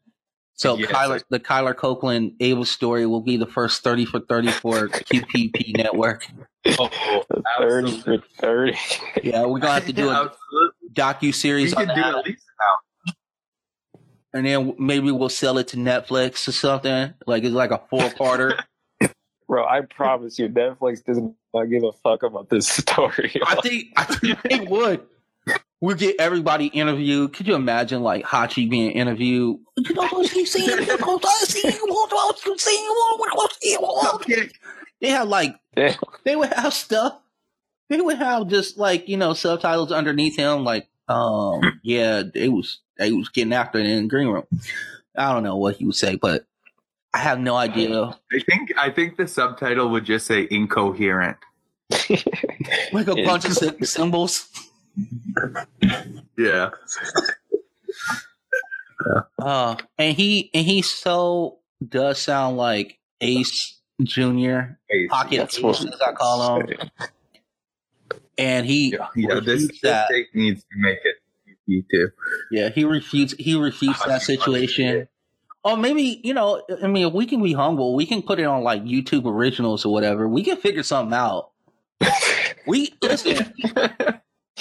[0.62, 0.92] So Yes.
[0.92, 5.76] Kyler, the Kyler Copeland Ava story will be the first thirty for thirty for QPP
[5.78, 6.28] network.
[6.78, 7.24] Oh,
[7.58, 8.78] Thirty for thirty.
[9.24, 10.90] Yeah, we're gonna have to do a Absolutely.
[10.94, 13.14] docu We series on could do that, at least now.
[14.36, 17.12] and then maybe we'll sell it to Netflix or something.
[17.26, 18.62] Like it's like a four parter.
[19.48, 21.20] Bro, I promise you, Netflix does
[21.56, 23.34] not give a fuck about this story.
[23.44, 25.02] I think I think they would.
[25.82, 27.34] We'll get everybody interviewed.
[27.34, 29.60] Could you imagine like Hachi being interviewed?
[29.78, 30.28] You know what saying?
[30.28, 30.78] What he's saying?
[30.78, 33.82] What he's saying?
[33.82, 34.50] What he's saying?
[35.02, 35.56] They have like
[36.24, 37.18] they would have stuff.
[37.90, 42.80] They would have just like you know subtitles underneath him, like um yeah, they was
[43.00, 44.46] they was getting after it in the green room.
[45.18, 46.46] I don't know what he would say, but
[47.14, 48.02] I have no idea.
[48.32, 51.38] I think I think the subtitle would just say incoherent.
[52.94, 53.58] Like a bunch of
[53.88, 54.48] symbols.
[56.38, 56.70] Yeah.
[59.40, 65.80] Uh, and he and he so does sound like Ace Junior, Pocket That's Ace, what
[65.80, 66.68] as I call him.
[68.38, 70.08] And he Yeah, yeah this, refutes this that.
[70.10, 71.16] take needs to make it
[71.70, 72.10] EP too.
[72.52, 75.08] Yeah, he refutes he refutes that situation.
[75.64, 78.46] Or maybe, you know, I mean, if we can be humble, we can put it
[78.46, 80.28] on like YouTube originals or whatever.
[80.28, 81.52] We can figure something out.
[82.68, 83.54] We listen,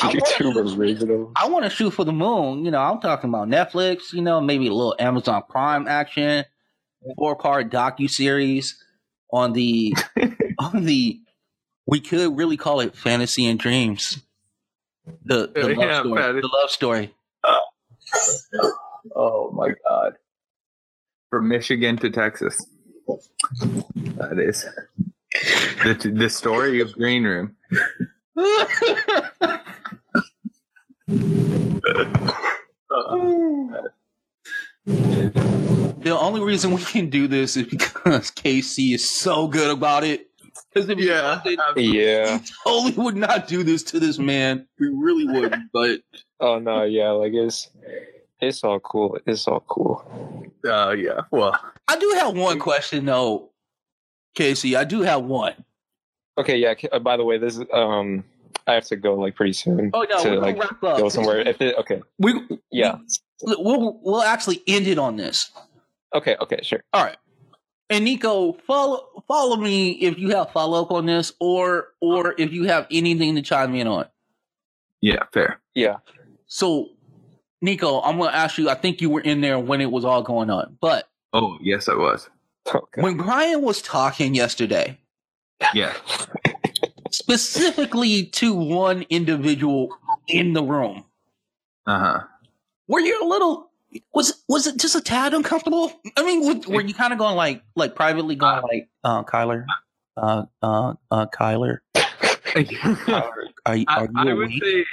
[0.02, 1.32] I YouTube original.
[1.36, 2.64] I want to shoot for the moon.
[2.64, 6.44] You know, I'm talking about Netflix, you know, maybe a little Amazon Prime action,
[7.16, 8.82] four part docu series
[9.32, 9.94] on the
[10.58, 11.20] on the
[11.86, 14.22] we could really call it fantasy and dreams.
[15.24, 16.22] The the love story.
[16.22, 16.40] fantasy.
[16.40, 17.14] The love story.
[19.16, 20.14] Oh my god.
[21.30, 22.58] From Michigan to Texas.
[23.96, 24.66] That is
[25.84, 27.56] the the story of Green Room.
[36.02, 40.28] The only reason we can do this is because KC is so good about it.
[40.72, 41.36] Because if he Yeah.
[41.44, 42.38] wasn't, Yeah.
[42.38, 44.66] we totally would not do this to this man.
[44.78, 45.62] We really wouldn't.
[45.72, 46.00] But
[46.40, 47.68] Oh no, yeah, like it's
[48.40, 49.18] it's all cool.
[49.26, 50.02] It's all cool.
[50.66, 51.20] Uh, yeah.
[51.30, 51.54] Well,
[51.86, 53.50] I do have one question though,
[54.34, 54.74] Casey.
[54.76, 55.54] I do have one.
[56.38, 56.74] Okay, yeah.
[56.92, 58.24] Uh, by the way, this is um,
[58.66, 60.98] I have to go like pretty soon Oh no, to we're like wrap up.
[60.98, 61.40] go somewhere.
[61.40, 62.40] If it, okay, We
[62.70, 62.96] yeah.
[63.42, 65.50] we'll we'll actually end it on this.
[66.14, 66.82] Okay, okay, sure.
[66.92, 67.16] All right.
[67.88, 72.52] And Nico, follow follow me if you have follow up on this, or or if
[72.52, 74.06] you have anything to chime in on.
[75.00, 75.60] yeah, fair.
[75.74, 75.96] Yeah.
[76.46, 76.90] So,
[77.62, 78.68] Nico, I'm going to ask you.
[78.70, 81.88] I think you were in there when it was all going on, but Oh, yes,
[81.88, 82.28] I was.
[82.74, 83.00] Okay.
[83.02, 84.98] when Brian was talking yesterday,
[85.74, 85.94] Yeah.
[87.10, 89.96] specifically to one individual
[90.28, 91.04] in the room,
[91.86, 92.20] Uh huh.
[92.88, 93.70] were you a little?
[94.14, 95.92] Was was it just a tad uncomfortable?
[96.16, 99.66] I mean, were, were you kind of going like like privately going like, uh, Kyler,
[100.16, 101.78] uh, uh, uh, Kyler,
[102.54, 102.78] are you
[103.66, 104.84] are you I, I would say,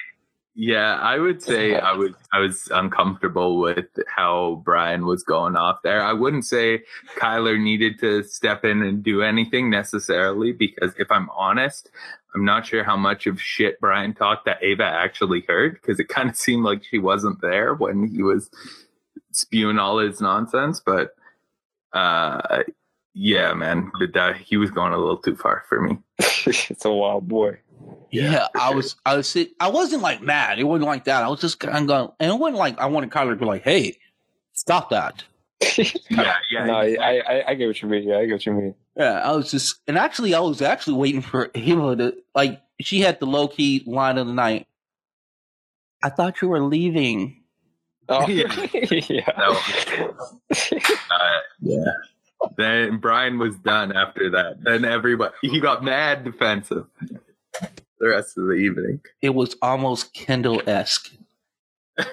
[0.59, 5.83] yeah, I would say I was I was uncomfortable with how Brian was going off
[5.83, 6.01] there.
[6.01, 6.81] I wouldn't say
[7.15, 11.91] Kyler needed to step in and do anything necessarily because if I'm honest,
[12.33, 16.07] I'm not sure how much of shit Brian talked that Ava actually heard because it
[16.07, 18.49] kind of seemed like she wasn't there when he was
[19.31, 21.11] spewing all his nonsense, but
[21.93, 22.63] uh,
[23.13, 25.99] yeah, man, but that he was going a little too far for me.
[26.47, 27.59] it's a wild boy.
[28.11, 28.75] Yeah, for I sure.
[28.77, 30.59] was, I was, sit- I wasn't like mad.
[30.59, 31.23] It wasn't like that.
[31.23, 33.45] I was just kind of going, and it wasn't like I wanted Kyler to be
[33.45, 33.97] like, "Hey,
[34.53, 35.23] stop that."
[36.09, 36.65] Yeah, yeah.
[36.65, 38.07] no, I, I I get what you mean.
[38.07, 38.75] Yeah, I get what you mean.
[38.95, 42.61] Yeah, I was just, and actually, I was actually waiting for him to like.
[42.79, 44.67] She had the low key line of the night.
[46.03, 47.43] I thought you were leaving.
[48.09, 48.53] Oh, Yeah.
[48.73, 49.29] yeah.
[50.49, 51.83] Uh, yeah.
[52.55, 54.63] Then Brian was done after that.
[54.63, 56.85] Then everybody he got mad defensive
[57.99, 59.01] the rest of the evening.
[59.21, 61.11] It was almost Kendall esque.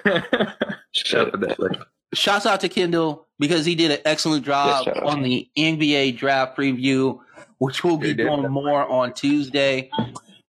[0.91, 1.31] Shit.
[1.31, 1.79] Definitely.
[2.13, 5.03] Shouts out to Kendall because he did an excellent job shout out.
[5.03, 7.19] on the NBA draft preview,
[7.57, 8.27] which we'll be He did.
[8.27, 9.89] doing more on Tuesday.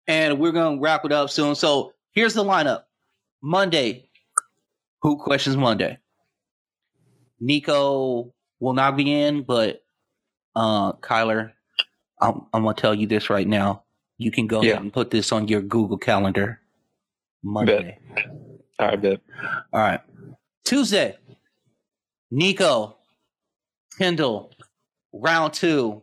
[0.06, 1.54] And we're going to wrap it up soon.
[1.54, 2.82] So here's the lineup
[3.42, 4.10] Monday,
[5.02, 5.98] Who Questions Monday?
[7.40, 9.82] Nico will not be in, but
[10.54, 11.52] uh, Kyler,
[12.20, 13.83] I'm, I'm going to tell you this right now.
[14.18, 14.72] You can go Yeah.
[14.72, 16.60] ahead and put this on your Google Calendar.
[17.42, 17.98] Monday.
[18.78, 19.20] All right, bet.
[19.72, 20.00] All right.
[20.64, 21.16] Tuesday,
[22.30, 22.96] Nico,
[23.98, 24.50] Kendall,
[25.12, 26.02] round two,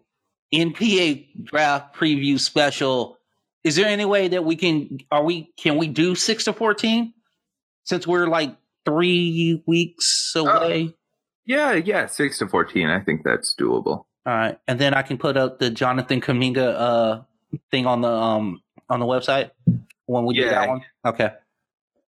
[0.53, 3.17] NBA draft preview special.
[3.63, 7.13] Is there any way that we can are we can we do six to fourteen?
[7.85, 8.55] Since we're like
[8.85, 10.93] three weeks away.
[11.45, 12.89] Yeah, yeah, six to fourteen.
[12.89, 14.05] I think that's doable.
[14.25, 14.59] All right.
[14.67, 17.21] And then I can put up the Jonathan Kuminga uh
[17.72, 19.52] thing on the um on the website
[20.06, 20.52] when we do Yeah.
[20.52, 20.82] that one.
[21.06, 21.32] Okay.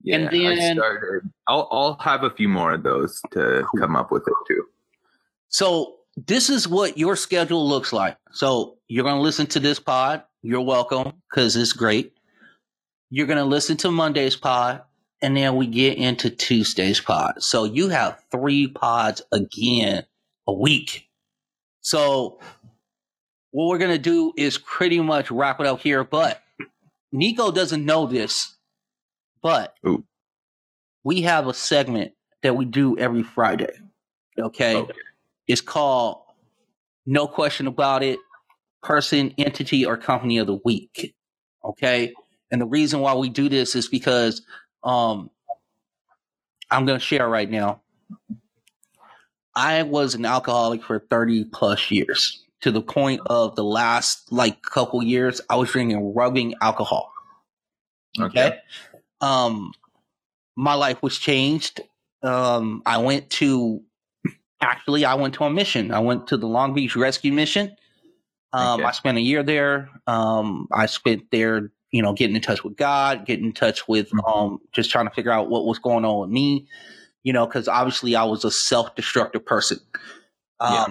[0.04, 1.30] Yeah, And I started.
[1.46, 4.64] I'll I'll have a few more of those to come up with it too.
[5.48, 8.16] So this is what your schedule looks like.
[8.32, 10.24] So you're going to listen to this pod.
[10.42, 12.14] You're welcome because it's great.
[13.10, 14.82] You're going to listen to Monday's pod,
[15.20, 17.34] and then we get into Tuesday's pod.
[17.42, 20.04] So you have three pods again
[20.48, 21.08] a week.
[21.82, 22.40] So
[23.52, 26.02] what we're going to do is pretty much wrap it up here.
[26.02, 26.42] But
[27.12, 28.56] Nico doesn't know this,
[29.42, 30.04] but Ooh.
[31.04, 32.12] we have a segment
[32.42, 33.72] that we do every Friday.
[34.38, 34.76] Okay.
[34.76, 34.92] Okay.
[35.46, 36.22] It's called
[37.06, 38.18] No Question About It
[38.82, 41.14] Person, Entity, or Company of the Week.
[41.62, 42.14] Okay.
[42.50, 44.42] And the reason why we do this is because
[44.82, 45.30] um,
[46.70, 47.82] I'm going to share right now.
[49.54, 54.62] I was an alcoholic for 30 plus years to the point of the last like
[54.62, 57.12] couple years, I was drinking rubbing alcohol.
[58.18, 58.58] Okay.
[59.20, 59.72] Um,
[60.56, 61.80] my life was changed.
[62.22, 63.82] Um, I went to
[64.60, 65.92] actually I went to a mission.
[65.92, 67.76] I went to the Long Beach Rescue Mission.
[68.52, 68.84] Um, Okay.
[68.88, 69.90] I spent a year there.
[70.06, 74.10] Um, I spent there, you know, getting in touch with God, getting in touch with
[74.10, 74.28] Mhm.
[74.30, 76.68] um, just trying to figure out what was going on with me.
[77.24, 79.80] You know, because obviously I was a self-destructive person.
[80.60, 80.86] Yeah.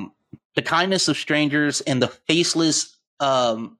[0.55, 2.97] The kindness of strangers and the faceless.
[3.19, 3.77] Um,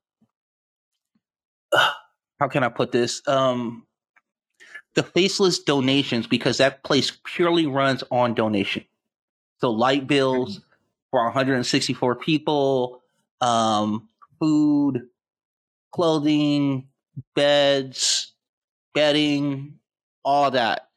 [2.39, 3.22] how can I put this?
[3.27, 3.85] Um,
[4.95, 8.84] the faceless donations because that place purely runs on donation.
[9.60, 10.60] So light bills
[11.11, 13.02] for 164 people,
[13.39, 15.03] um, food,
[15.91, 16.88] clothing,
[17.35, 18.34] beds,
[18.93, 19.76] bedding,
[20.23, 20.89] all that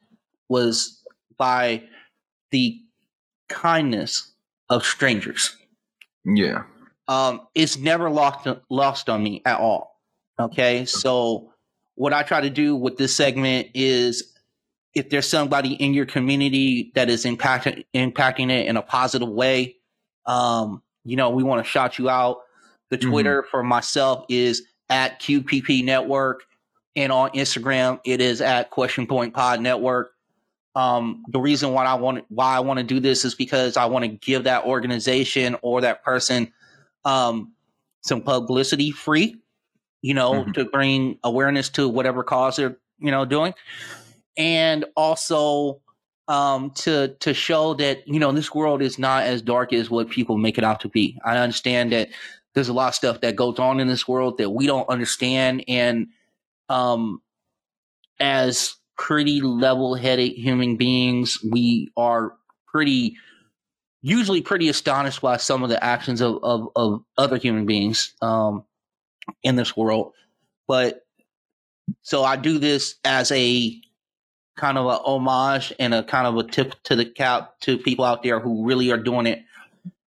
[0.49, 1.03] was
[1.37, 1.83] by
[2.51, 2.79] the
[3.49, 4.31] kindness
[4.69, 5.55] of strangers
[6.25, 6.63] Yeah.
[7.07, 9.99] um, it's never lost lost on me at all.
[10.39, 11.51] Okay, so
[11.95, 14.33] what I try to do with this segment is,
[14.93, 19.75] if there's somebody in your community that is impacting impacting it in a positive way,
[20.25, 22.39] um, you know, we want to shout you out.
[22.89, 23.09] The Mhm.
[23.09, 26.43] Twitter for myself is at QPP Network,
[26.95, 30.11] and on Instagram it is at Question Point Pod Network.
[30.75, 33.85] Um, the reason why I want why I want to do this is because I
[33.85, 36.51] want to give that organization or that person
[37.05, 37.53] um,
[38.01, 39.37] some publicity free,
[40.01, 40.53] you know, Mhm.
[40.55, 43.53] to bring awareness to whatever cause they're, you know, doing.
[44.37, 45.81] And also
[46.27, 50.09] um, to to show that, you know, this world is not as dark as what
[50.09, 51.17] people make it out to be.
[51.23, 52.09] I understand that
[52.53, 55.63] there's a lot of stuff that goes on in this world that we don't understand.
[55.67, 56.07] And
[56.67, 57.21] um,
[58.19, 62.33] as pretty level headed human beings, we are
[62.67, 63.15] pretty
[64.01, 68.63] usually pretty astonished by some of the actions of, of, of other human beings um,
[69.41, 70.13] in this world.
[70.67, 71.01] But
[72.03, 73.81] so I do this as a
[74.55, 78.05] kind of a homage and a kind of a tip to the cap to people
[78.05, 79.39] out there who really are doing it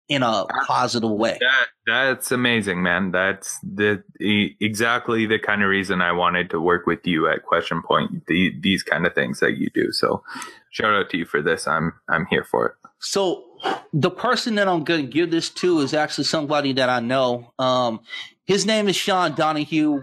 [0.09, 1.39] in a positive way.
[1.41, 3.11] That that's amazing, man.
[3.13, 7.83] That's the exactly the kind of reason I wanted to work with you at Question
[7.83, 8.27] Point.
[8.27, 9.93] The, these kind of things that you do.
[9.93, 10.23] So
[10.71, 11.67] shout out to you for this.
[11.69, 12.75] I'm I'm here for it.
[13.01, 13.45] So
[13.93, 17.53] the person that I'm going to give this to is actually somebody that I know.
[17.59, 18.01] Um,
[18.47, 20.03] his name is Sean Donahue.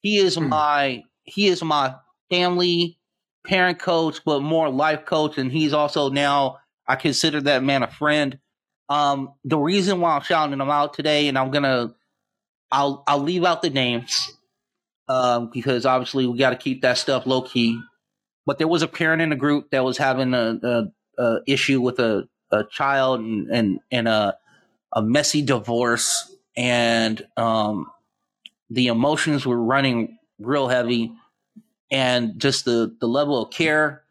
[0.00, 0.48] He is Hmm.
[0.48, 1.94] my he is my
[2.30, 2.98] family
[3.46, 7.88] parent coach, but more life coach, and he's also now I consider that man a
[7.88, 8.38] friend.
[8.94, 11.92] Um, the reason why I'm shouting them out today, and I'm gonna
[12.70, 14.32] I'll I'll leave out the names
[15.08, 17.80] um, because obviously we got to keep that stuff low key.
[18.46, 21.80] But there was a parent in the group that was having a, a uh, issue
[21.80, 24.36] with a, a child and and, and a
[24.92, 27.90] a messy divorce and um,
[28.70, 31.12] the emotions were running real heavy
[31.90, 34.04] and just the the level of care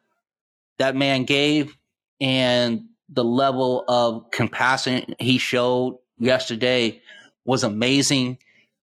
[0.77, 1.77] that man gave
[2.19, 7.01] and the level of compassion he showed yesterday
[7.45, 8.37] was amazing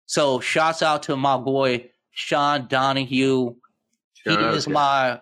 [0.05, 3.53] so shouts out to my boy sean donahue
[4.25, 5.19] he is my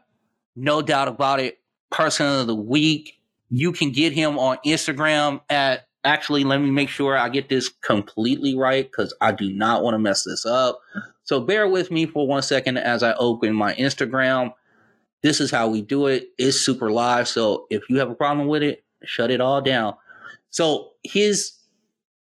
[0.55, 1.59] no doubt about it
[1.91, 3.19] person of the week.
[3.49, 7.69] You can get him on Instagram at actually let me make sure I get this
[7.69, 10.79] completely right because I do not want to mess this up.
[11.23, 14.53] So bear with me for one second as I open my Instagram.
[15.21, 16.27] This is how we do it.
[16.37, 17.29] It's super live.
[17.29, 19.95] So if you have a problem with it, shut it all down.
[20.49, 21.53] So his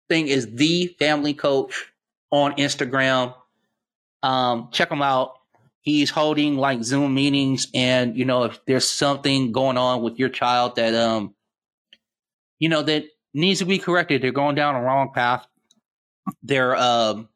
[0.09, 1.93] thing is the family coach
[2.31, 3.35] on Instagram.
[4.23, 5.39] Um, check him out
[5.89, 10.29] he's holding like zoom meetings and you know if there's something going on with your
[10.29, 11.35] child that um
[12.59, 15.47] you know that needs to be corrected they're going down a wrong path
[16.43, 17.29] they're um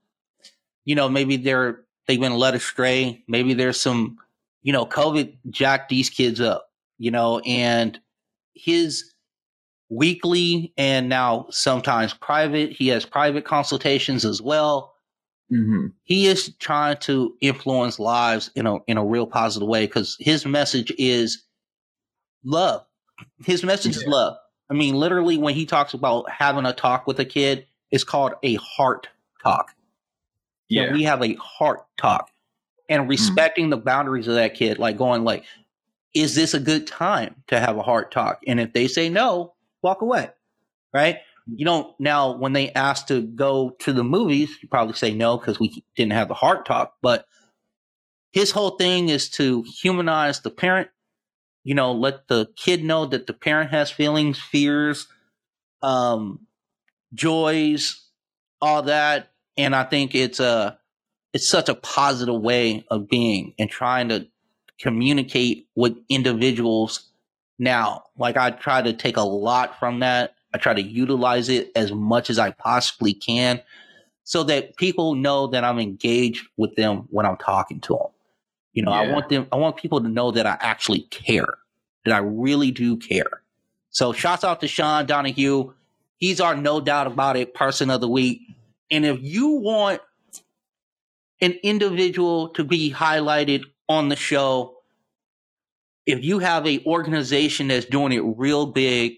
[0.84, 4.18] you know maybe they're they've been led astray maybe there's some
[4.62, 7.98] you know covid jacked these kids up you know and
[8.54, 9.11] his
[9.94, 14.94] weekly and now sometimes private he has private consultations as well
[15.52, 15.92] Mhm.
[16.04, 20.46] he is trying to influence lives in a in a real positive way because his
[20.46, 21.44] message is
[22.42, 22.84] love.
[23.44, 24.36] His message is love.
[24.70, 28.32] I mean, literally, when he talks about having a talk with a kid, it's called
[28.42, 29.08] a heart
[29.42, 29.72] talk.
[30.70, 30.92] Yeah.
[30.92, 32.30] We have a heart talk
[32.88, 35.44] and respecting the boundaries of that kid, like going like,
[36.14, 38.40] is this a good time to have a heart talk?
[38.46, 39.52] And if they say no,
[39.82, 40.30] walk away.
[40.92, 41.18] Right?
[41.46, 45.36] You don't now when they ask to go to the movies, you probably say no
[45.36, 46.94] because we didn't have the heart talk.
[47.02, 47.26] But
[48.32, 50.88] his whole thing is to humanize the parent,
[51.64, 55.08] you know, let the kid know that the parent has feelings, fears,
[55.82, 56.46] um,
[57.14, 58.06] joys,
[58.60, 59.30] all that.
[59.56, 60.78] And I think it's a
[61.32, 64.28] it's such a positive way of being and trying to
[64.78, 67.08] communicate with individuals
[67.58, 68.04] now.
[68.16, 70.34] Like I try to take a lot from that.
[70.54, 73.62] I try to utilize it as much as I possibly can
[74.24, 78.06] so that people know that I'm engaged with them when I'm talking to them.
[78.72, 81.58] You know, I want them I want people to know that I actually care.
[82.04, 83.42] That I really do care.
[83.90, 85.72] So shouts out to Sean Donahue.
[86.16, 88.40] He's our no doubt about it person of the week.
[88.90, 90.00] And if you want
[91.40, 94.71] an individual to be highlighted on the show,
[96.06, 99.14] if you have a organization that's doing it real big,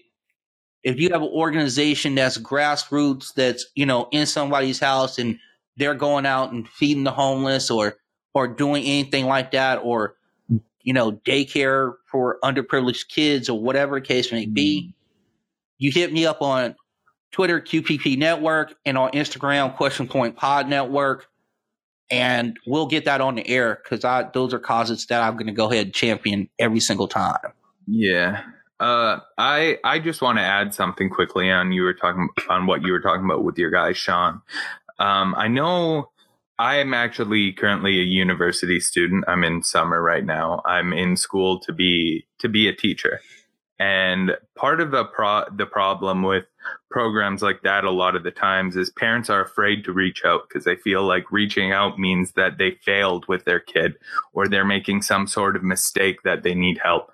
[0.83, 5.39] if you have an organization that's grassroots, that's you know in somebody's house and
[5.77, 7.97] they're going out and feeding the homeless or
[8.33, 10.15] or doing anything like that, or
[10.81, 14.91] you know daycare for underprivileged kids or whatever the case may be, mm-hmm.
[15.79, 16.75] you hit me up on
[17.31, 21.27] Twitter QPP Network and on Instagram Question Point Pod Network
[22.09, 25.47] and we'll get that on the air because I those are causes that I'm going
[25.47, 27.53] to go ahead and champion every single time.
[27.87, 28.43] Yeah.
[28.79, 32.81] Uh, I I just want to add something quickly on you were talking on what
[32.81, 34.41] you were talking about with your guy Sean.
[34.99, 36.09] Um, I know
[36.59, 39.25] I am actually currently a university student.
[39.27, 40.61] I'm in summer right now.
[40.65, 43.21] I'm in school to be to be a teacher,
[43.79, 46.45] and part of the pro the problem with
[46.89, 50.47] programs like that a lot of the times is parents are afraid to reach out
[50.47, 53.95] because they feel like reaching out means that they failed with their kid
[54.33, 57.11] or they're making some sort of mistake that they need help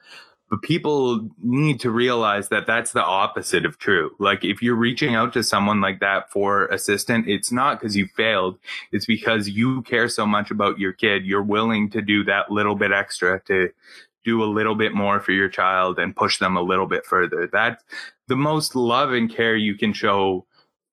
[0.52, 4.12] but people need to realize that that's the opposite of true.
[4.20, 8.08] Like if you're reaching out to someone like that for assistance, it's not because you
[8.18, 8.60] failed.
[8.92, 11.26] It's because you care so much about your kid.
[11.26, 13.70] You're willing to do that little bit extra to
[14.24, 17.50] do a little bit more for your child and push them a little bit further.
[17.52, 17.84] That's
[18.28, 20.46] the most love and care you can show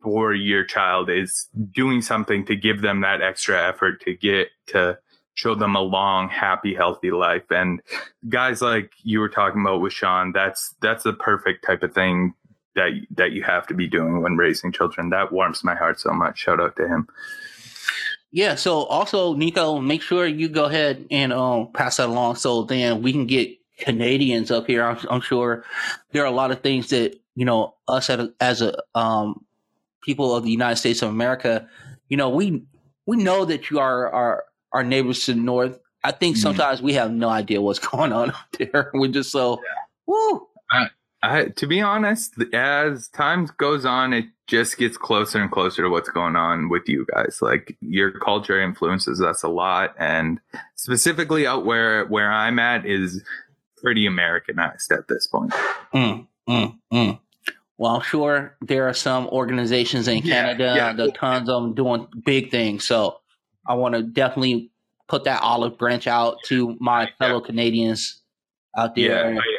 [0.02, 4.98] for your child is doing something to give them that extra effort to get to
[5.34, 7.44] show them a long, happy, healthy life.
[7.50, 7.80] And
[8.28, 12.34] guys like you were talking about with Sean, that's that's the perfect type of thing
[12.74, 15.10] that that you have to be doing when raising children.
[15.10, 16.38] That warms my heart so much.
[16.38, 17.08] Shout out to him.
[18.30, 18.54] Yeah.
[18.56, 23.02] So also, Nico, make sure you go ahead and um, pass that along so then
[23.02, 25.64] we can get Canadians up here, I'm, I'm sure
[26.10, 29.44] there are a lot of things that you know us as a, as a um,
[30.02, 31.68] people of the United States of America,
[32.08, 32.64] you know, we
[33.06, 35.78] we know that you are our our neighbors to the north.
[36.02, 36.40] I think Mhm.
[36.40, 38.90] sometimes we have no idea what's going on up there.
[38.94, 39.60] We're just so,
[40.06, 40.46] woo.
[40.70, 40.88] I,
[41.22, 46.08] to be honest, as time goes on, it just gets closer and closer to what's
[46.08, 47.40] going on with you guys.
[47.42, 50.40] Like your culture influences us a lot, and
[50.76, 53.22] specifically out where where I'm at is
[53.76, 55.52] pretty Americanized at this point.
[55.92, 57.18] Mm, mm, mm.
[57.78, 60.92] Well, sure there are some organizations in Canada, yeah.
[60.92, 62.84] the tons of them doing big things.
[62.84, 63.18] So
[63.66, 64.70] I want to definitely
[65.08, 68.20] put that olive branch out to my fellow Canadians
[68.76, 69.26] out there.
[69.26, 69.57] I, I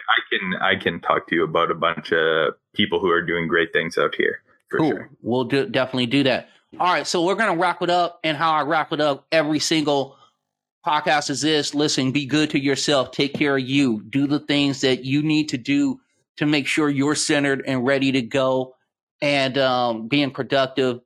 [0.52, 3.74] can I can talk to you about a bunch of people who are doing great
[3.74, 4.92] things out here for cool.
[4.92, 5.10] sure.
[5.22, 6.50] We'll do, definitely do that.
[6.80, 7.08] All right.
[7.08, 8.20] So we're going to wrap it up.
[8.24, 10.18] And how I wrap it up every single
[10.86, 14.82] podcast is this listen, be good to yourself, take care of you, do the things
[14.82, 16.00] that you need to do
[16.38, 18.76] to make sure you're centered and ready to go
[19.22, 21.02] and um, being productive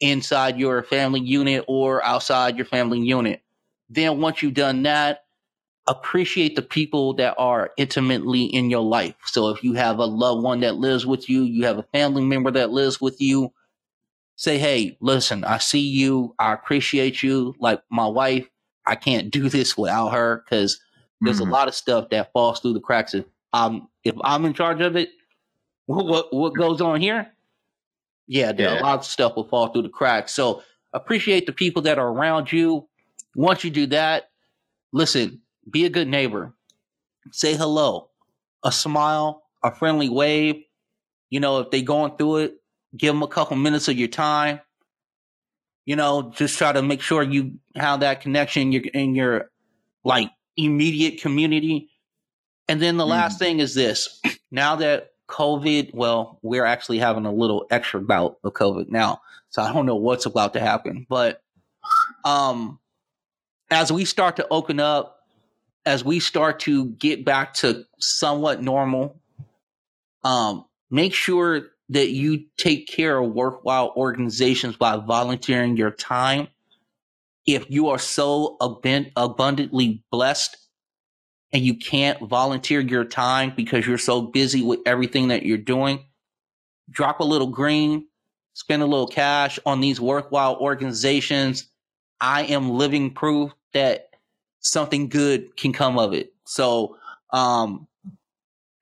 [0.00, 3.42] inside your family unit or outside your family unit.
[3.88, 5.24] Then once you've done that,
[5.88, 9.14] appreciate the people that are intimately in your life.
[9.26, 12.24] So if you have a loved one that lives with you, you have a family
[12.24, 13.52] member that lives with you,
[14.36, 16.34] say, hey, listen, I see you.
[16.38, 17.54] I appreciate you.
[17.58, 18.48] Like my wife,
[18.86, 20.80] I can't do this without her because
[21.20, 21.48] there's Mhm.
[21.48, 23.14] a lot of stuff that falls through the cracks.
[23.14, 25.10] If I'm, if I'm in charge of it,
[25.86, 27.32] what, what, what goes on here?
[28.26, 28.80] Yeah, there Yeah.
[28.80, 30.32] a lot of stuff will fall through the cracks.
[30.32, 32.88] So appreciate the people that are around you.
[33.36, 34.30] Once you do that,
[34.92, 36.54] listen, be a good neighbor.
[37.32, 38.10] Say hello,
[38.62, 40.62] a smile, a friendly wave.
[41.30, 42.54] You know, if they going through it,
[42.96, 44.60] give them a couple minutes of your time.
[45.84, 49.50] You know, just try to make sure you have that connection in your, in your
[50.04, 51.90] like immediate community.
[52.68, 54.20] And then the last thing is this:
[54.50, 59.62] now that COVID, well, we're actually having a little extra bout of COVID now, so
[59.62, 61.06] I don't know what's about to happen.
[61.08, 61.42] But
[62.24, 62.80] um,
[63.70, 65.15] as we start to open up,
[65.86, 69.20] as we start to get back to somewhat normal,
[70.24, 76.48] um, make sure that you take care of worthwhile organizations by volunteering your time.
[77.46, 80.56] If you are so abun- abundantly blessed
[81.52, 86.04] and you can't volunteer your time because you're so busy with everything that you're doing,
[86.90, 88.08] drop a little green,
[88.54, 91.68] spend a little cash on these worthwhile organizations.
[92.20, 94.08] I am living proof that
[94.70, 96.32] something good can come of it.
[96.44, 96.96] So,
[97.32, 97.86] um,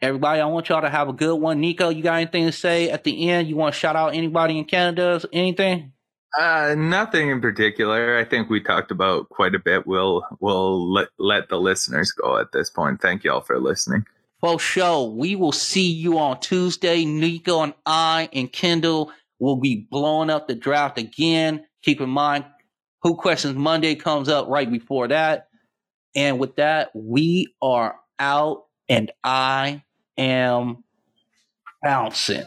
[0.00, 1.60] everybody, I want y'all to have a good one.
[1.60, 3.48] Nico, you got anything to say at the end?
[3.48, 5.20] You want to shout out anybody in Canada?
[5.32, 5.92] Anything?
[6.38, 8.18] Uh, nothing in particular.
[8.18, 9.86] I think we talked about quite a bit.
[9.86, 13.00] We'll we'll let let the listeners go at this point.
[13.00, 14.04] Thank you all for listening.
[14.40, 15.08] For sure.
[15.08, 17.04] We will see you on Tuesday.
[17.04, 21.64] Nico and I and Kendall will be blowing up the draft again.
[21.82, 22.44] Keep in mind,
[23.02, 25.48] Who Questions Monday comes up right before that.
[26.14, 29.82] And with that, we are out and I
[30.16, 30.84] am
[31.82, 32.44] bouncing.